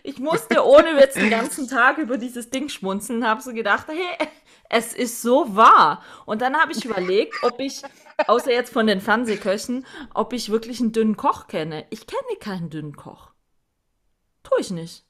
Ich 0.02 0.18
musste 0.18 0.64
ohne 0.66 0.96
Witz 0.98 1.14
den 1.14 1.30
ganzen 1.30 1.66
Tag 1.66 1.96
über 1.96 2.18
dieses 2.18 2.50
Ding 2.50 2.68
schmunzeln, 2.68 3.26
habe 3.26 3.40
so 3.40 3.54
gedacht, 3.54 3.86
hey, 3.88 4.28
es 4.68 4.92
ist 4.92 5.22
so 5.22 5.56
wahr. 5.56 6.02
Und 6.26 6.42
dann 6.42 6.56
habe 6.56 6.72
ich 6.72 6.84
überlegt, 6.84 7.42
ob 7.42 7.58
ich, 7.58 7.82
außer 8.26 8.52
jetzt 8.52 8.72
von 8.72 8.86
den 8.86 9.00
Fernsehköchen, 9.00 9.86
ob 10.12 10.34
ich 10.34 10.50
wirklich 10.50 10.80
einen 10.80 10.92
dünnen 10.92 11.16
Koch 11.16 11.46
kenne. 11.46 11.86
Ich 11.88 12.06
kenne 12.06 12.36
keinen 12.38 12.68
dünnen 12.68 12.96
Koch. 12.96 13.33
Tue 14.44 14.60
ich 14.60 14.70
nicht. 14.70 15.04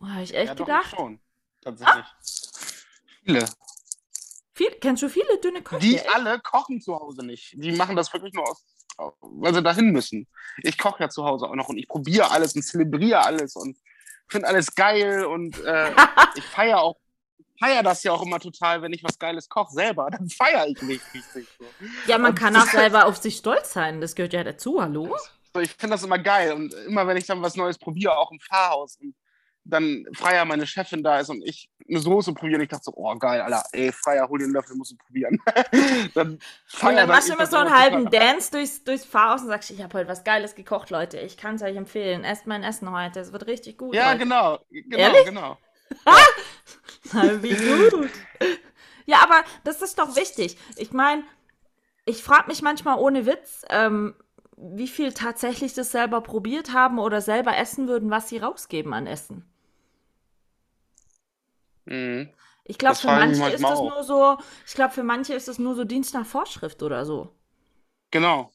Da 0.00 0.06
habe 0.06 0.22
ich 0.22 0.34
echt 0.34 0.46
ja, 0.46 0.54
gedacht. 0.54 0.92
Doch, 0.92 0.98
schon, 0.98 1.20
tatsächlich. 1.60 2.04
Ah. 2.04 2.16
Viele. 3.24 3.44
Viel, 4.54 4.70
kennst 4.80 5.02
du 5.02 5.08
viele 5.08 5.38
dünne 5.40 5.62
Köche? 5.62 5.80
Die 5.80 5.96
echt? 5.96 6.14
alle 6.14 6.40
kochen 6.40 6.80
zu 6.80 6.94
Hause 6.94 7.24
nicht. 7.24 7.52
Die 7.56 7.72
machen 7.72 7.96
das 7.96 8.12
wirklich 8.12 8.32
nur 8.32 8.48
aus, 8.48 8.64
weil 9.20 9.52
sie 9.52 9.62
dahin 9.62 9.90
müssen. 9.90 10.28
Ich 10.58 10.78
koche 10.78 11.02
ja 11.02 11.08
zu 11.08 11.24
Hause 11.24 11.46
auch 11.46 11.54
noch 11.54 11.68
und 11.68 11.76
ich 11.76 11.88
probiere 11.88 12.30
alles 12.30 12.54
und 12.54 12.62
zelebriere 12.62 13.24
alles 13.24 13.56
und 13.56 13.76
finde 14.28 14.48
alles 14.48 14.74
geil 14.74 15.24
und 15.26 15.58
äh, 15.64 15.90
ich 16.36 16.44
feiere 16.44 16.80
auch 16.80 16.96
feiere 17.58 17.82
das 17.82 18.02
ja 18.02 18.12
auch 18.12 18.22
immer 18.22 18.40
total, 18.40 18.82
wenn 18.82 18.92
ich 18.92 19.04
was 19.04 19.18
Geiles 19.18 19.48
koche 19.48 19.72
selber, 19.72 20.08
dann 20.10 20.28
feiere 20.28 20.66
ich 20.66 20.80
mich 20.82 21.00
richtig. 21.12 21.46
So. 21.58 21.64
Ja, 22.06 22.18
man 22.18 22.32
und 22.32 22.38
kann 22.38 22.56
auch 22.56 22.66
selber 22.66 23.06
auf 23.06 23.16
sich 23.16 23.36
stolz 23.36 23.72
sein, 23.72 24.00
das 24.00 24.14
gehört 24.14 24.32
ja 24.32 24.44
dazu, 24.44 24.82
hallo? 24.82 25.06
So, 25.06 25.16
ich 25.62 25.72
finde 25.72 25.94
das 25.94 26.02
immer 26.02 26.18
geil 26.18 26.52
und 26.52 26.72
immer 26.86 27.06
wenn 27.06 27.16
ich 27.16 27.26
dann 27.26 27.42
was 27.42 27.56
Neues 27.56 27.78
probiere, 27.78 28.16
auch 28.16 28.30
im 28.30 28.40
Fahrhaus 28.40 28.96
und 28.96 29.14
dann 29.64 30.06
Freier 30.12 30.44
meine 30.44 30.66
Chefin 30.66 31.02
da 31.02 31.20
ist 31.20 31.30
und 31.30 31.42
ich 31.42 31.70
eine 31.88 31.98
Soße 31.98 32.34
probiere 32.34 32.58
und 32.58 32.62
ich 32.64 32.68
dachte 32.68 32.84
so, 32.84 32.92
oh 32.94 33.14
geil, 33.16 33.40
Alter, 33.40 33.64
ey, 33.72 33.92
Freier, 33.92 34.28
hol 34.28 34.38
den 34.38 34.52
Löffel, 34.52 34.76
musst 34.76 34.92
du 34.92 34.96
probieren. 34.96 35.38
dann 36.14 36.32
und 36.32 36.40
dann 36.82 37.08
machst 37.08 37.28
du 37.28 37.32
immer 37.32 37.46
so 37.46 37.56
einen 37.56 37.76
halben 37.76 38.10
Dance 38.10 38.50
durchs, 38.50 38.84
durchs 38.84 39.04
Fahrhaus 39.04 39.42
und 39.42 39.48
sagst, 39.48 39.70
ich 39.70 39.82
habe 39.82 39.98
heute 39.98 40.08
was 40.08 40.24
Geiles 40.24 40.54
gekocht, 40.54 40.90
Leute, 40.90 41.18
ich 41.18 41.36
kann 41.36 41.54
es 41.54 41.62
euch 41.62 41.76
empfehlen, 41.76 42.24
esst 42.24 42.46
mein 42.46 42.62
Essen 42.62 42.90
heute, 42.90 43.20
es 43.20 43.32
wird 43.32 43.46
richtig 43.46 43.78
gut. 43.78 43.94
Ja, 43.94 44.10
heute. 44.10 44.18
genau, 44.18 44.58
genau, 44.70 44.98
Ehrlich? 44.98 45.24
genau. 45.24 45.58
Ja. 47.12 47.42
Wie 47.42 47.54
gut. 47.54 48.10
Ja, 49.04 49.18
aber 49.22 49.44
das 49.62 49.82
ist 49.82 49.98
doch 49.98 50.16
wichtig. 50.16 50.56
Ich 50.76 50.92
meine, 50.92 51.22
ich 52.06 52.22
frage 52.22 52.48
mich 52.48 52.62
manchmal 52.62 52.98
ohne 52.98 53.26
Witz, 53.26 53.62
ähm, 53.68 54.14
wie 54.56 54.88
viel 54.88 55.12
tatsächlich 55.12 55.74
das 55.74 55.90
selber 55.90 56.20
probiert 56.20 56.72
haben 56.72 56.98
oder 56.98 57.20
selber 57.20 57.56
essen 57.56 57.88
würden, 57.88 58.10
was 58.10 58.28
sie 58.28 58.38
rausgeben 58.38 58.92
an 58.92 59.06
Essen. 59.06 59.44
Mhm. 61.86 62.30
Ich 62.64 62.78
glaube, 62.78 62.96
für 62.96 63.08
manche 63.08 63.48
ist 63.50 63.62
das 63.62 63.78
nur 63.78 64.02
so, 64.04 64.38
ich 64.66 64.74
glaube, 64.74 64.94
für 64.94 65.02
manche 65.02 65.34
ist 65.34 65.48
das 65.48 65.58
nur 65.58 65.74
so 65.74 65.84
Dienst 65.84 66.14
nach 66.14 66.24
Vorschrift 66.24 66.82
oder 66.82 67.04
so. 67.04 67.34
Genau. 68.10 68.50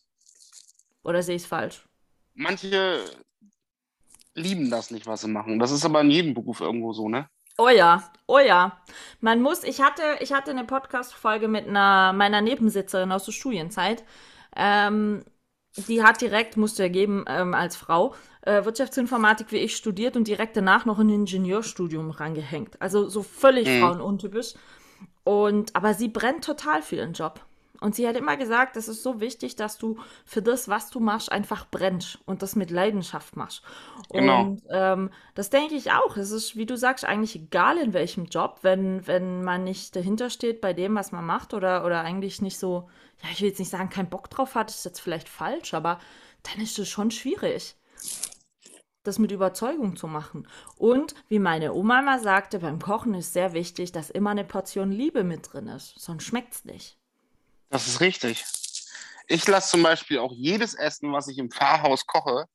Oder 1.03 1.21
sehe 1.21 1.35
ich 1.35 1.43
es 1.43 1.47
falsch? 1.47 1.85
Manche 2.33 3.03
lieben 4.33 4.71
das 4.71 4.89
nicht, 4.89 5.05
was 5.05 5.21
sie 5.21 5.27
machen. 5.27 5.59
Das 5.59 5.71
ist 5.71 5.85
aber 5.85 6.01
in 6.01 6.09
jedem 6.09 6.33
Beruf 6.33 6.61
irgendwo 6.61 6.93
so, 6.93 7.07
ne? 7.07 7.29
Oh 7.57 7.69
ja, 7.69 8.09
oh 8.25 8.39
ja. 8.39 8.81
Man 9.19 9.41
muss, 9.41 9.63
ich 9.63 9.81
hatte, 9.81 10.03
ich 10.21 10.31
hatte 10.31 10.51
eine 10.51 10.63
Podcast-Folge 10.63 11.47
mit 11.47 11.67
einer 11.67 12.13
meiner 12.13 12.41
Nebensitzerin 12.41 13.11
aus 13.11 13.25
der 13.25 13.33
Studienzeit. 13.33 14.05
Ähm, 14.55 15.23
die 15.75 16.03
hat 16.03 16.21
direkt, 16.21 16.57
musste 16.57 16.83
er 16.83 16.89
geben, 16.89 17.25
ähm, 17.27 17.53
als 17.53 17.75
Frau, 17.75 18.13
äh, 18.41 18.65
Wirtschaftsinformatik 18.65 19.51
wie 19.51 19.57
ich 19.57 19.75
studiert 19.75 20.17
und 20.17 20.27
direkt 20.27 20.57
danach 20.57 20.85
noch 20.85 20.99
ein 20.99 21.09
Ingenieurstudium 21.09 22.11
rangehängt. 22.11 22.81
Also 22.81 23.07
so 23.07 23.23
völlig 23.23 23.67
mhm. 23.67 23.81
frauenuntypisch. 23.81 24.53
Und, 25.23 25.75
aber 25.75 25.93
sie 25.93 26.07
brennt 26.07 26.43
total 26.43 26.81
für 26.81 26.95
ihren 26.95 27.13
Job. 27.13 27.45
Und 27.81 27.95
sie 27.95 28.07
hat 28.07 28.17
immer 28.17 28.35
gesagt, 28.35 28.75
es 28.75 28.87
ist 28.87 29.03
so 29.03 29.21
wichtig, 29.21 29.55
dass 29.55 29.77
du 29.77 29.97
für 30.25 30.41
das, 30.41 30.67
was 30.67 30.89
du 30.89 30.99
machst, 30.99 31.31
einfach 31.31 31.65
brennst 31.69 32.19
und 32.25 32.41
das 32.41 32.55
mit 32.55 32.71
Leidenschaft 32.71 33.37
machst. 33.37 33.63
Genau. 34.11 34.41
Und 34.41 34.61
ähm, 34.69 35.09
das 35.35 35.49
denke 35.49 35.75
ich 35.75 35.91
auch. 35.91 36.17
Es 36.17 36.31
ist, 36.31 36.57
wie 36.57 36.65
du 36.65 36.75
sagst, 36.75 37.05
eigentlich 37.05 37.35
egal 37.35 37.77
in 37.77 37.93
welchem 37.93 38.25
Job, 38.25 38.59
wenn, 38.63 39.07
wenn 39.07 39.43
man 39.43 39.63
nicht 39.63 39.95
dahinter 39.95 40.29
steht 40.29 40.59
bei 40.59 40.73
dem, 40.73 40.95
was 40.95 41.11
man 41.11 41.25
macht 41.25 41.53
oder, 41.53 41.85
oder 41.85 42.01
eigentlich 42.01 42.41
nicht 42.41 42.59
so, 42.59 42.89
ja, 43.23 43.29
ich 43.31 43.41
will 43.41 43.49
jetzt 43.49 43.59
nicht 43.59 43.71
sagen, 43.71 43.89
keinen 43.89 44.09
Bock 44.09 44.29
drauf 44.29 44.55
hat, 44.55 44.69
ist 44.69 44.85
jetzt 44.85 45.01
vielleicht 45.01 45.29
falsch, 45.29 45.73
aber 45.73 45.99
dann 46.43 46.61
ist 46.61 46.79
es 46.79 46.89
schon 46.89 47.11
schwierig 47.11 47.75
das 49.03 49.19
mit 49.19 49.31
Überzeugung 49.31 49.95
zu 49.95 50.07
machen. 50.07 50.47
Und 50.77 51.15
wie 51.29 51.39
meine 51.39 51.73
Oma 51.73 52.01
mal 52.01 52.21
sagte, 52.21 52.59
beim 52.59 52.79
Kochen 52.79 53.13
ist 53.13 53.33
sehr 53.33 53.53
wichtig, 53.53 53.91
dass 53.91 54.09
immer 54.09 54.31
eine 54.31 54.43
Portion 54.43 54.91
Liebe 54.91 55.23
mit 55.23 55.51
drin 55.51 55.67
ist, 55.67 55.97
sonst 55.97 56.23
schmeckt 56.23 56.53
es 56.53 56.65
nicht. 56.65 56.97
Das 57.69 57.87
ist 57.87 58.01
richtig. 58.01 58.45
Ich 59.27 59.47
lasse 59.47 59.71
zum 59.71 59.83
Beispiel 59.83 60.19
auch 60.19 60.33
jedes 60.33 60.73
Essen, 60.73 61.11
was 61.13 61.27
ich 61.27 61.37
im 61.37 61.51
Pfarrhaus 61.51 62.05
koche, 62.05 62.45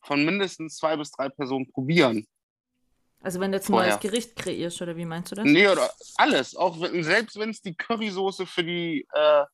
von 0.00 0.24
mindestens 0.24 0.76
zwei 0.76 0.96
bis 0.96 1.10
drei 1.10 1.28
Personen 1.28 1.70
probieren. 1.70 2.26
Also 3.22 3.38
wenn 3.40 3.52
du 3.52 3.58
jetzt 3.58 3.68
ein 3.68 3.74
Vorher. 3.74 3.90
neues 3.90 4.00
Gericht 4.00 4.36
kreierst, 4.36 4.80
oder 4.80 4.96
wie 4.96 5.04
meinst 5.04 5.32
du 5.32 5.34
das? 5.34 5.44
Nee, 5.44 5.68
oder 5.68 5.90
alles. 6.16 6.56
Auch 6.56 6.80
wenn, 6.80 7.04
selbst 7.04 7.38
wenn 7.38 7.50
es 7.50 7.60
die 7.60 7.74
Currysoße 7.74 8.46
für 8.46 8.64
die 8.64 9.06
äh, 9.12 9.44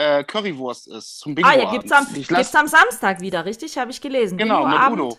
äh, 0.00 0.24
Currywurst 0.24 0.88
ist, 0.88 1.18
zum 1.18 1.34
Bingo 1.34 1.48
Ah 1.48 1.54
ja, 1.54 1.70
gibt's 1.70 1.92
am, 1.92 2.06
gibt's 2.12 2.54
am 2.54 2.66
Samstag 2.66 3.20
wieder, 3.20 3.44
richtig? 3.44 3.76
Habe 3.76 3.90
ich 3.90 4.00
gelesen. 4.00 4.38
Genau, 4.38 4.66
mit 4.66 4.78
Udo. 4.92 5.18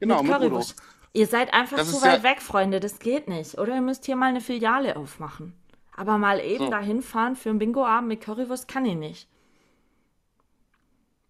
Genau, 0.00 0.22
mit, 0.22 0.40
mit 0.40 0.52
Udo. 0.52 0.64
Ihr 1.12 1.26
seid 1.28 1.54
einfach 1.54 1.76
das 1.78 1.92
zu 1.92 2.02
weit 2.02 2.18
ja 2.18 2.22
weg, 2.24 2.42
Freunde. 2.42 2.80
Das 2.80 2.98
geht 2.98 3.28
nicht. 3.28 3.56
Oder 3.56 3.76
ihr 3.76 3.80
müsst 3.80 4.04
hier 4.04 4.16
mal 4.16 4.26
eine 4.26 4.40
Filiale 4.40 4.96
aufmachen. 4.96 5.54
Aber 5.96 6.18
mal 6.18 6.40
eben 6.40 6.64
so. 6.64 6.70
dahin 6.70 7.02
fahren 7.02 7.36
für 7.36 7.50
einen 7.50 7.60
Bingo-Abend 7.60 8.08
mit 8.08 8.20
Currywurst 8.20 8.66
kann 8.68 8.84
ich 8.84 8.96
nicht. 8.96 9.28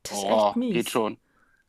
Das 0.03 0.19
ist 0.19 0.25
oh, 0.25 0.47
echt 0.49 0.57
mies. 0.57 0.73
Geht 0.73 0.91
schon. 0.91 1.19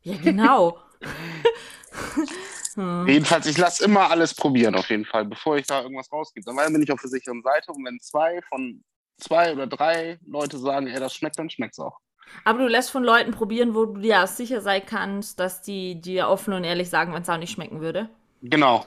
Ja, 0.03 0.15
genau. 0.23 0.79
hm. 2.75 3.05
Jedenfalls, 3.05 3.45
ich 3.47 3.57
lasse 3.57 3.83
immer 3.83 4.09
alles 4.09 4.33
probieren, 4.33 4.75
auf 4.75 4.89
jeden 4.89 5.05
Fall, 5.05 5.25
bevor 5.25 5.57
ich 5.57 5.67
da 5.67 5.81
irgendwas 5.81 6.11
rausgebe. 6.11 6.45
Dann 6.45 6.73
bin 6.73 6.81
ich 6.81 6.91
auf 6.91 7.01
der 7.01 7.09
sicheren 7.09 7.41
Seite 7.43 7.71
und 7.73 7.83
wenn 7.85 7.99
zwei 7.99 8.39
von 8.49 8.83
zwei 9.17 9.53
oder 9.53 9.67
drei 9.67 10.19
Leute 10.25 10.57
sagen, 10.57 10.87
ey, 10.87 10.99
das 10.99 11.15
schmeckt, 11.15 11.37
dann 11.39 11.49
schmeckt 11.49 11.73
es 11.73 11.79
auch. 11.79 11.99
Aber 12.43 12.59
du 12.59 12.67
lässt 12.67 12.91
von 12.91 13.03
Leuten 13.03 13.31
probieren, 13.31 13.73
wo 13.73 13.85
du 13.85 14.01
dir 14.01 14.27
sicher 14.27 14.61
sein 14.61 14.83
kannst, 14.85 15.39
dass 15.39 15.61
die 15.61 15.99
dir 15.99 16.27
offen 16.27 16.53
und 16.53 16.63
ehrlich 16.63 16.89
sagen, 16.89 17.13
wenn 17.13 17.21
es 17.21 17.29
auch 17.29 17.37
nicht 17.37 17.51
schmecken 17.51 17.81
würde. 17.81 18.09
Genau. 18.41 18.85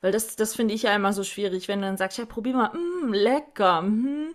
Weil 0.00 0.12
das, 0.12 0.36
das 0.36 0.54
finde 0.54 0.74
ich 0.74 0.82
ja 0.82 0.94
immer 0.94 1.12
so 1.12 1.24
schwierig, 1.24 1.68
wenn 1.68 1.80
du 1.80 1.86
dann 1.86 1.96
sagst, 1.96 2.18
ja, 2.18 2.24
probier 2.24 2.54
mal, 2.54 2.72
mm, 2.72 3.12
lecker. 3.12 3.82
Mm. 3.82 4.34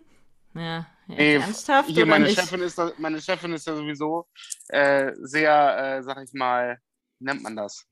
Ja, 0.56 0.88
Ey, 1.10 1.36
ernsthaft? 1.36 1.90
Hier, 1.90 2.06
meine, 2.06 2.30
Chefin 2.30 2.62
ist 2.62 2.78
da, 2.78 2.92
meine 2.98 3.22
Chefin 3.22 3.54
ist 3.54 3.68
ja 3.68 3.76
sowieso 3.76 4.28
äh, 4.70 5.12
sehr, 5.22 5.98
äh, 5.98 6.04
sag 6.04 6.24
ich 6.24 6.34
mal, 6.34 6.82
wie 7.20 7.26
nennt 7.26 7.44
man 7.44 7.56
das? 7.56 7.86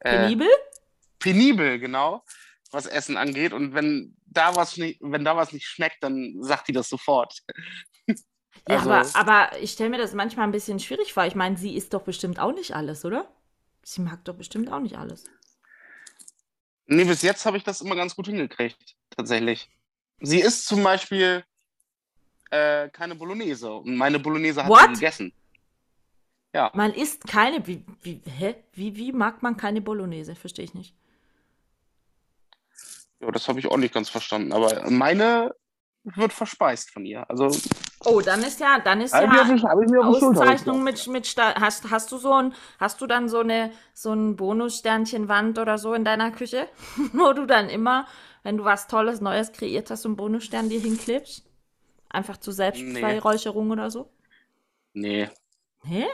Äh, 0.00 0.18
penibel? 0.18 0.48
Penibel, 1.18 1.78
genau, 1.78 2.24
was 2.72 2.86
Essen 2.86 3.16
angeht. 3.16 3.52
Und 3.52 3.74
wenn 3.74 4.16
da 4.36 4.56
was 4.56 4.76
nicht, 4.76 4.98
wenn 5.00 5.24
da 5.24 5.36
was 5.36 5.52
nicht 5.52 5.66
schmeckt, 5.66 6.02
dann 6.02 6.36
sagt 6.40 6.68
die 6.68 6.72
das 6.72 6.88
sofort. 6.88 7.40
ja, 8.08 8.16
also, 8.66 8.90
aber, 8.90 9.08
aber 9.14 9.58
ich 9.60 9.72
stelle 9.72 9.90
mir 9.90 9.98
das 9.98 10.14
manchmal 10.14 10.46
ein 10.46 10.52
bisschen 10.52 10.80
schwierig 10.80 11.12
vor. 11.12 11.24
Ich 11.24 11.34
meine, 11.34 11.56
sie 11.56 11.74
isst 11.74 11.94
doch 11.94 12.02
bestimmt 12.02 12.38
auch 12.38 12.52
nicht 12.52 12.74
alles, 12.74 13.04
oder? 13.04 13.30
Sie 13.82 14.00
mag 14.00 14.24
doch 14.24 14.34
bestimmt 14.34 14.70
auch 14.72 14.80
nicht 14.80 14.96
alles. 14.96 15.24
Nee, 16.86 17.04
bis 17.04 17.22
jetzt 17.22 17.46
habe 17.46 17.56
ich 17.56 17.64
das 17.64 17.80
immer 17.80 17.96
ganz 17.96 18.14
gut 18.14 18.26
hingekriegt, 18.26 18.96
tatsächlich. 19.10 19.70
Sie 20.20 20.40
isst 20.40 20.66
zum 20.66 20.82
Beispiel 20.82 21.44
äh, 22.50 22.88
keine 22.90 23.14
Bolognese 23.14 23.72
und 23.72 23.96
meine 23.96 24.18
Bolognese 24.18 24.64
hat 24.64 24.70
What? 24.70 24.80
sie 24.80 24.94
gegessen. 24.94 25.32
Ja. 26.54 26.70
Man 26.74 26.94
isst 26.94 27.26
keine. 27.26 27.66
Wie, 27.66 27.84
wie, 28.02 28.22
hä? 28.24 28.54
Wie, 28.72 28.96
wie 28.96 29.12
mag 29.12 29.42
man 29.42 29.56
keine 29.56 29.80
Bolognese? 29.80 30.36
Verstehe 30.36 30.64
ich 30.64 30.74
nicht. 30.74 30.94
Ja, 33.20 33.30
das 33.30 33.48
habe 33.48 33.60
ich 33.60 33.66
auch 33.66 33.76
nicht 33.76 33.94
ganz 33.94 34.08
verstanden. 34.08 34.52
Aber 34.52 34.90
meine 34.90 35.54
wird 36.04 36.32
verspeist 36.32 36.90
von 36.90 37.04
ihr. 37.04 37.28
Also. 37.30 37.50
Oh, 38.04 38.20
dann 38.20 38.42
ist 38.42 38.60
ja, 38.60 38.78
dann 38.78 39.00
ist 39.00 39.14
ja 39.14 39.20
Auszeichnung 40.02 40.82
mit, 40.84 41.06
mit 41.06 41.34
hast, 41.36 41.90
hast 41.90 42.12
du 42.12 42.18
so 42.18 42.32
ein, 42.34 42.54
hast 42.78 43.00
du 43.00 43.06
dann 43.06 43.28
so 43.28 43.40
eine 43.40 43.72
so 43.94 44.12
ein 44.12 44.36
Bonussternchenwand 44.36 45.58
oder 45.58 45.78
so 45.78 45.94
in 45.94 46.04
deiner 46.04 46.30
Küche, 46.30 46.68
wo 47.12 47.32
du 47.32 47.46
dann 47.46 47.70
immer, 47.70 48.06
wenn 48.42 48.58
du 48.58 48.64
was 48.64 48.86
Tolles 48.86 49.20
Neues 49.20 49.52
kreiert 49.52 49.90
hast, 49.90 50.02
so 50.02 50.08
einen 50.08 50.16
Bonusstern 50.16 50.68
dir 50.68 50.80
hinklebst? 50.80 51.44
Einfach 52.10 52.36
zur 52.36 52.52
Selbstbeweihräucherung 52.52 53.68
nee. 53.68 53.72
oder 53.72 53.90
so? 53.90 54.10
Nee. 54.92 55.28
Hä? 55.82 56.06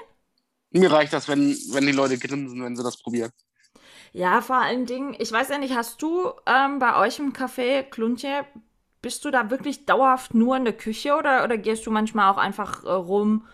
Mir 0.70 0.90
reicht 0.90 1.12
das, 1.12 1.28
wenn, 1.28 1.51
wenn 1.72 1.84
die 1.84 1.92
Leute 1.92 2.16
grinsen, 2.16 2.62
wenn 2.62 2.76
sie 2.76 2.82
das 2.82 2.96
probieren. 2.96 3.32
Ja, 4.12 4.40
vor 4.40 4.56
allen 4.56 4.86
Dingen, 4.86 5.14
ich 5.18 5.30
weiß 5.30 5.50
ja 5.50 5.58
nicht, 5.58 5.74
hast 5.74 6.02
du 6.02 6.32
ähm, 6.46 6.78
bei 6.78 6.96
euch 6.96 7.18
im 7.18 7.32
Café 7.32 7.82
Kluntje 7.82 8.44
bist 9.02 9.24
du 9.24 9.30
da 9.30 9.50
wirklich 9.50 9.86
dauerhaft 9.86 10.34
nur 10.34 10.56
in 10.56 10.64
der 10.64 10.76
Küche 10.76 11.14
oder, 11.16 11.44
oder 11.44 11.56
gehst 11.56 11.86
du 11.86 11.90
manchmal 11.90 12.30
auch 12.30 12.36
einfach 12.36 12.84
äh, 12.84 12.90
rum, 12.90 13.46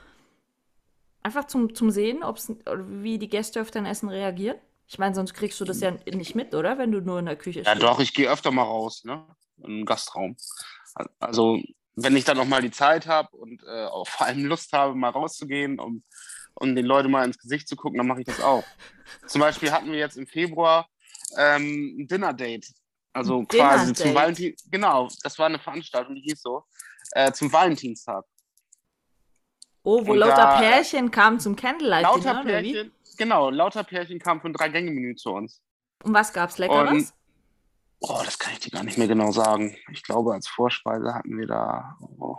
einfach 1.22 1.46
zum, 1.46 1.74
zum 1.74 1.90
Sehen, 1.90 2.22
ob's, 2.22 2.52
wie 2.74 3.18
die 3.18 3.28
Gäste 3.28 3.61
auf 3.61 3.70
dein 3.70 3.86
Essen 3.86 4.09
reagieren? 4.09 4.57
Ich 4.88 4.98
meine, 4.98 5.14
sonst 5.14 5.34
kriegst 5.34 5.61
du 5.61 5.64
das 5.64 5.80
ja 5.80 5.90
nicht 5.90 6.36
mit, 6.36 6.54
oder? 6.54 6.78
Wenn 6.78 6.92
du 6.92 7.00
nur 7.00 7.18
in 7.18 7.26
der 7.26 7.36
Küche 7.36 7.64
stehst. 7.64 7.66
Ja, 7.66 7.74
doch, 7.74 7.98
ich 7.98 8.14
gehe 8.14 8.30
öfter 8.30 8.52
mal 8.52 8.62
raus, 8.62 9.02
ne? 9.04 9.26
In 9.59 9.78
den 9.78 9.84
Gastraum. 9.84 10.36
Also, 11.18 11.61
wenn 11.96 12.16
ich 12.16 12.24
dann 12.24 12.36
noch 12.36 12.44
mal 12.44 12.62
die 12.62 12.70
Zeit 12.70 13.09
habe 13.09 13.36
und 13.36 13.64
äh, 13.64 13.86
auch 13.86 14.07
vor 14.07 14.28
allem 14.28 14.44
Lust 14.44 14.72
habe, 14.72 14.94
mal 14.94 15.11
rauszugehen, 15.11 15.80
um, 15.80 16.04
um 16.57 16.74
den 16.74 16.86
Leuten 16.86 17.11
mal 17.11 17.24
ins 17.24 17.38
Gesicht 17.38 17.68
zu 17.68 17.76
gucken, 17.76 17.98
dann 17.98 18.07
mache 18.07 18.20
ich 18.20 18.26
das 18.26 18.40
auch. 18.40 18.64
Zum 19.26 19.40
Beispiel 19.40 19.70
hatten 19.70 19.92
wir 19.92 19.98
jetzt 19.98 20.16
im 20.16 20.26
Februar 20.26 20.88
ähm, 21.36 21.96
ein 22.00 22.07
Dinner-Date 22.09 22.66
also 23.16 23.44
quasi 23.44 23.94
zum 23.94 24.14
Valentin, 24.14 24.54
genau, 24.70 25.09
das 25.22 25.38
war 25.38 25.46
eine 25.46 25.59
Veranstaltung, 25.59 26.14
die 26.14 26.20
hieß 26.20 26.42
so, 26.42 26.64
äh, 27.12 27.32
zum 27.32 27.50
Valentinstag. 27.50 28.26
Oh, 29.84 30.07
wo 30.07 30.12
und 30.12 30.18
lauter 30.18 30.36
da, 30.36 30.59
Pärchen 30.59 31.11
kamen 31.11 31.40
zum 31.40 31.57
Candlelight 31.57 32.02
Lauter 32.02 32.42
Dinner, 32.42 32.42
Pärchen, 32.42 32.92
genau, 33.16 33.48
lauter 33.48 33.84
Pärchen 33.84 34.18
kamen 34.18 34.42
für 34.42 34.48
ein 34.48 34.52
Drei-Gänge-Menü 34.52 35.16
zu 35.16 35.30
uns. 35.30 35.62
Und 36.04 36.12
was 36.12 36.30
gab's 36.34 36.59
Leckeres? 36.59 37.14
oh, 38.00 38.20
das 38.22 38.38
kann 38.38 38.52
ich 38.52 38.61
dir 38.61 38.70
gar 38.70 38.84
nicht 38.84 38.98
mehr 38.98 39.09
genau 39.09 39.32
sagen. 39.32 39.74
Ich 39.90 40.02
glaube, 40.02 40.34
als 40.34 40.46
Vorspeise 40.46 41.14
hatten 41.14 41.38
wir 41.38 41.46
da. 41.46 41.96
Oh. 42.18 42.36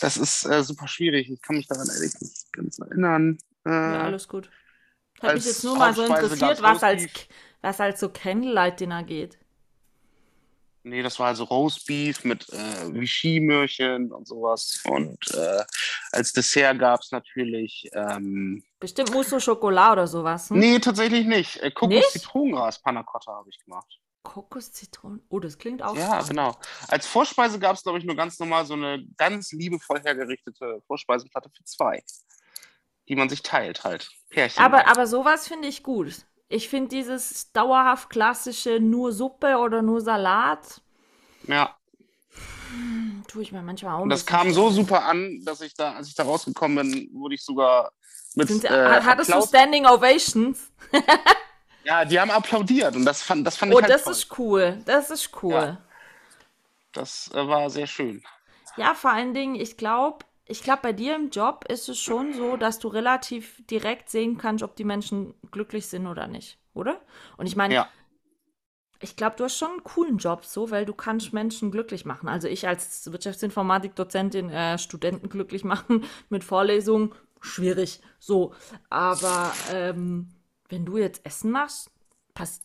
Das 0.00 0.16
ist 0.16 0.44
äh, 0.44 0.62
super 0.62 0.88
schwierig. 0.88 1.30
Ich 1.30 1.40
kann 1.42 1.56
mich 1.56 1.66
daran 1.66 1.88
ehrlich 1.88 2.12
nicht 2.20 2.52
ganz 2.52 2.78
erinnern. 2.78 3.38
Äh, 3.64 3.70
ja, 3.70 4.02
alles 4.04 4.28
gut. 4.28 4.50
Hat 5.22 5.34
mich 5.34 5.46
jetzt 5.46 5.64
nur 5.64 5.76
mal 5.76 5.94
so 5.94 6.04
interessiert, 6.04 6.62
was 6.62 6.82
als, 6.82 7.06
was 7.62 7.80
als 7.80 8.00
so 8.00 8.08
Candlelight-Dinner 8.10 9.02
geht. 9.02 9.38
Nee, 10.82 11.02
das 11.02 11.18
war 11.18 11.26
also 11.26 11.42
Roastbeef 11.42 12.22
mit 12.24 12.48
äh, 12.50 12.94
Vichy-Möhrchen 12.94 14.12
und 14.12 14.28
sowas. 14.28 14.82
Und 14.84 15.18
äh, 15.34 15.64
als 16.12 16.32
Dessert 16.32 16.78
gab 16.78 17.00
es 17.00 17.10
natürlich. 17.10 17.90
Ähm, 17.92 18.62
Bestimmt 18.78 19.12
Mousse 19.12 19.36
au 19.36 19.40
Chocolat 19.40 19.92
oder 19.94 20.06
sowas. 20.06 20.48
Hm? 20.48 20.60
Nee, 20.60 20.78
tatsächlich 20.78 21.26
nicht. 21.26 21.56
Äh, 21.56 21.72
Kokos-Zitronengras 21.72 22.80
Panna 22.82 23.02
Cotta 23.02 23.32
habe 23.32 23.48
ich 23.48 23.58
gemacht. 23.64 23.98
Kokos-Zitronen? 24.26 25.22
Oh, 25.28 25.38
das 25.38 25.56
klingt 25.56 25.82
auch. 25.82 25.96
Ja, 25.96 26.06
spannend. 26.06 26.28
genau. 26.28 26.56
Als 26.88 27.06
Vorspeise 27.06 27.60
gab 27.60 27.76
es, 27.76 27.84
glaube 27.84 27.98
ich, 27.98 28.04
nur 28.04 28.16
ganz 28.16 28.38
normal 28.40 28.66
so 28.66 28.74
eine 28.74 29.06
ganz 29.16 29.52
liebevoll 29.52 30.00
hergerichtete 30.02 30.82
Vorspeisenplatte 30.86 31.48
für 31.56 31.64
zwei. 31.64 32.02
Die 33.08 33.14
man 33.14 33.28
sich 33.28 33.42
teilt 33.42 33.84
halt. 33.84 34.10
Pärchen. 34.30 34.62
Aber, 34.62 34.88
aber 34.88 35.06
sowas 35.06 35.46
finde 35.46 35.68
ich 35.68 35.84
gut. 35.84 36.26
Ich 36.48 36.68
finde 36.68 36.88
dieses 36.88 37.52
dauerhaft 37.52 38.10
klassische 38.10 38.80
nur 38.80 39.12
Suppe 39.12 39.58
oder 39.58 39.80
nur 39.80 40.00
Salat. 40.00 40.82
Ja. 41.46 41.76
Tue 43.28 43.42
ich 43.42 43.52
mir 43.52 43.62
manchmal 43.62 43.94
auch. 43.94 44.02
Und 44.02 44.08
das 44.08 44.26
kam 44.26 44.52
so 44.52 44.70
super 44.70 45.04
an, 45.04 45.40
dass 45.44 45.60
ich 45.60 45.74
da, 45.74 45.92
als 45.92 46.08
ich 46.08 46.16
da 46.16 46.24
rausgekommen 46.24 46.90
bin, 46.90 47.10
wurde 47.12 47.36
ich 47.36 47.44
sogar 47.44 47.92
mit. 48.34 48.48
Sind, 48.48 48.64
äh, 48.64 49.00
hattest 49.02 49.30
Applaus 49.30 49.50
du 49.50 49.56
Standing 49.56 49.86
Ovations? 49.86 50.72
ja, 51.86 52.04
die 52.04 52.18
haben 52.18 52.30
applaudiert 52.30 52.96
und 52.96 53.04
das 53.04 53.22
fand, 53.22 53.46
das 53.46 53.56
fand 53.56 53.72
oh, 53.72 53.78
ich. 53.78 53.84
Oh, 53.84 53.88
halt 53.88 53.94
das 53.94 54.04
toll. 54.04 54.12
ist 54.12 54.38
cool. 54.38 54.78
Das 54.84 55.10
ist 55.10 55.30
cool. 55.42 55.52
Ja. 55.52 55.78
Das 56.92 57.30
äh, 57.32 57.46
war 57.46 57.70
sehr 57.70 57.86
schön. 57.86 58.22
Ja, 58.76 58.94
vor 58.94 59.12
allen 59.12 59.34
Dingen, 59.34 59.54
ich 59.54 59.76
glaube, 59.76 60.24
ich 60.46 60.62
glaube, 60.62 60.80
bei 60.82 60.92
dir 60.92 61.14
im 61.14 61.30
Job 61.30 61.64
ist 61.68 61.88
es 61.88 61.98
schon 61.98 62.32
so, 62.34 62.56
dass 62.56 62.78
du 62.80 62.88
relativ 62.88 63.64
direkt 63.66 64.10
sehen 64.10 64.36
kannst, 64.36 64.64
ob 64.64 64.74
die 64.74 64.84
Menschen 64.84 65.34
glücklich 65.50 65.86
sind 65.86 66.06
oder 66.06 66.26
nicht, 66.26 66.58
oder? 66.74 67.00
Und 67.36 67.46
ich 67.46 67.54
meine, 67.54 67.74
ja. 67.74 67.88
ich 69.00 69.16
glaube, 69.16 69.36
du 69.36 69.44
hast 69.44 69.56
schon 69.56 69.70
einen 69.70 69.84
coolen 69.84 70.18
Job 70.18 70.44
so, 70.44 70.70
weil 70.70 70.86
du 70.86 70.94
kannst 70.94 71.32
Menschen 71.32 71.70
glücklich 71.70 72.04
machen. 72.04 72.28
Also 72.28 72.48
ich 72.48 72.66
als 72.66 73.10
Wirtschaftsinformatik-Dozentin 73.10 74.50
äh, 74.50 74.78
Studenten 74.78 75.28
glücklich 75.28 75.62
machen 75.62 76.04
mit 76.30 76.42
Vorlesungen, 76.42 77.14
schwierig, 77.40 78.00
so. 78.18 78.54
Aber 78.90 79.52
ähm, 79.72 80.35
wenn 80.68 80.84
du 80.84 80.98
jetzt 80.98 81.24
Essen 81.24 81.50
machst, 81.50 81.90
passt, 82.34 82.62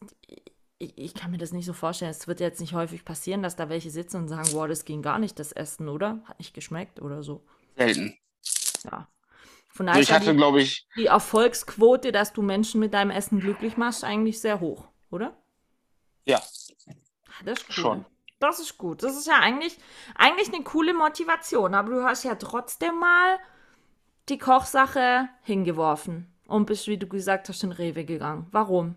ich, 0.77 0.97
ich, 0.97 1.13
kann 1.13 1.31
mir 1.31 1.37
das 1.37 1.51
nicht 1.51 1.65
so 1.65 1.73
vorstellen. 1.73 2.11
Es 2.11 2.27
wird 2.27 2.39
jetzt 2.39 2.59
nicht 2.59 2.73
häufig 2.73 3.05
passieren, 3.05 3.43
dass 3.43 3.55
da 3.55 3.69
welche 3.69 3.91
sitzen 3.91 4.17
und 4.17 4.27
sagen, 4.27 4.49
wow, 4.53 4.67
das 4.67 4.85
ging 4.85 5.01
gar 5.01 5.19
nicht, 5.19 5.37
das 5.39 5.51
Essen, 5.51 5.89
oder? 5.89 6.21
Hat 6.25 6.39
nicht 6.39 6.53
geschmeckt 6.53 7.01
oder 7.01 7.23
so 7.23 7.43
selten. 7.75 8.17
Ja. 8.83 9.07
Von 9.69 9.85
daher 9.85 10.01
ich 10.01 10.11
hatte, 10.11 10.35
glaube 10.35 10.61
ich. 10.61 10.87
Die 10.97 11.05
Erfolgsquote, 11.05 12.11
dass 12.11 12.33
du 12.33 12.41
Menschen 12.41 12.79
mit 12.79 12.93
deinem 12.93 13.11
Essen 13.11 13.39
glücklich 13.39 13.77
machst, 13.77 14.03
eigentlich 14.03 14.41
sehr 14.41 14.59
hoch, 14.59 14.87
oder? 15.11 15.37
Ja. 16.25 16.41
Das 17.45 17.59
ist 17.59 17.69
cool. 17.69 17.73
Schon. 17.73 18.05
Das 18.39 18.59
ist 18.59 18.77
gut. 18.77 19.03
Das 19.03 19.15
ist 19.15 19.27
ja 19.27 19.39
eigentlich, 19.39 19.77
eigentlich 20.15 20.51
eine 20.53 20.63
coole 20.63 20.93
Motivation. 20.93 21.75
Aber 21.75 21.91
du 21.91 22.03
hast 22.03 22.23
ja 22.23 22.35
trotzdem 22.35 22.99
mal 22.99 23.37
die 24.29 24.39
Kochsache 24.39 25.29
hingeworfen 25.43 26.30
und 26.51 26.65
bist, 26.65 26.87
wie 26.87 26.97
du 26.97 27.07
gesagt 27.07 27.49
hast, 27.49 27.63
in 27.63 27.71
Rewe 27.71 28.05
gegangen. 28.05 28.47
Warum? 28.51 28.95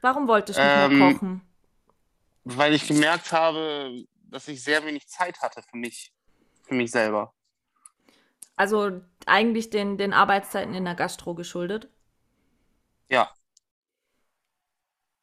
Warum 0.00 0.28
wolltest 0.28 0.58
du 0.58 0.62
nicht 0.62 0.74
ähm, 0.74 0.98
mehr 0.98 1.12
kochen? 1.12 1.40
Weil 2.44 2.74
ich 2.74 2.86
gemerkt 2.86 3.32
habe, 3.32 4.04
dass 4.30 4.48
ich 4.48 4.62
sehr 4.62 4.84
wenig 4.84 5.06
Zeit 5.08 5.40
hatte 5.42 5.62
für 5.62 5.76
mich, 5.76 6.12
für 6.62 6.74
mich 6.74 6.90
selber. 6.90 7.34
Also 8.56 9.00
eigentlich 9.26 9.70
den, 9.70 9.98
den 9.98 10.12
Arbeitszeiten 10.12 10.74
in 10.74 10.84
der 10.84 10.94
Gastro 10.94 11.34
geschuldet? 11.34 11.88
Ja. 13.08 13.30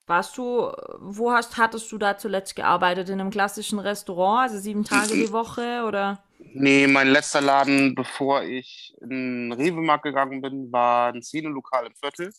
Warst 0.07 0.37
du, 0.37 0.71
wo 0.99 1.33
hast, 1.33 1.57
hattest 1.57 1.91
du 1.91 1.97
da 1.97 2.17
zuletzt 2.17 2.55
gearbeitet? 2.55 3.09
In 3.09 3.19
einem 3.19 3.29
klassischen 3.29 3.77
Restaurant, 3.77 4.49
also 4.49 4.57
sieben 4.57 4.85
Tage 4.85 5.13
die 5.13 5.33
Woche 5.33 5.83
oder? 5.85 6.23
Nee, 6.39 6.87
mein 6.87 7.09
letzter 7.09 7.41
Laden, 7.41 7.93
bevor 7.93 8.43
ich 8.43 8.95
in 9.01 9.09
den 9.09 9.51
Rewe-Markt 9.51 10.03
gegangen 10.03 10.41
bin, 10.41 10.71
war 10.71 11.13
ein 11.13 11.21
Szenelokal 11.21 11.87
im 11.87 11.93
Viertel. 11.95 12.33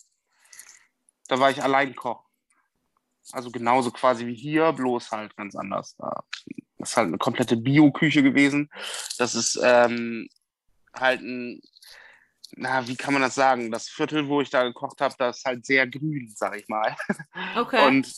Da 1.28 1.38
war 1.38 1.50
ich 1.50 1.62
Alleinkoch. 1.62 2.24
Also 3.32 3.50
genauso 3.50 3.90
quasi 3.90 4.26
wie 4.26 4.34
hier, 4.34 4.72
bloß 4.72 5.10
halt 5.10 5.36
ganz 5.36 5.54
anders. 5.54 5.94
Das 6.78 6.90
ist 6.90 6.96
halt 6.96 7.08
eine 7.08 7.18
komplette 7.18 7.58
Bio-Küche 7.58 8.22
gewesen. 8.22 8.70
Das 9.18 9.34
ist 9.34 9.60
ähm, 9.62 10.26
halt 10.94 11.20
ein, 11.20 11.60
na, 12.58 12.86
wie 12.86 12.96
kann 12.96 13.12
man 13.12 13.22
das 13.22 13.36
sagen? 13.36 13.70
Das 13.70 13.88
Viertel, 13.88 14.28
wo 14.28 14.40
ich 14.40 14.50
da 14.50 14.64
gekocht 14.64 15.00
habe, 15.00 15.14
das 15.16 15.38
ist 15.38 15.44
halt 15.44 15.64
sehr 15.64 15.86
grün, 15.86 16.32
sag 16.34 16.56
ich 16.56 16.68
mal. 16.68 16.96
Okay. 17.56 17.86
Und, 17.86 18.12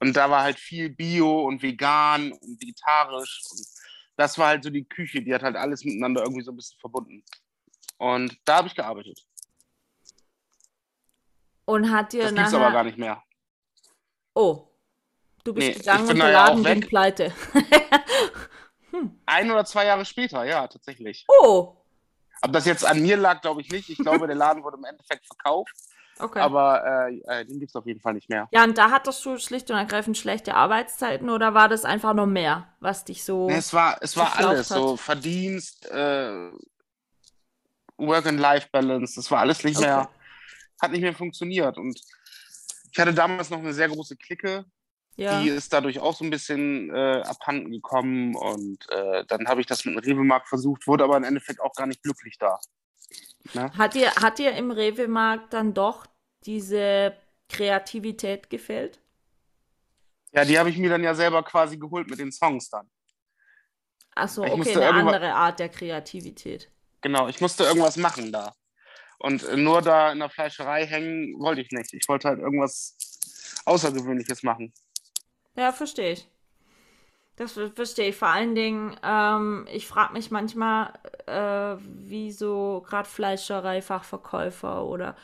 und 0.00 0.16
da 0.16 0.28
war 0.28 0.42
halt 0.42 0.58
viel 0.58 0.90
Bio 0.90 1.46
und 1.46 1.62
vegan 1.62 2.32
und 2.32 2.60
vegetarisch. 2.60 3.42
Und 3.50 3.66
das 4.16 4.36
war 4.38 4.48
halt 4.48 4.64
so 4.64 4.70
die 4.70 4.84
Küche, 4.84 5.22
die 5.22 5.32
hat 5.32 5.42
halt 5.42 5.56
alles 5.56 5.84
miteinander 5.84 6.22
irgendwie 6.22 6.42
so 6.42 6.52
ein 6.52 6.56
bisschen 6.56 6.78
verbunden. 6.78 7.24
Und 7.98 8.36
da 8.44 8.56
habe 8.56 8.68
ich 8.68 8.74
gearbeitet. 8.74 9.24
Und 11.64 11.90
hat 11.90 12.12
dir 12.12 12.24
das 12.24 12.32
nachher... 12.32 12.58
aber 12.58 12.72
gar 12.72 12.84
nicht 12.84 12.98
mehr. 12.98 13.22
Oh, 14.34 14.68
du 15.44 15.54
bist 15.54 15.68
nee, 15.68 15.74
gegangen 15.74 16.08
und 16.08 16.18
der 16.18 16.32
Laden 16.32 16.64
ging 16.64 16.80
pleite. 16.80 17.32
hm. 18.90 19.20
Ein 19.26 19.50
oder 19.50 19.64
zwei 19.64 19.86
Jahre 19.86 20.04
später, 20.04 20.44
ja, 20.44 20.66
tatsächlich. 20.66 21.24
Oh, 21.28 21.79
ob 22.42 22.52
das 22.52 22.64
jetzt 22.66 22.86
an 22.86 23.00
mir 23.02 23.16
lag, 23.16 23.40
glaube 23.40 23.60
ich 23.60 23.70
nicht. 23.70 23.88
Ich 23.90 23.98
glaube, 23.98 24.26
der 24.26 24.36
Laden 24.36 24.62
wurde 24.62 24.76
im 24.76 24.84
Endeffekt 24.84 25.26
verkauft. 25.26 25.72
Okay. 26.18 26.40
Aber 26.40 27.08
äh, 27.08 27.20
äh 27.26 27.44
den 27.44 27.58
gibt 27.60 27.70
es 27.70 27.76
auf 27.76 27.86
jeden 27.86 28.00
Fall 28.00 28.14
nicht 28.14 28.28
mehr. 28.28 28.48
Ja, 28.52 28.64
und 28.64 28.76
da 28.76 28.90
hattest 28.90 29.24
du 29.24 29.38
schlicht 29.38 29.70
und 29.70 29.76
ergreifend 29.76 30.18
schlechte 30.18 30.54
Arbeitszeiten 30.54 31.30
oder 31.30 31.54
war 31.54 31.68
das 31.68 31.84
einfach 31.84 32.14
nur 32.14 32.26
mehr, 32.26 32.68
was 32.80 33.04
dich 33.04 33.24
so. 33.24 33.48
Nee, 33.48 33.56
es 33.56 33.72
war, 33.72 33.98
es 34.00 34.16
war 34.16 34.36
alles. 34.36 34.70
Hat? 34.70 34.76
So 34.78 34.96
Verdienst, 34.96 35.90
äh, 35.90 36.50
Work-and-Life-Balance, 37.96 39.16
das 39.16 39.30
war 39.30 39.40
alles 39.40 39.64
nicht 39.64 39.78
okay. 39.78 39.86
mehr, 39.86 40.08
hat 40.80 40.90
nicht 40.90 41.02
mehr 41.02 41.14
funktioniert. 41.14 41.78
Und 41.78 42.00
ich 42.92 42.98
hatte 42.98 43.14
damals 43.14 43.50
noch 43.50 43.58
eine 43.58 43.72
sehr 43.72 43.88
große 43.88 44.16
Clique, 44.16 44.64
ja. 45.20 45.42
Die 45.42 45.48
ist 45.48 45.72
dadurch 45.72 46.00
auch 46.00 46.16
so 46.16 46.24
ein 46.24 46.30
bisschen 46.30 46.88
äh, 46.94 47.22
abhanden 47.26 47.70
gekommen 47.70 48.34
und 48.34 48.78
äh, 48.90 49.24
dann 49.26 49.46
habe 49.46 49.60
ich 49.60 49.66
das 49.66 49.84
mit 49.84 49.94
dem 49.94 49.98
Rewe-Markt 49.98 50.48
versucht, 50.48 50.86
wurde 50.86 51.04
aber 51.04 51.16
im 51.16 51.24
Endeffekt 51.24 51.60
auch 51.60 51.74
gar 51.74 51.86
nicht 51.86 52.02
glücklich 52.02 52.38
da. 52.38 52.58
Ne? 53.54 53.70
Hat, 53.76 53.94
dir, 53.94 54.14
hat 54.14 54.38
dir 54.38 54.52
im 54.52 54.70
Rewe-Markt 54.70 55.52
dann 55.52 55.74
doch 55.74 56.06
diese 56.44 57.14
Kreativität 57.48 58.48
gefällt? 58.48 59.00
Ja, 60.32 60.44
die 60.44 60.58
habe 60.58 60.70
ich 60.70 60.78
mir 60.78 60.88
dann 60.88 61.02
ja 61.02 61.14
selber 61.14 61.42
quasi 61.42 61.76
geholt 61.76 62.08
mit 62.08 62.18
den 62.18 62.32
Songs 62.32 62.70
dann. 62.70 62.88
Achso, 64.14 64.42
okay, 64.42 64.74
eine 64.76 64.88
andere 64.88 65.34
Art 65.34 65.58
der 65.58 65.68
Kreativität. 65.68 66.70
Genau, 67.02 67.28
ich 67.28 67.40
musste 67.40 67.64
irgendwas 67.64 67.96
machen 67.96 68.32
da. 68.32 68.54
Und 69.18 69.42
äh, 69.44 69.56
nur 69.56 69.82
da 69.82 70.12
in 70.12 70.18
der 70.18 70.30
Fleischerei 70.30 70.86
hängen 70.86 71.38
wollte 71.38 71.60
ich 71.60 71.70
nicht. 71.72 71.92
Ich 71.92 72.08
wollte 72.08 72.28
halt 72.28 72.38
irgendwas 72.38 72.96
Außergewöhnliches 73.66 74.42
machen. 74.42 74.72
Ja, 75.60 75.72
verstehe 75.72 76.12
ich. 76.12 76.26
Das 77.36 77.52
verstehe 77.52 78.08
ich. 78.08 78.16
Vor 78.16 78.28
allen 78.28 78.54
Dingen, 78.54 78.96
ähm, 79.02 79.68
ich 79.70 79.86
frage 79.86 80.14
mich 80.14 80.30
manchmal, 80.30 80.94
äh, 81.26 81.76
wie 81.84 82.32
so 82.32 82.82
gerade 82.88 83.06
Fleischerei, 83.06 83.82
Fachverkäufer 83.82 84.86
oder 84.86 85.16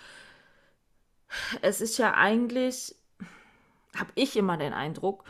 es 1.63 1.81
ist 1.81 1.97
ja 1.97 2.13
eigentlich, 2.13 2.95
habe 3.97 4.11
ich 4.15 4.37
immer 4.37 4.59
den 4.59 4.75
Eindruck, 4.75 5.25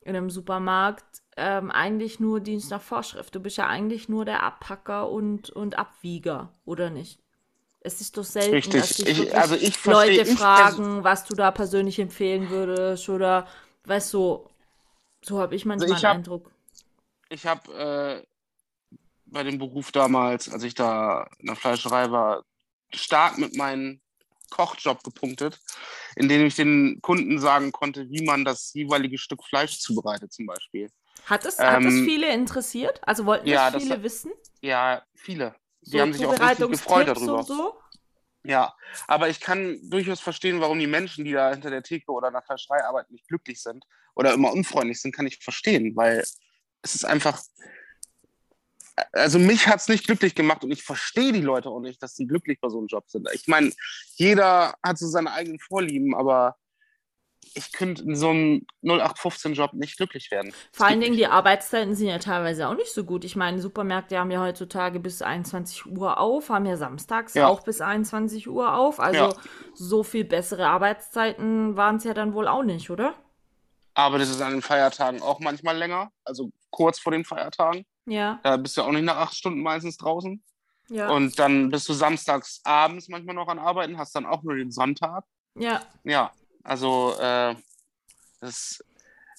in 0.00 0.16
einem 0.16 0.28
Supermarkt 0.28 1.22
ähm, 1.36 1.70
eigentlich 1.70 2.18
nur 2.18 2.40
Dienst 2.40 2.72
nach 2.72 2.82
Vorschrift. 2.82 3.36
Du 3.36 3.40
bist 3.40 3.58
ja 3.58 3.68
eigentlich 3.68 4.08
nur 4.08 4.24
der 4.24 4.42
Abpacker 4.42 5.08
und, 5.08 5.50
und 5.50 5.78
Abwieger, 5.78 6.52
oder 6.64 6.90
nicht? 6.90 7.20
Es 7.78 8.00
ist 8.00 8.16
doch 8.16 8.24
selten, 8.24 8.54
Richtig. 8.54 8.80
dass 8.80 8.98
ich, 8.98 9.36
also 9.36 9.54
ich 9.54 9.84
Leute 9.84 10.26
fragen, 10.26 11.04
was 11.04 11.24
du 11.26 11.36
da 11.36 11.52
persönlich 11.52 12.00
empfehlen 12.00 12.50
würdest 12.50 13.08
oder 13.08 13.46
weißt 13.88 14.12
du, 14.14 14.48
so 15.22 15.40
habe 15.40 15.54
ich 15.54 15.64
manchmal 15.64 15.92
also 15.92 15.98
ich 15.98 16.04
hab, 16.04 16.14
den 16.14 16.18
Eindruck. 16.18 16.50
Ich 17.28 17.46
habe 17.46 17.72
äh, 17.72 18.96
bei 19.26 19.42
dem 19.42 19.58
Beruf 19.58 19.92
damals, 19.92 20.48
als 20.48 20.62
ich 20.62 20.74
da 20.74 21.28
in 21.38 21.46
der 21.46 21.56
Fleischerei 21.56 22.10
war, 22.10 22.44
stark 22.92 23.38
mit 23.38 23.56
meinem 23.56 24.00
Kochjob 24.50 25.02
gepunktet, 25.02 25.60
indem 26.16 26.46
ich 26.46 26.56
den 26.56 27.00
Kunden 27.02 27.38
sagen 27.38 27.72
konnte, 27.72 28.08
wie 28.08 28.24
man 28.24 28.44
das 28.44 28.72
jeweilige 28.72 29.18
Stück 29.18 29.44
Fleisch 29.44 29.78
zubereitet, 29.78 30.32
zum 30.32 30.46
Beispiel. 30.46 30.90
Hat 31.26 31.44
es, 31.44 31.58
ähm, 31.58 31.66
hat 31.66 31.84
es 31.84 31.94
viele 31.94 32.32
interessiert? 32.32 33.00
Also 33.06 33.26
wollten 33.26 33.46
ja, 33.46 33.70
das 33.70 33.82
viele 33.82 33.96
das, 33.96 34.04
wissen? 34.04 34.32
Ja, 34.62 35.02
viele. 35.14 35.54
Die 35.82 35.90
so 35.90 36.00
haben 36.00 36.12
sich 36.12 36.26
auch 36.26 36.40
richtig 36.40 36.70
gefreut 36.70 37.08
darüber. 37.08 37.42
So? 37.42 37.78
Ja, 38.44 38.74
aber 39.06 39.28
ich 39.28 39.40
kann 39.40 39.78
durchaus 39.90 40.20
verstehen, 40.20 40.60
warum 40.60 40.78
die 40.78 40.86
Menschen, 40.86 41.24
die 41.24 41.32
da 41.32 41.50
hinter 41.50 41.70
der 41.70 41.82
Theke 41.82 42.12
oder 42.12 42.30
nach 42.30 42.40
der 42.40 42.56
Fleischerei 42.56 42.84
arbeiten, 42.84 43.12
nicht 43.12 43.28
glücklich 43.28 43.60
sind 43.62 43.84
oder 44.14 44.32
immer 44.32 44.52
unfreundlich 44.52 45.00
sind, 45.00 45.14
kann 45.14 45.26
ich 45.26 45.38
verstehen, 45.38 45.96
weil 45.96 46.24
es 46.82 46.94
ist 46.94 47.04
einfach, 47.04 47.42
also 49.12 49.38
mich 49.38 49.66
hat 49.66 49.80
es 49.80 49.88
nicht 49.88 50.06
glücklich 50.06 50.34
gemacht 50.34 50.64
und 50.64 50.70
ich 50.70 50.82
verstehe 50.82 51.32
die 51.32 51.40
Leute 51.40 51.68
auch 51.68 51.80
nicht, 51.80 52.02
dass 52.02 52.14
sie 52.14 52.26
glücklich 52.26 52.60
bei 52.60 52.68
so 52.68 52.78
einem 52.78 52.86
Job 52.86 53.04
sind. 53.08 53.28
Ich 53.32 53.48
meine, 53.48 53.72
jeder 54.14 54.74
hat 54.82 54.98
so 54.98 55.08
seine 55.08 55.32
eigenen 55.32 55.58
Vorlieben, 55.58 56.14
aber 56.14 56.56
ich 57.54 57.72
könnte 57.72 58.02
in 58.02 58.16
so 58.16 58.30
einem 58.30 58.66
0815-Job 58.82 59.72
nicht 59.74 59.96
glücklich 59.96 60.30
werden. 60.30 60.52
Vor 60.72 60.86
allen 60.86 61.00
Dingen, 61.00 61.16
die 61.16 61.26
Arbeitszeiten 61.26 61.94
sind 61.94 62.08
ja 62.08 62.18
teilweise 62.18 62.68
auch 62.68 62.74
nicht 62.74 62.92
so 62.92 63.04
gut. 63.04 63.24
Ich 63.24 63.36
meine, 63.36 63.60
Supermärkte 63.60 64.18
haben 64.18 64.30
ja 64.30 64.40
heutzutage 64.40 65.00
bis 65.00 65.22
21 65.22 65.86
Uhr 65.86 66.18
auf, 66.18 66.48
haben 66.48 66.66
ja 66.66 66.76
samstags 66.76 67.34
ja. 67.34 67.46
auch 67.48 67.62
bis 67.62 67.80
21 67.80 68.48
Uhr 68.48 68.74
auf. 68.74 69.00
Also 69.00 69.20
ja. 69.20 69.34
so 69.74 70.02
viel 70.02 70.24
bessere 70.24 70.68
Arbeitszeiten 70.68 71.76
waren 71.76 71.96
es 71.96 72.04
ja 72.04 72.14
dann 72.14 72.34
wohl 72.34 72.48
auch 72.48 72.62
nicht, 72.62 72.90
oder? 72.90 73.14
Aber 73.94 74.18
das 74.18 74.30
ist 74.30 74.40
an 74.40 74.52
den 74.52 74.62
Feiertagen 74.62 75.22
auch 75.22 75.40
manchmal 75.40 75.76
länger, 75.76 76.12
also 76.24 76.50
kurz 76.70 77.00
vor 77.00 77.12
den 77.12 77.24
Feiertagen. 77.24 77.84
Ja. 78.06 78.38
Da 78.42 78.56
bist 78.56 78.76
du 78.76 78.82
auch 78.82 78.92
nicht 78.92 79.04
nach 79.04 79.16
acht 79.16 79.34
Stunden 79.34 79.60
meistens 79.60 79.96
draußen. 79.96 80.42
Ja. 80.88 81.10
Und 81.10 81.38
dann 81.38 81.68
bist 81.70 81.88
du 81.88 81.92
samstags 81.92 82.60
abends 82.64 83.08
manchmal 83.08 83.34
noch 83.34 83.48
an 83.48 83.58
Arbeiten, 83.58 83.98
hast 83.98 84.14
dann 84.14 84.24
auch 84.24 84.42
nur 84.42 84.56
den 84.56 84.70
Sonntag. 84.70 85.24
Ja. 85.54 85.82
Ja, 86.04 86.30
also 86.68 87.14
äh, 87.18 87.54
das 88.40 88.84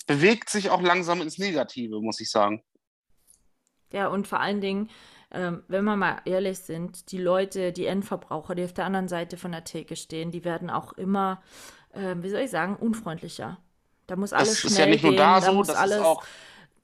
bewegt 0.07 0.49
sich 0.49 0.71
auch 0.71 0.81
langsam 0.81 1.21
ins 1.21 1.37
Negative, 1.37 2.01
muss 2.01 2.19
ich 2.19 2.31
sagen. 2.31 2.63
Ja, 3.91 4.07
und 4.07 4.27
vor 4.27 4.39
allen 4.39 4.61
Dingen, 4.61 4.89
ähm, 5.31 5.63
wenn 5.67 5.83
wir 5.83 5.95
mal 5.95 6.21
ehrlich 6.25 6.59
sind, 6.59 7.11
die 7.11 7.19
Leute, 7.19 7.71
die 7.71 7.85
Endverbraucher, 7.85 8.55
die 8.55 8.63
auf 8.63 8.73
der 8.73 8.85
anderen 8.85 9.07
Seite 9.07 9.37
von 9.37 9.51
der 9.51 9.63
Theke 9.63 9.95
stehen, 9.95 10.31
die 10.31 10.43
werden 10.43 10.71
auch 10.71 10.93
immer, 10.93 11.41
äh, 11.93 12.15
wie 12.17 12.29
soll 12.29 12.41
ich 12.41 12.51
sagen, 12.51 12.75
unfreundlicher. 12.75 13.59
Da 14.07 14.15
muss 14.15 14.33
alles 14.33 14.49
das 14.49 14.59
schnell 14.59 14.71
ist 14.71 14.77
ja 14.79 14.85
nicht 14.87 15.03
nur 15.03 15.15
da 15.15 15.39
so, 15.39 15.51
da 15.51 15.67
das 15.67 15.75
alles, 15.75 15.97
ist 15.97 16.03
auch 16.03 16.23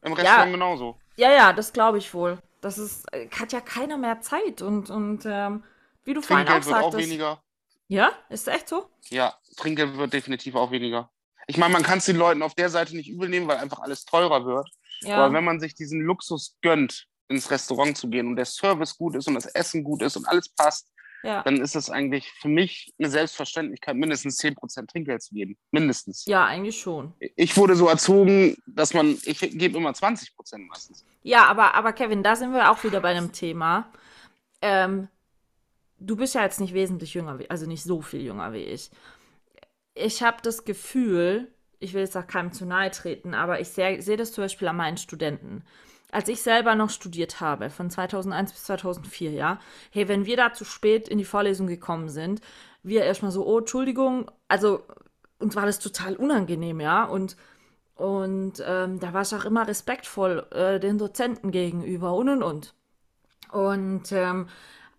im 0.03 0.13
Restaurant 0.13 0.45
ja, 0.45 0.51
genauso. 0.51 0.97
Ja, 1.17 1.31
ja, 1.31 1.53
das 1.53 1.73
glaube 1.73 1.97
ich 1.97 2.13
wohl. 2.13 2.37
Das 2.61 2.77
ist, 2.77 3.11
äh, 3.11 3.27
hat 3.29 3.51
ja 3.51 3.61
keiner 3.61 3.97
mehr 3.97 4.21
Zeit 4.21 4.61
und, 4.61 4.91
und 4.91 5.23
ähm, 5.25 5.63
wie 6.03 6.13
du 6.13 6.21
vorhin 6.21 6.47
auch 6.47 6.61
sagtest. 6.61 6.73
Auch 6.73 6.97
weniger. 6.97 7.41
Ja, 7.87 8.11
ist 8.29 8.47
echt 8.47 8.67
so? 8.69 8.89
Ja, 9.09 9.35
Trinkgeld 9.57 9.97
wird 9.97 10.13
definitiv 10.13 10.55
auch 10.55 10.71
weniger. 10.71 11.11
Ich 11.47 11.57
meine, 11.57 11.73
man 11.73 11.83
kann 11.83 11.99
es 11.99 12.05
den 12.05 12.17
Leuten 12.17 12.41
auf 12.41 12.55
der 12.55 12.69
Seite 12.69 12.95
nicht 12.95 13.09
übel 13.09 13.29
nehmen, 13.29 13.47
weil 13.47 13.57
einfach 13.57 13.79
alles 13.79 14.05
teurer 14.05 14.45
wird. 14.45 14.67
Ja. 15.01 15.17
Aber 15.17 15.33
wenn 15.33 15.43
man 15.43 15.59
sich 15.59 15.75
diesen 15.75 16.01
Luxus 16.01 16.55
gönnt, 16.61 17.07
ins 17.27 17.49
Restaurant 17.49 17.97
zu 17.97 18.09
gehen 18.09 18.27
und 18.27 18.35
der 18.35 18.45
Service 18.45 18.97
gut 18.97 19.15
ist 19.15 19.27
und 19.27 19.35
das 19.35 19.45
Essen 19.47 19.83
gut 19.83 20.01
ist 20.01 20.15
und 20.15 20.27
alles 20.27 20.49
passt, 20.49 20.91
ja. 21.23 21.41
dann 21.43 21.59
ist 21.59 21.75
es 21.75 21.89
eigentlich 21.89 22.31
für 22.39 22.47
mich 22.47 22.93
eine 22.99 23.09
Selbstverständlichkeit, 23.09 23.95
mindestens 23.95 24.39
10% 24.39 24.87
Trinkgeld 24.87 25.23
zu 25.23 25.33
geben. 25.33 25.57
Mindestens. 25.71 26.25
Ja, 26.25 26.45
eigentlich 26.45 26.79
schon. 26.79 27.13
Ich 27.19 27.57
wurde 27.57 27.75
so 27.75 27.87
erzogen, 27.87 28.55
dass 28.67 28.93
man, 28.93 29.17
ich 29.25 29.39
gebe 29.39 29.77
immer 29.77 29.91
20% 29.91 30.29
meistens. 30.67 31.03
Ja, 31.23 31.45
aber, 31.45 31.73
aber 31.73 31.93
Kevin, 31.93 32.21
da 32.21 32.35
sind 32.35 32.53
wir 32.53 32.69
auch 32.69 32.83
wieder 32.83 33.01
bei 33.01 33.09
einem 33.09 33.31
Thema. 33.31 33.91
Ähm, 34.61 35.07
du 36.05 36.15
bist 36.15 36.35
ja 36.35 36.43
jetzt 36.43 36.59
nicht 36.59 36.73
wesentlich 36.73 37.13
jünger, 37.13 37.39
also 37.49 37.65
nicht 37.65 37.83
so 37.83 38.01
viel 38.01 38.21
jünger 38.21 38.53
wie 38.53 38.63
ich. 38.63 38.91
Ich 39.95 40.21
habe 40.21 40.37
das 40.43 40.65
Gefühl, 40.65 41.51
ich 41.79 41.93
will 41.93 42.01
jetzt 42.01 42.17
auch 42.17 42.27
keinem 42.27 42.51
zu 42.51 42.65
nahe 42.65 42.91
treten, 42.91 43.33
aber 43.33 43.59
ich 43.59 43.69
sehe 43.69 44.01
seh 44.01 44.15
das 44.15 44.31
zum 44.31 44.43
Beispiel 44.43 44.67
an 44.67 44.77
meinen 44.77 44.97
Studenten. 44.97 45.63
Als 46.11 46.29
ich 46.29 46.41
selber 46.41 46.75
noch 46.75 46.89
studiert 46.89 47.41
habe, 47.41 47.69
von 47.69 47.89
2001 47.89 48.53
bis 48.53 48.63
2004, 48.65 49.31
ja, 49.31 49.59
hey, 49.91 50.07
wenn 50.07 50.25
wir 50.25 50.37
da 50.37 50.53
zu 50.53 50.63
spät 50.63 51.09
in 51.09 51.17
die 51.17 51.25
Vorlesung 51.25 51.67
gekommen 51.67 52.09
sind, 52.09 52.41
wir 52.83 53.03
erstmal 53.03 53.31
so, 53.31 53.45
oh, 53.45 53.59
Entschuldigung, 53.59 54.31
also 54.47 54.83
uns 55.39 55.55
war 55.55 55.65
das 55.65 55.79
total 55.79 56.15
unangenehm, 56.15 56.79
ja, 56.79 57.03
und, 57.03 57.35
und 57.95 58.63
ähm, 58.65 58.99
da 58.99 59.13
war 59.13 59.23
ich 59.23 59.35
auch 59.35 59.45
immer 59.45 59.67
respektvoll 59.67 60.45
äh, 60.51 60.79
den 60.79 60.97
Dozenten 60.97 61.51
gegenüber 61.51 62.13
und 62.13 62.29
und 62.29 62.43
und. 62.43 62.75
Und 63.51 64.11
ähm, 64.11 64.47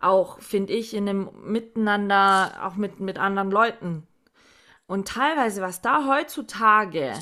auch, 0.00 0.40
finde 0.40 0.72
ich, 0.72 0.94
in 0.94 1.06
dem 1.06 1.30
Miteinander, 1.44 2.52
auch 2.62 2.76
mit, 2.76 3.00
mit 3.00 3.18
anderen 3.18 3.50
Leuten. 3.50 4.06
Und 4.86 5.08
teilweise, 5.08 5.62
was 5.62 5.80
da 5.80 6.06
heutzutage 6.06 7.14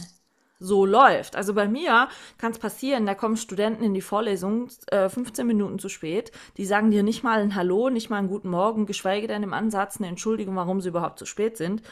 so 0.60 0.86
läuft. 0.86 1.36
Also 1.36 1.54
bei 1.54 1.68
mir 1.68 2.08
kann 2.38 2.52
es 2.52 2.58
passieren, 2.58 3.06
da 3.06 3.14
kommen 3.14 3.36
Studenten 3.36 3.84
in 3.84 3.94
die 3.94 4.00
Vorlesung 4.00 4.68
äh, 4.86 5.08
15 5.08 5.46
Minuten 5.46 5.78
zu 5.78 5.88
spät. 5.88 6.32
Die 6.56 6.64
sagen 6.64 6.90
dir 6.90 7.02
nicht 7.02 7.22
mal 7.22 7.40
ein 7.40 7.54
Hallo, 7.54 7.90
nicht 7.90 8.08
mal 8.08 8.18
einen 8.18 8.28
guten 8.28 8.48
Morgen, 8.48 8.86
geschweige 8.86 9.26
denn 9.26 9.42
im 9.42 9.52
Ansatz 9.52 9.98
eine 9.98 10.08
Entschuldigung, 10.08 10.56
warum 10.56 10.80
sie 10.80 10.88
überhaupt 10.88 11.18
zu 11.18 11.26
spät 11.26 11.56
sind. 11.56 11.82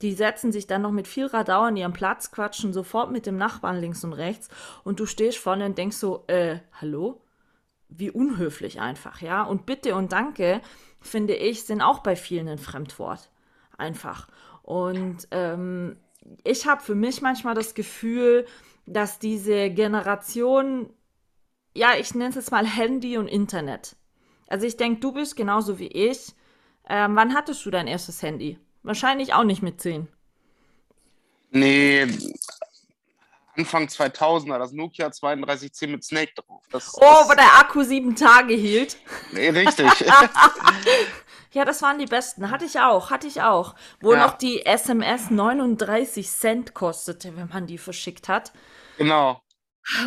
Die 0.00 0.14
setzen 0.14 0.50
sich 0.50 0.66
dann 0.66 0.82
noch 0.82 0.90
mit 0.90 1.08
viel 1.08 1.26
Radau 1.26 1.62
an 1.62 1.76
ihrem 1.76 1.92
Platz, 1.92 2.30
quatschen 2.30 2.72
sofort 2.72 3.12
mit 3.12 3.26
dem 3.26 3.36
Nachbarn 3.36 3.80
links 3.80 4.02
und 4.04 4.12
rechts 4.14 4.48
und 4.82 4.98
du 4.98 5.06
stehst 5.06 5.38
vorne 5.38 5.66
und 5.66 5.78
denkst 5.78 5.96
so, 5.96 6.24
äh, 6.26 6.58
hallo? 6.80 7.20
Wie 7.98 8.10
unhöflich 8.10 8.80
einfach, 8.80 9.20
ja. 9.20 9.42
Und 9.42 9.66
Bitte 9.66 9.94
und 9.94 10.12
Danke, 10.12 10.60
finde 11.00 11.34
ich, 11.34 11.64
sind 11.64 11.80
auch 11.80 12.00
bei 12.00 12.16
vielen 12.16 12.48
ein 12.48 12.58
Fremdwort. 12.58 13.30
Einfach. 13.76 14.28
Und 14.62 15.26
ähm, 15.30 15.96
ich 16.44 16.66
habe 16.66 16.82
für 16.82 16.94
mich 16.94 17.20
manchmal 17.20 17.54
das 17.54 17.74
Gefühl, 17.74 18.46
dass 18.86 19.18
diese 19.18 19.70
Generation, 19.70 20.90
ja, 21.74 21.94
ich 21.98 22.14
nenne 22.14 22.30
es 22.30 22.36
jetzt 22.36 22.52
mal 22.52 22.66
Handy 22.66 23.18
und 23.18 23.28
Internet. 23.28 23.96
Also 24.48 24.66
ich 24.66 24.76
denke, 24.76 25.00
du 25.00 25.12
bist 25.12 25.36
genauso 25.36 25.78
wie 25.78 25.88
ich. 25.88 26.34
Ähm, 26.88 27.16
wann 27.16 27.34
hattest 27.34 27.64
du 27.64 27.70
dein 27.70 27.86
erstes 27.86 28.22
Handy? 28.22 28.58
Wahrscheinlich 28.82 29.34
auch 29.34 29.44
nicht 29.44 29.62
mit 29.62 29.80
10. 29.80 30.08
Nee, 31.50 32.06
Anfang 33.56 33.86
2000er, 33.86 34.58
das 34.58 34.72
Nokia 34.72 35.10
3210 35.10 35.90
mit 35.90 36.04
Snake 36.04 36.32
drauf. 36.34 36.62
Das, 36.70 36.94
oh, 36.96 37.00
das, 37.00 37.28
wo 37.28 37.34
der 37.34 37.58
Akku 37.58 37.82
sieben 37.82 38.16
Tage 38.16 38.54
hielt. 38.54 38.96
Nee, 39.32 39.50
richtig. 39.50 39.86
ja, 41.52 41.64
das 41.64 41.82
waren 41.82 41.98
die 41.98 42.06
besten. 42.06 42.50
Hatte 42.50 42.64
ich 42.64 42.80
auch, 42.80 43.10
hatte 43.10 43.26
ich 43.26 43.42
auch. 43.42 43.74
Wo 44.00 44.14
ja. 44.14 44.26
noch 44.26 44.38
die 44.38 44.64
SMS 44.64 45.30
39 45.30 46.30
Cent 46.30 46.74
kostete, 46.74 47.36
wenn 47.36 47.48
man 47.48 47.66
die 47.66 47.78
verschickt 47.78 48.28
hat. 48.28 48.52
Genau. 48.96 49.42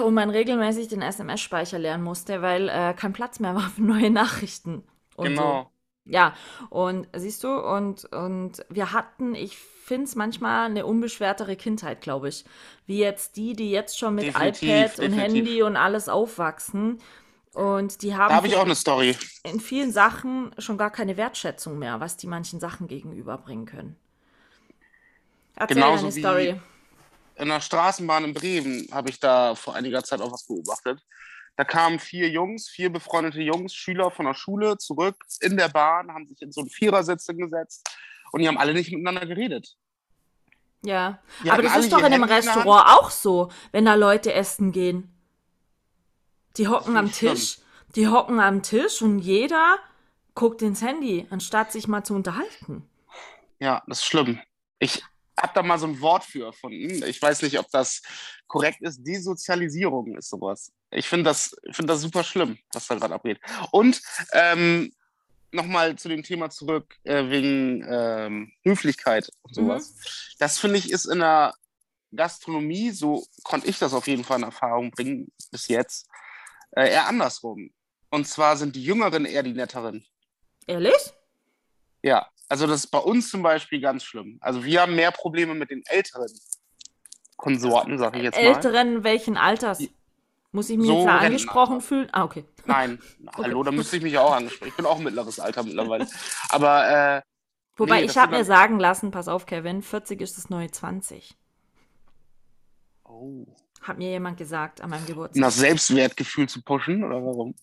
Und 0.01 0.13
man 0.13 0.29
regelmäßig 0.29 0.87
den 0.87 1.01
SMS-Speicher 1.01 1.77
leeren 1.77 2.01
musste, 2.01 2.41
weil 2.41 2.69
äh, 2.69 2.93
kein 2.93 3.13
Platz 3.13 3.39
mehr 3.39 3.55
war 3.55 3.69
für 3.69 3.81
neue 3.81 4.09
Nachrichten. 4.09 4.83
genau. 5.17 5.63
So. 5.63 5.74
Ja, 6.05 6.35
und 6.69 7.07
siehst 7.15 7.43
du, 7.43 7.49
und, 7.49 8.05
und 8.05 8.63
wir 8.69 8.91
hatten, 8.91 9.33
ich 9.33 9.57
finde 9.57 10.05
es 10.05 10.15
manchmal 10.15 10.69
eine 10.69 10.85
unbeschwertere 10.85 11.55
Kindheit, 11.55 12.01
glaube 12.01 12.29
ich. 12.29 12.45
Wie 12.85 12.99
jetzt 12.99 13.37
die, 13.37 13.53
die 13.53 13.71
jetzt 13.71 13.97
schon 13.97 14.15
mit 14.15 14.25
definitiv, 14.25 14.69
iPad 14.69 14.97
definitiv. 14.97 15.13
und 15.13 15.19
Handy 15.19 15.63
und 15.63 15.77
alles 15.77 16.07
aufwachsen. 16.07 17.01
Und 17.53 18.01
die 18.01 18.15
haben. 18.15 18.29
Da 18.29 18.35
habe 18.35 18.47
ich 18.47 18.55
auch 18.55 18.65
eine 18.65 18.75
Story. 18.75 19.15
In 19.43 19.59
vielen 19.59 19.91
Sachen 19.91 20.53
schon 20.59 20.77
gar 20.77 20.91
keine 20.91 21.17
Wertschätzung 21.17 21.79
mehr, 21.79 21.99
was 21.99 22.17
die 22.17 22.27
manchen 22.27 22.59
Sachen 22.59 22.87
gegenüberbringen 22.87 23.65
können. 23.65 23.95
Erzähl 25.55 25.75
Genauso 25.75 26.05
eine 26.07 26.11
Story. 26.11 26.61
In 27.37 27.47
der 27.47 27.61
Straßenbahn 27.61 28.25
in 28.25 28.33
Bremen 28.33 28.87
habe 28.91 29.09
ich 29.09 29.19
da 29.19 29.55
vor 29.55 29.75
einiger 29.75 30.03
Zeit 30.03 30.21
auch 30.21 30.31
was 30.31 30.45
beobachtet. 30.45 31.01
Da 31.57 31.63
kamen 31.63 31.99
vier 31.99 32.29
Jungs, 32.29 32.67
vier 32.67 32.91
befreundete 32.91 33.41
Jungs, 33.41 33.73
Schüler 33.73 34.11
von 34.11 34.25
der 34.25 34.33
Schule 34.33 34.77
zurück 34.77 35.15
in 35.39 35.55
der 35.55 35.69
Bahn, 35.69 36.11
haben 36.13 36.27
sich 36.27 36.41
in 36.41 36.51
so 36.51 36.61
einen 36.61 36.69
Vierersitz 36.69 37.27
gesetzt 37.27 37.89
und 38.31 38.41
die 38.41 38.47
haben 38.47 38.57
alle 38.57 38.73
nicht 38.73 38.91
miteinander 38.91 39.25
geredet. 39.25 39.77
Ja, 40.83 41.19
die 41.43 41.51
aber 41.51 41.63
das 41.63 41.77
ist 41.77 41.93
doch 41.93 41.99
in 41.99 42.05
einem 42.05 42.23
Restaurant 42.23 42.89
auch 42.89 43.09
so, 43.09 43.49
wenn 43.71 43.85
da 43.85 43.95
Leute 43.95 44.33
essen 44.33 44.71
gehen. 44.71 45.11
Die 46.57 46.67
hocken 46.67 46.95
am 46.97 47.11
Tisch, 47.11 47.53
schlimm. 47.53 47.65
die 47.95 48.07
hocken 48.07 48.39
am 48.39 48.61
Tisch 48.61 49.01
und 49.01 49.19
jeder 49.19 49.79
guckt 50.35 50.61
ins 50.61 50.81
Handy, 50.81 51.25
anstatt 51.29 51.71
sich 51.71 51.87
mal 51.87 52.03
zu 52.03 52.13
unterhalten. 52.13 52.87
Ja, 53.59 53.81
das 53.87 53.99
ist 53.99 54.05
schlimm. 54.05 54.39
Ich 54.79 55.01
habe 55.39 55.53
da 55.53 55.63
mal 55.63 55.77
so 55.77 55.87
ein 55.87 55.99
Wort 56.01 56.23
für 56.23 56.45
erfunden. 56.45 57.03
Ich 57.03 57.21
weiß 57.21 57.41
nicht, 57.41 57.59
ob 57.59 57.69
das 57.71 58.01
korrekt 58.47 58.81
ist. 58.81 59.03
Desozialisierung 59.03 60.15
ist 60.17 60.29
sowas. 60.29 60.71
Ich 60.91 61.07
finde 61.07 61.25
das, 61.25 61.55
find 61.71 61.89
das 61.89 62.01
super 62.01 62.23
schlimm, 62.23 62.57
was 62.73 62.87
da 62.87 62.95
gerade 62.95 63.13
abgeht. 63.13 63.39
Und 63.71 64.01
ähm, 64.31 64.93
nochmal 65.51 65.95
zu 65.97 66.09
dem 66.09 66.23
Thema 66.23 66.49
zurück, 66.49 66.97
äh, 67.03 67.29
wegen 67.29 67.85
ähm, 67.87 68.51
Höflichkeit 68.63 69.29
und 69.41 69.55
sowas. 69.55 69.91
Mhm. 69.91 70.35
Das 70.39 70.59
finde 70.59 70.77
ich 70.77 70.91
ist 70.91 71.05
in 71.05 71.19
der 71.19 71.53
Gastronomie, 72.15 72.91
so 72.91 73.25
konnte 73.43 73.67
ich 73.67 73.79
das 73.79 73.93
auf 73.93 74.07
jeden 74.07 74.23
Fall 74.23 74.37
in 74.37 74.43
Erfahrung 74.43 74.91
bringen 74.91 75.31
bis 75.51 75.67
jetzt, 75.67 76.07
äh, 76.71 76.89
eher 76.89 77.07
andersrum. 77.07 77.71
Und 78.09 78.27
zwar 78.27 78.55
sind 78.55 78.75
die 78.75 78.83
Jüngeren 78.83 79.25
eher 79.25 79.43
die 79.43 79.53
Netteren. 79.53 80.05
Ehrlich? 80.67 81.13
Ja, 82.01 82.29
also 82.47 82.67
das 82.67 82.81
ist 82.81 82.87
bei 82.87 82.99
uns 82.99 83.29
zum 83.29 83.41
Beispiel 83.41 83.79
ganz 83.79 84.03
schlimm. 84.03 84.37
Also 84.41 84.63
wir 84.63 84.81
haben 84.81 84.95
mehr 84.95 85.11
Probleme 85.11 85.53
mit 85.53 85.71
den 85.71 85.83
älteren 85.87 86.29
Konsorten, 87.37 87.97
sag 87.97 88.15
ich 88.15 88.23
jetzt 88.23 88.35
mal. 88.35 88.43
Älteren 88.43 89.03
welchen 89.03 89.37
Alters? 89.37 89.79
Muss 90.51 90.69
ich 90.69 90.77
mich 90.77 90.87
so 90.87 90.99
jetzt 90.99 91.07
da 91.07 91.17
angesprochen 91.17 91.81
fühlen? 91.81 92.07
Ah, 92.13 92.23
okay. 92.23 92.45
Nein, 92.65 92.99
okay. 93.27 93.43
hallo, 93.43 93.63
da 93.63 93.71
müsste 93.71 93.97
ich 93.97 94.03
mich 94.03 94.17
auch 94.17 94.33
angesprochen. 94.33 94.69
Ich 94.69 94.75
bin 94.75 94.85
auch 94.85 94.99
mittleres 94.99 95.39
Alter 95.39 95.63
mittlerweile. 95.63 96.07
Aber 96.49 97.17
äh, 97.17 97.21
Wobei, 97.77 97.99
nee, 97.99 98.05
ich 98.05 98.17
habe 98.17 98.37
mir 98.37 98.45
sagen 98.45 98.79
lassen, 98.79 99.11
pass 99.11 99.27
auf, 99.27 99.45
Kevin, 99.45 99.81
40 99.81 100.21
ist 100.21 100.37
das 100.37 100.49
neue 100.49 100.71
20. 100.71 101.35
Oh. 103.03 103.45
Hat 103.85 103.99
mir 103.99 104.09
jemand 104.09 104.37
gesagt 104.37 104.81
an 104.81 104.89
meinem 104.89 105.05
Geburtstag. 105.05 105.39
Nach 105.39 105.51
Selbstwertgefühl 105.51 106.49
zu 106.49 106.63
pushen 106.63 107.03
oder 107.03 107.23
warum? 107.23 107.53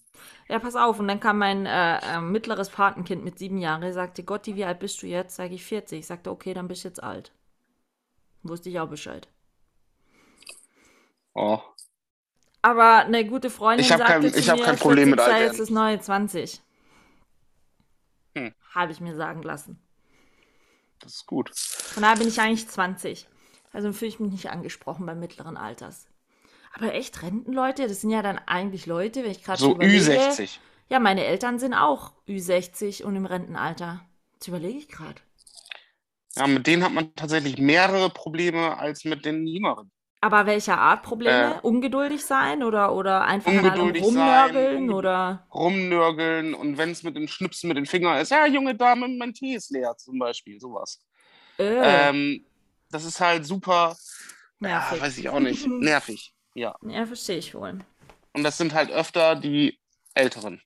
Ja, 0.48 0.60
pass 0.60 0.76
auf. 0.76 1.00
Und 1.00 1.08
dann 1.08 1.18
kam 1.18 1.38
mein 1.38 1.66
äh, 1.66 1.96
äh, 1.98 2.20
mittleres 2.20 2.70
Patenkind 2.70 3.24
mit 3.24 3.40
sieben 3.40 3.58
Jahren, 3.58 3.92
sagte, 3.92 4.22
Gotti, 4.22 4.54
wie 4.54 4.64
alt 4.64 4.78
bist 4.78 5.02
du 5.02 5.08
jetzt? 5.08 5.34
Sag 5.34 5.50
ich 5.50 5.64
40. 5.64 5.98
Ich 5.98 6.06
sagte, 6.06 6.30
okay, 6.30 6.54
dann 6.54 6.68
bist 6.68 6.84
du 6.84 6.88
jetzt 6.88 7.02
alt. 7.02 7.32
Wusste 8.44 8.68
ich 8.68 8.78
auch 8.78 8.88
Bescheid. 8.88 9.26
Oh. 11.34 11.58
Aber 12.60 12.98
eine 12.98 13.26
gute 13.26 13.50
Freundin 13.50 13.80
Ich 13.80 13.88
sagte 13.88 14.04
kein- 14.04 14.22
zu 14.32 14.38
ich 14.38 14.48
hab 14.48 14.58
mir, 14.58 14.64
kein 14.64 14.76
Problem 14.76 15.10
mit 15.10 15.20
40 15.20 15.34
sei 15.36 15.44
jetzt 15.44 15.58
das 15.58 15.70
neue 15.70 15.98
20. 15.98 16.62
Hm. 18.36 18.54
Habe 18.72 18.92
ich 18.92 19.00
mir 19.00 19.16
sagen 19.16 19.42
lassen. 19.42 19.82
Das 21.00 21.14
ist 21.14 21.26
gut. 21.26 21.50
Von 21.56 22.04
daher 22.04 22.16
bin 22.18 22.28
ich 22.28 22.40
eigentlich 22.40 22.68
20. 22.68 23.26
Also 23.72 23.92
fühle 23.92 24.10
ich 24.10 24.20
mich 24.20 24.30
nicht 24.30 24.50
angesprochen 24.50 25.04
beim 25.04 25.18
mittleren 25.18 25.56
Alters. 25.56 26.06
Aber 26.74 26.94
echt, 26.94 27.22
Rentenleute, 27.22 27.86
das 27.88 28.00
sind 28.02 28.10
ja 28.10 28.22
dann 28.22 28.38
eigentlich 28.38 28.86
Leute, 28.86 29.22
wenn 29.24 29.30
ich 29.30 29.42
gerade 29.44 29.60
So 29.60 29.74
überlege. 29.74 30.38
Ü60. 30.38 30.58
Ja, 30.88 30.98
meine 31.00 31.24
Eltern 31.24 31.58
sind 31.58 31.74
auch 31.74 32.12
Ü60 32.26 33.02
und 33.04 33.16
im 33.16 33.26
Rentenalter. 33.26 34.00
Das 34.38 34.48
überlege 34.48 34.78
ich 34.78 34.88
gerade. 34.88 35.20
Ja, 36.36 36.46
mit 36.46 36.66
denen 36.66 36.82
hat 36.82 36.92
man 36.92 37.14
tatsächlich 37.14 37.58
mehrere 37.58 38.08
Probleme 38.10 38.78
als 38.78 39.04
mit 39.04 39.24
den 39.24 39.46
Jüngeren. 39.46 39.90
Aber 40.22 40.46
welcher 40.46 40.78
Art 40.78 41.02
Probleme? 41.02 41.56
Äh, 41.56 41.60
Ungeduldig 41.62 42.24
sein 42.24 42.62
oder, 42.62 42.94
oder 42.94 43.24
einfach 43.24 43.52
ungeduldig 43.52 44.02
rumnörgeln 44.02 44.88
sein, 44.88 44.90
oder. 44.90 45.46
Rumnörgeln 45.52 46.54
und 46.54 46.78
wenn 46.78 46.90
es 46.90 47.02
mit 47.02 47.14
dem 47.16 47.28
Schnipsen 47.28 47.68
mit 47.68 47.76
den 47.76 47.86
Fingern 47.86 48.18
ist, 48.18 48.30
ja, 48.30 48.46
junge 48.46 48.74
Dame, 48.74 49.06
mein 49.08 49.34
Tee 49.34 49.54
ist 49.54 49.70
leer, 49.70 49.94
zum 49.98 50.18
Beispiel, 50.18 50.58
sowas. 50.60 51.00
Äh, 51.58 52.10
Ähm, 52.10 52.46
das 52.90 53.04
ist 53.04 53.20
halt 53.20 53.46
super, 53.46 53.96
ja, 54.62 54.70
nervig. 54.70 55.00
weiß 55.00 55.18
ich 55.18 55.28
auch 55.28 55.40
nicht, 55.40 55.72
nervig. 55.80 56.34
Ja. 56.55 56.76
Ja, 56.82 57.07
verstehe 57.07 57.38
ich 57.38 57.55
wohl. 57.55 57.78
Und 58.32 58.42
das 58.44 58.57
sind 58.59 58.74
halt 58.74 58.90
öfter 58.90 59.36
die 59.36 59.78
Älteren. 60.14 60.61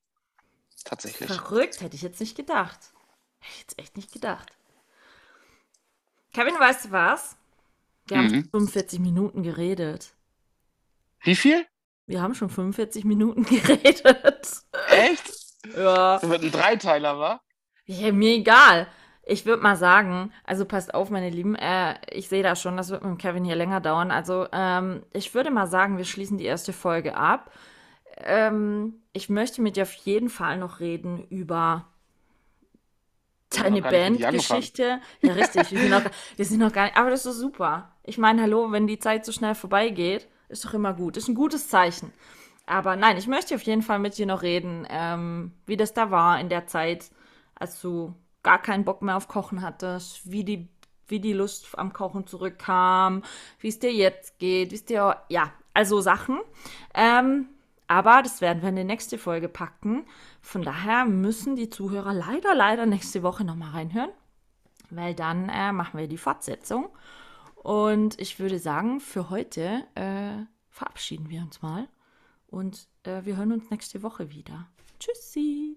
Tatsächlich. 0.85 1.29
Verrückt, 1.29 1.81
hätte 1.81 1.97
ich 1.97 2.03
jetzt 2.03 2.21
nicht 2.21 2.37
gedacht. 2.37 2.79
Hätte 3.41 3.53
ich 3.55 3.61
jetzt 3.61 3.79
echt 3.79 3.97
nicht 3.97 4.13
gedacht. 4.13 4.53
Kevin, 6.33 6.55
weißt 6.59 6.87
du 6.87 6.91
was? 6.93 7.37
Wir 8.07 8.19
haben 8.19 8.27
Mhm. 8.27 8.35
schon 8.43 8.51
45 8.51 9.01
Minuten 9.01 9.43
geredet. 9.43 10.13
Wie 11.23 11.35
viel? 11.35 11.67
Wir 12.07 12.23
haben 12.23 12.35
schon 12.35 12.51
45 12.51 13.05
Minuten 13.05 13.43
geredet. 13.47 14.63
Echt? 14.89 15.33
Ja. 15.77 16.19
Das 16.21 16.29
wird 16.31 16.43
ein 16.43 16.53
Dreiteiler, 16.53 17.19
wa? 17.19 17.41
ja 17.87 18.13
mir 18.13 18.35
egal. 18.37 18.89
Ich 19.29 19.45
würde 19.45 19.61
mal 19.61 19.75
sagen, 19.75 20.33
also 20.45 20.65
passt 20.65 20.95
auf, 20.95 21.11
meine 21.11 21.31
Lieben, 21.31 21.57
äh, 21.57 21.97
ich 22.13 22.29
sehe 22.29 22.45
das 22.45 22.63
schon, 22.63 22.77
das 22.77 22.91
wird 22.91 23.03
mit 23.03 23.11
dem 23.11 23.19
Kevin 23.19 23.45
hier 23.45 23.57
länger 23.57 23.81
dauern. 23.81 24.13
Also 24.13 24.47
ähm, 24.53 25.03
ich 25.13 25.35
würde 25.35 25.51
mal 25.51 25.67
sagen, 25.67 25.99
wir 25.99 26.05
schließen 26.05 26.39
die 26.39 26.45
erste 26.45 26.73
Folge 26.73 27.17
ab. 27.17 27.51
Ähm, 28.19 28.95
ich 29.13 29.29
möchte 29.29 29.63
mit 29.63 29.75
dir 29.75 29.83
auf 29.83 29.93
jeden 29.93 30.29
Fall 30.29 30.59
noch 30.59 30.79
reden 30.79 31.27
über 31.29 31.87
deine 33.51 33.83
Bandgeschichte. 33.83 35.01
Ja, 35.23 35.33
richtig, 35.33 35.73
wir 35.73 35.81
sind, 35.81 35.91
noch, 35.91 36.05
wir 36.37 36.45
sind 36.45 36.61
noch 36.61 36.73
gar 36.73 36.85
nicht, 36.85 36.97
aber 36.97 37.11
das 37.11 37.27
ist 37.27 37.39
super. 37.39 37.91
Ich 38.05 38.19
meine, 38.19 38.43
hallo, 38.43 38.71
wenn 38.71 38.87
die 38.87 39.01
Zeit 39.01 39.25
so 39.25 39.33
schnell 39.33 39.57
vorbeigeht, 39.57 40.29
ist 40.49 40.65
doch 40.65 40.75
immer 40.75 40.95
gut. 40.95 41.17
Ist 41.17 41.27
ein 41.27 41.35
gutes 41.35 41.69
Zeichen. 41.69 42.13
Aber 42.65 42.95
nein, 42.95 43.17
ich 43.17 43.27
möchte 43.27 43.57
auf 43.57 43.63
jeden 43.63 43.83
Fall 43.83 43.99
mit 43.99 44.17
dir 44.19 44.27
noch 44.27 44.43
reden, 44.43 44.87
ähm, 44.89 45.51
wie 45.67 45.77
das 45.77 45.95
da 45.95 46.13
war 46.13 46.39
in 46.39 46.49
der 46.49 46.69
Zeit, 46.69 47.11
als 47.57 47.81
du 47.81 48.15
gar 48.47 48.63
keinen 48.63 48.85
Bock 48.85 49.03
mehr 49.03 49.17
auf 49.17 49.27
Kochen 49.27 49.61
hattest, 49.61 50.31
wie 50.31 50.45
die, 50.45 50.69
wie 51.09 51.19
die 51.19 51.33
Lust 51.33 51.77
am 51.77 51.93
Kochen 51.93 52.29
zurückkam, 52.29 53.25
wie 53.59 53.67
es 53.67 53.81
dir 53.81 53.93
jetzt 53.93 54.39
geht, 54.39 54.71
wie 54.71 54.77
es 54.77 54.85
dir, 54.85 55.17
ja, 55.29 55.53
also 55.75 56.01
Sachen. 56.01 56.39
Ähm, 56.95 57.49
aber 57.89 58.23
das 58.23 58.41
werden 58.41 58.63
wir 58.63 58.69
in 58.69 58.77
die 58.77 58.85
nächste 58.85 59.19
Folge 59.19 59.49
packen. 59.49 60.07
Von 60.41 60.63
daher 60.63 61.07
müssen 61.07 61.57
die 61.57 61.71
Zuhörer 61.71 62.15
leider, 62.15 62.55
leider 62.55 62.87
nächste 62.87 63.25
Woche 63.25 63.43
nochmal 63.43 63.71
reinhören, 63.71 64.11
weil 64.91 65.17
dann 65.17 65.49
äh, 65.49 65.73
machen 65.73 65.99
wir 65.99 66.07
die 66.07 66.17
Fortsetzung. 66.17 66.89
Und 67.57 68.21
ich 68.21 68.39
würde 68.39 68.61
sagen, 68.61 69.01
für 69.01 69.29
heute 69.29 69.83
äh, 69.97 70.47
verabschieden 70.71 71.31
wir 71.31 71.43
uns 71.43 71.63
mal 71.63 71.89
und 72.47 72.87
äh, 73.03 73.25
wir 73.25 73.37
hören 73.37 73.51
uns 73.51 73.71
nächste 73.71 74.05
Woche 74.05 74.31
wieder. 74.31 74.69
Tschüssi! 75.01 75.77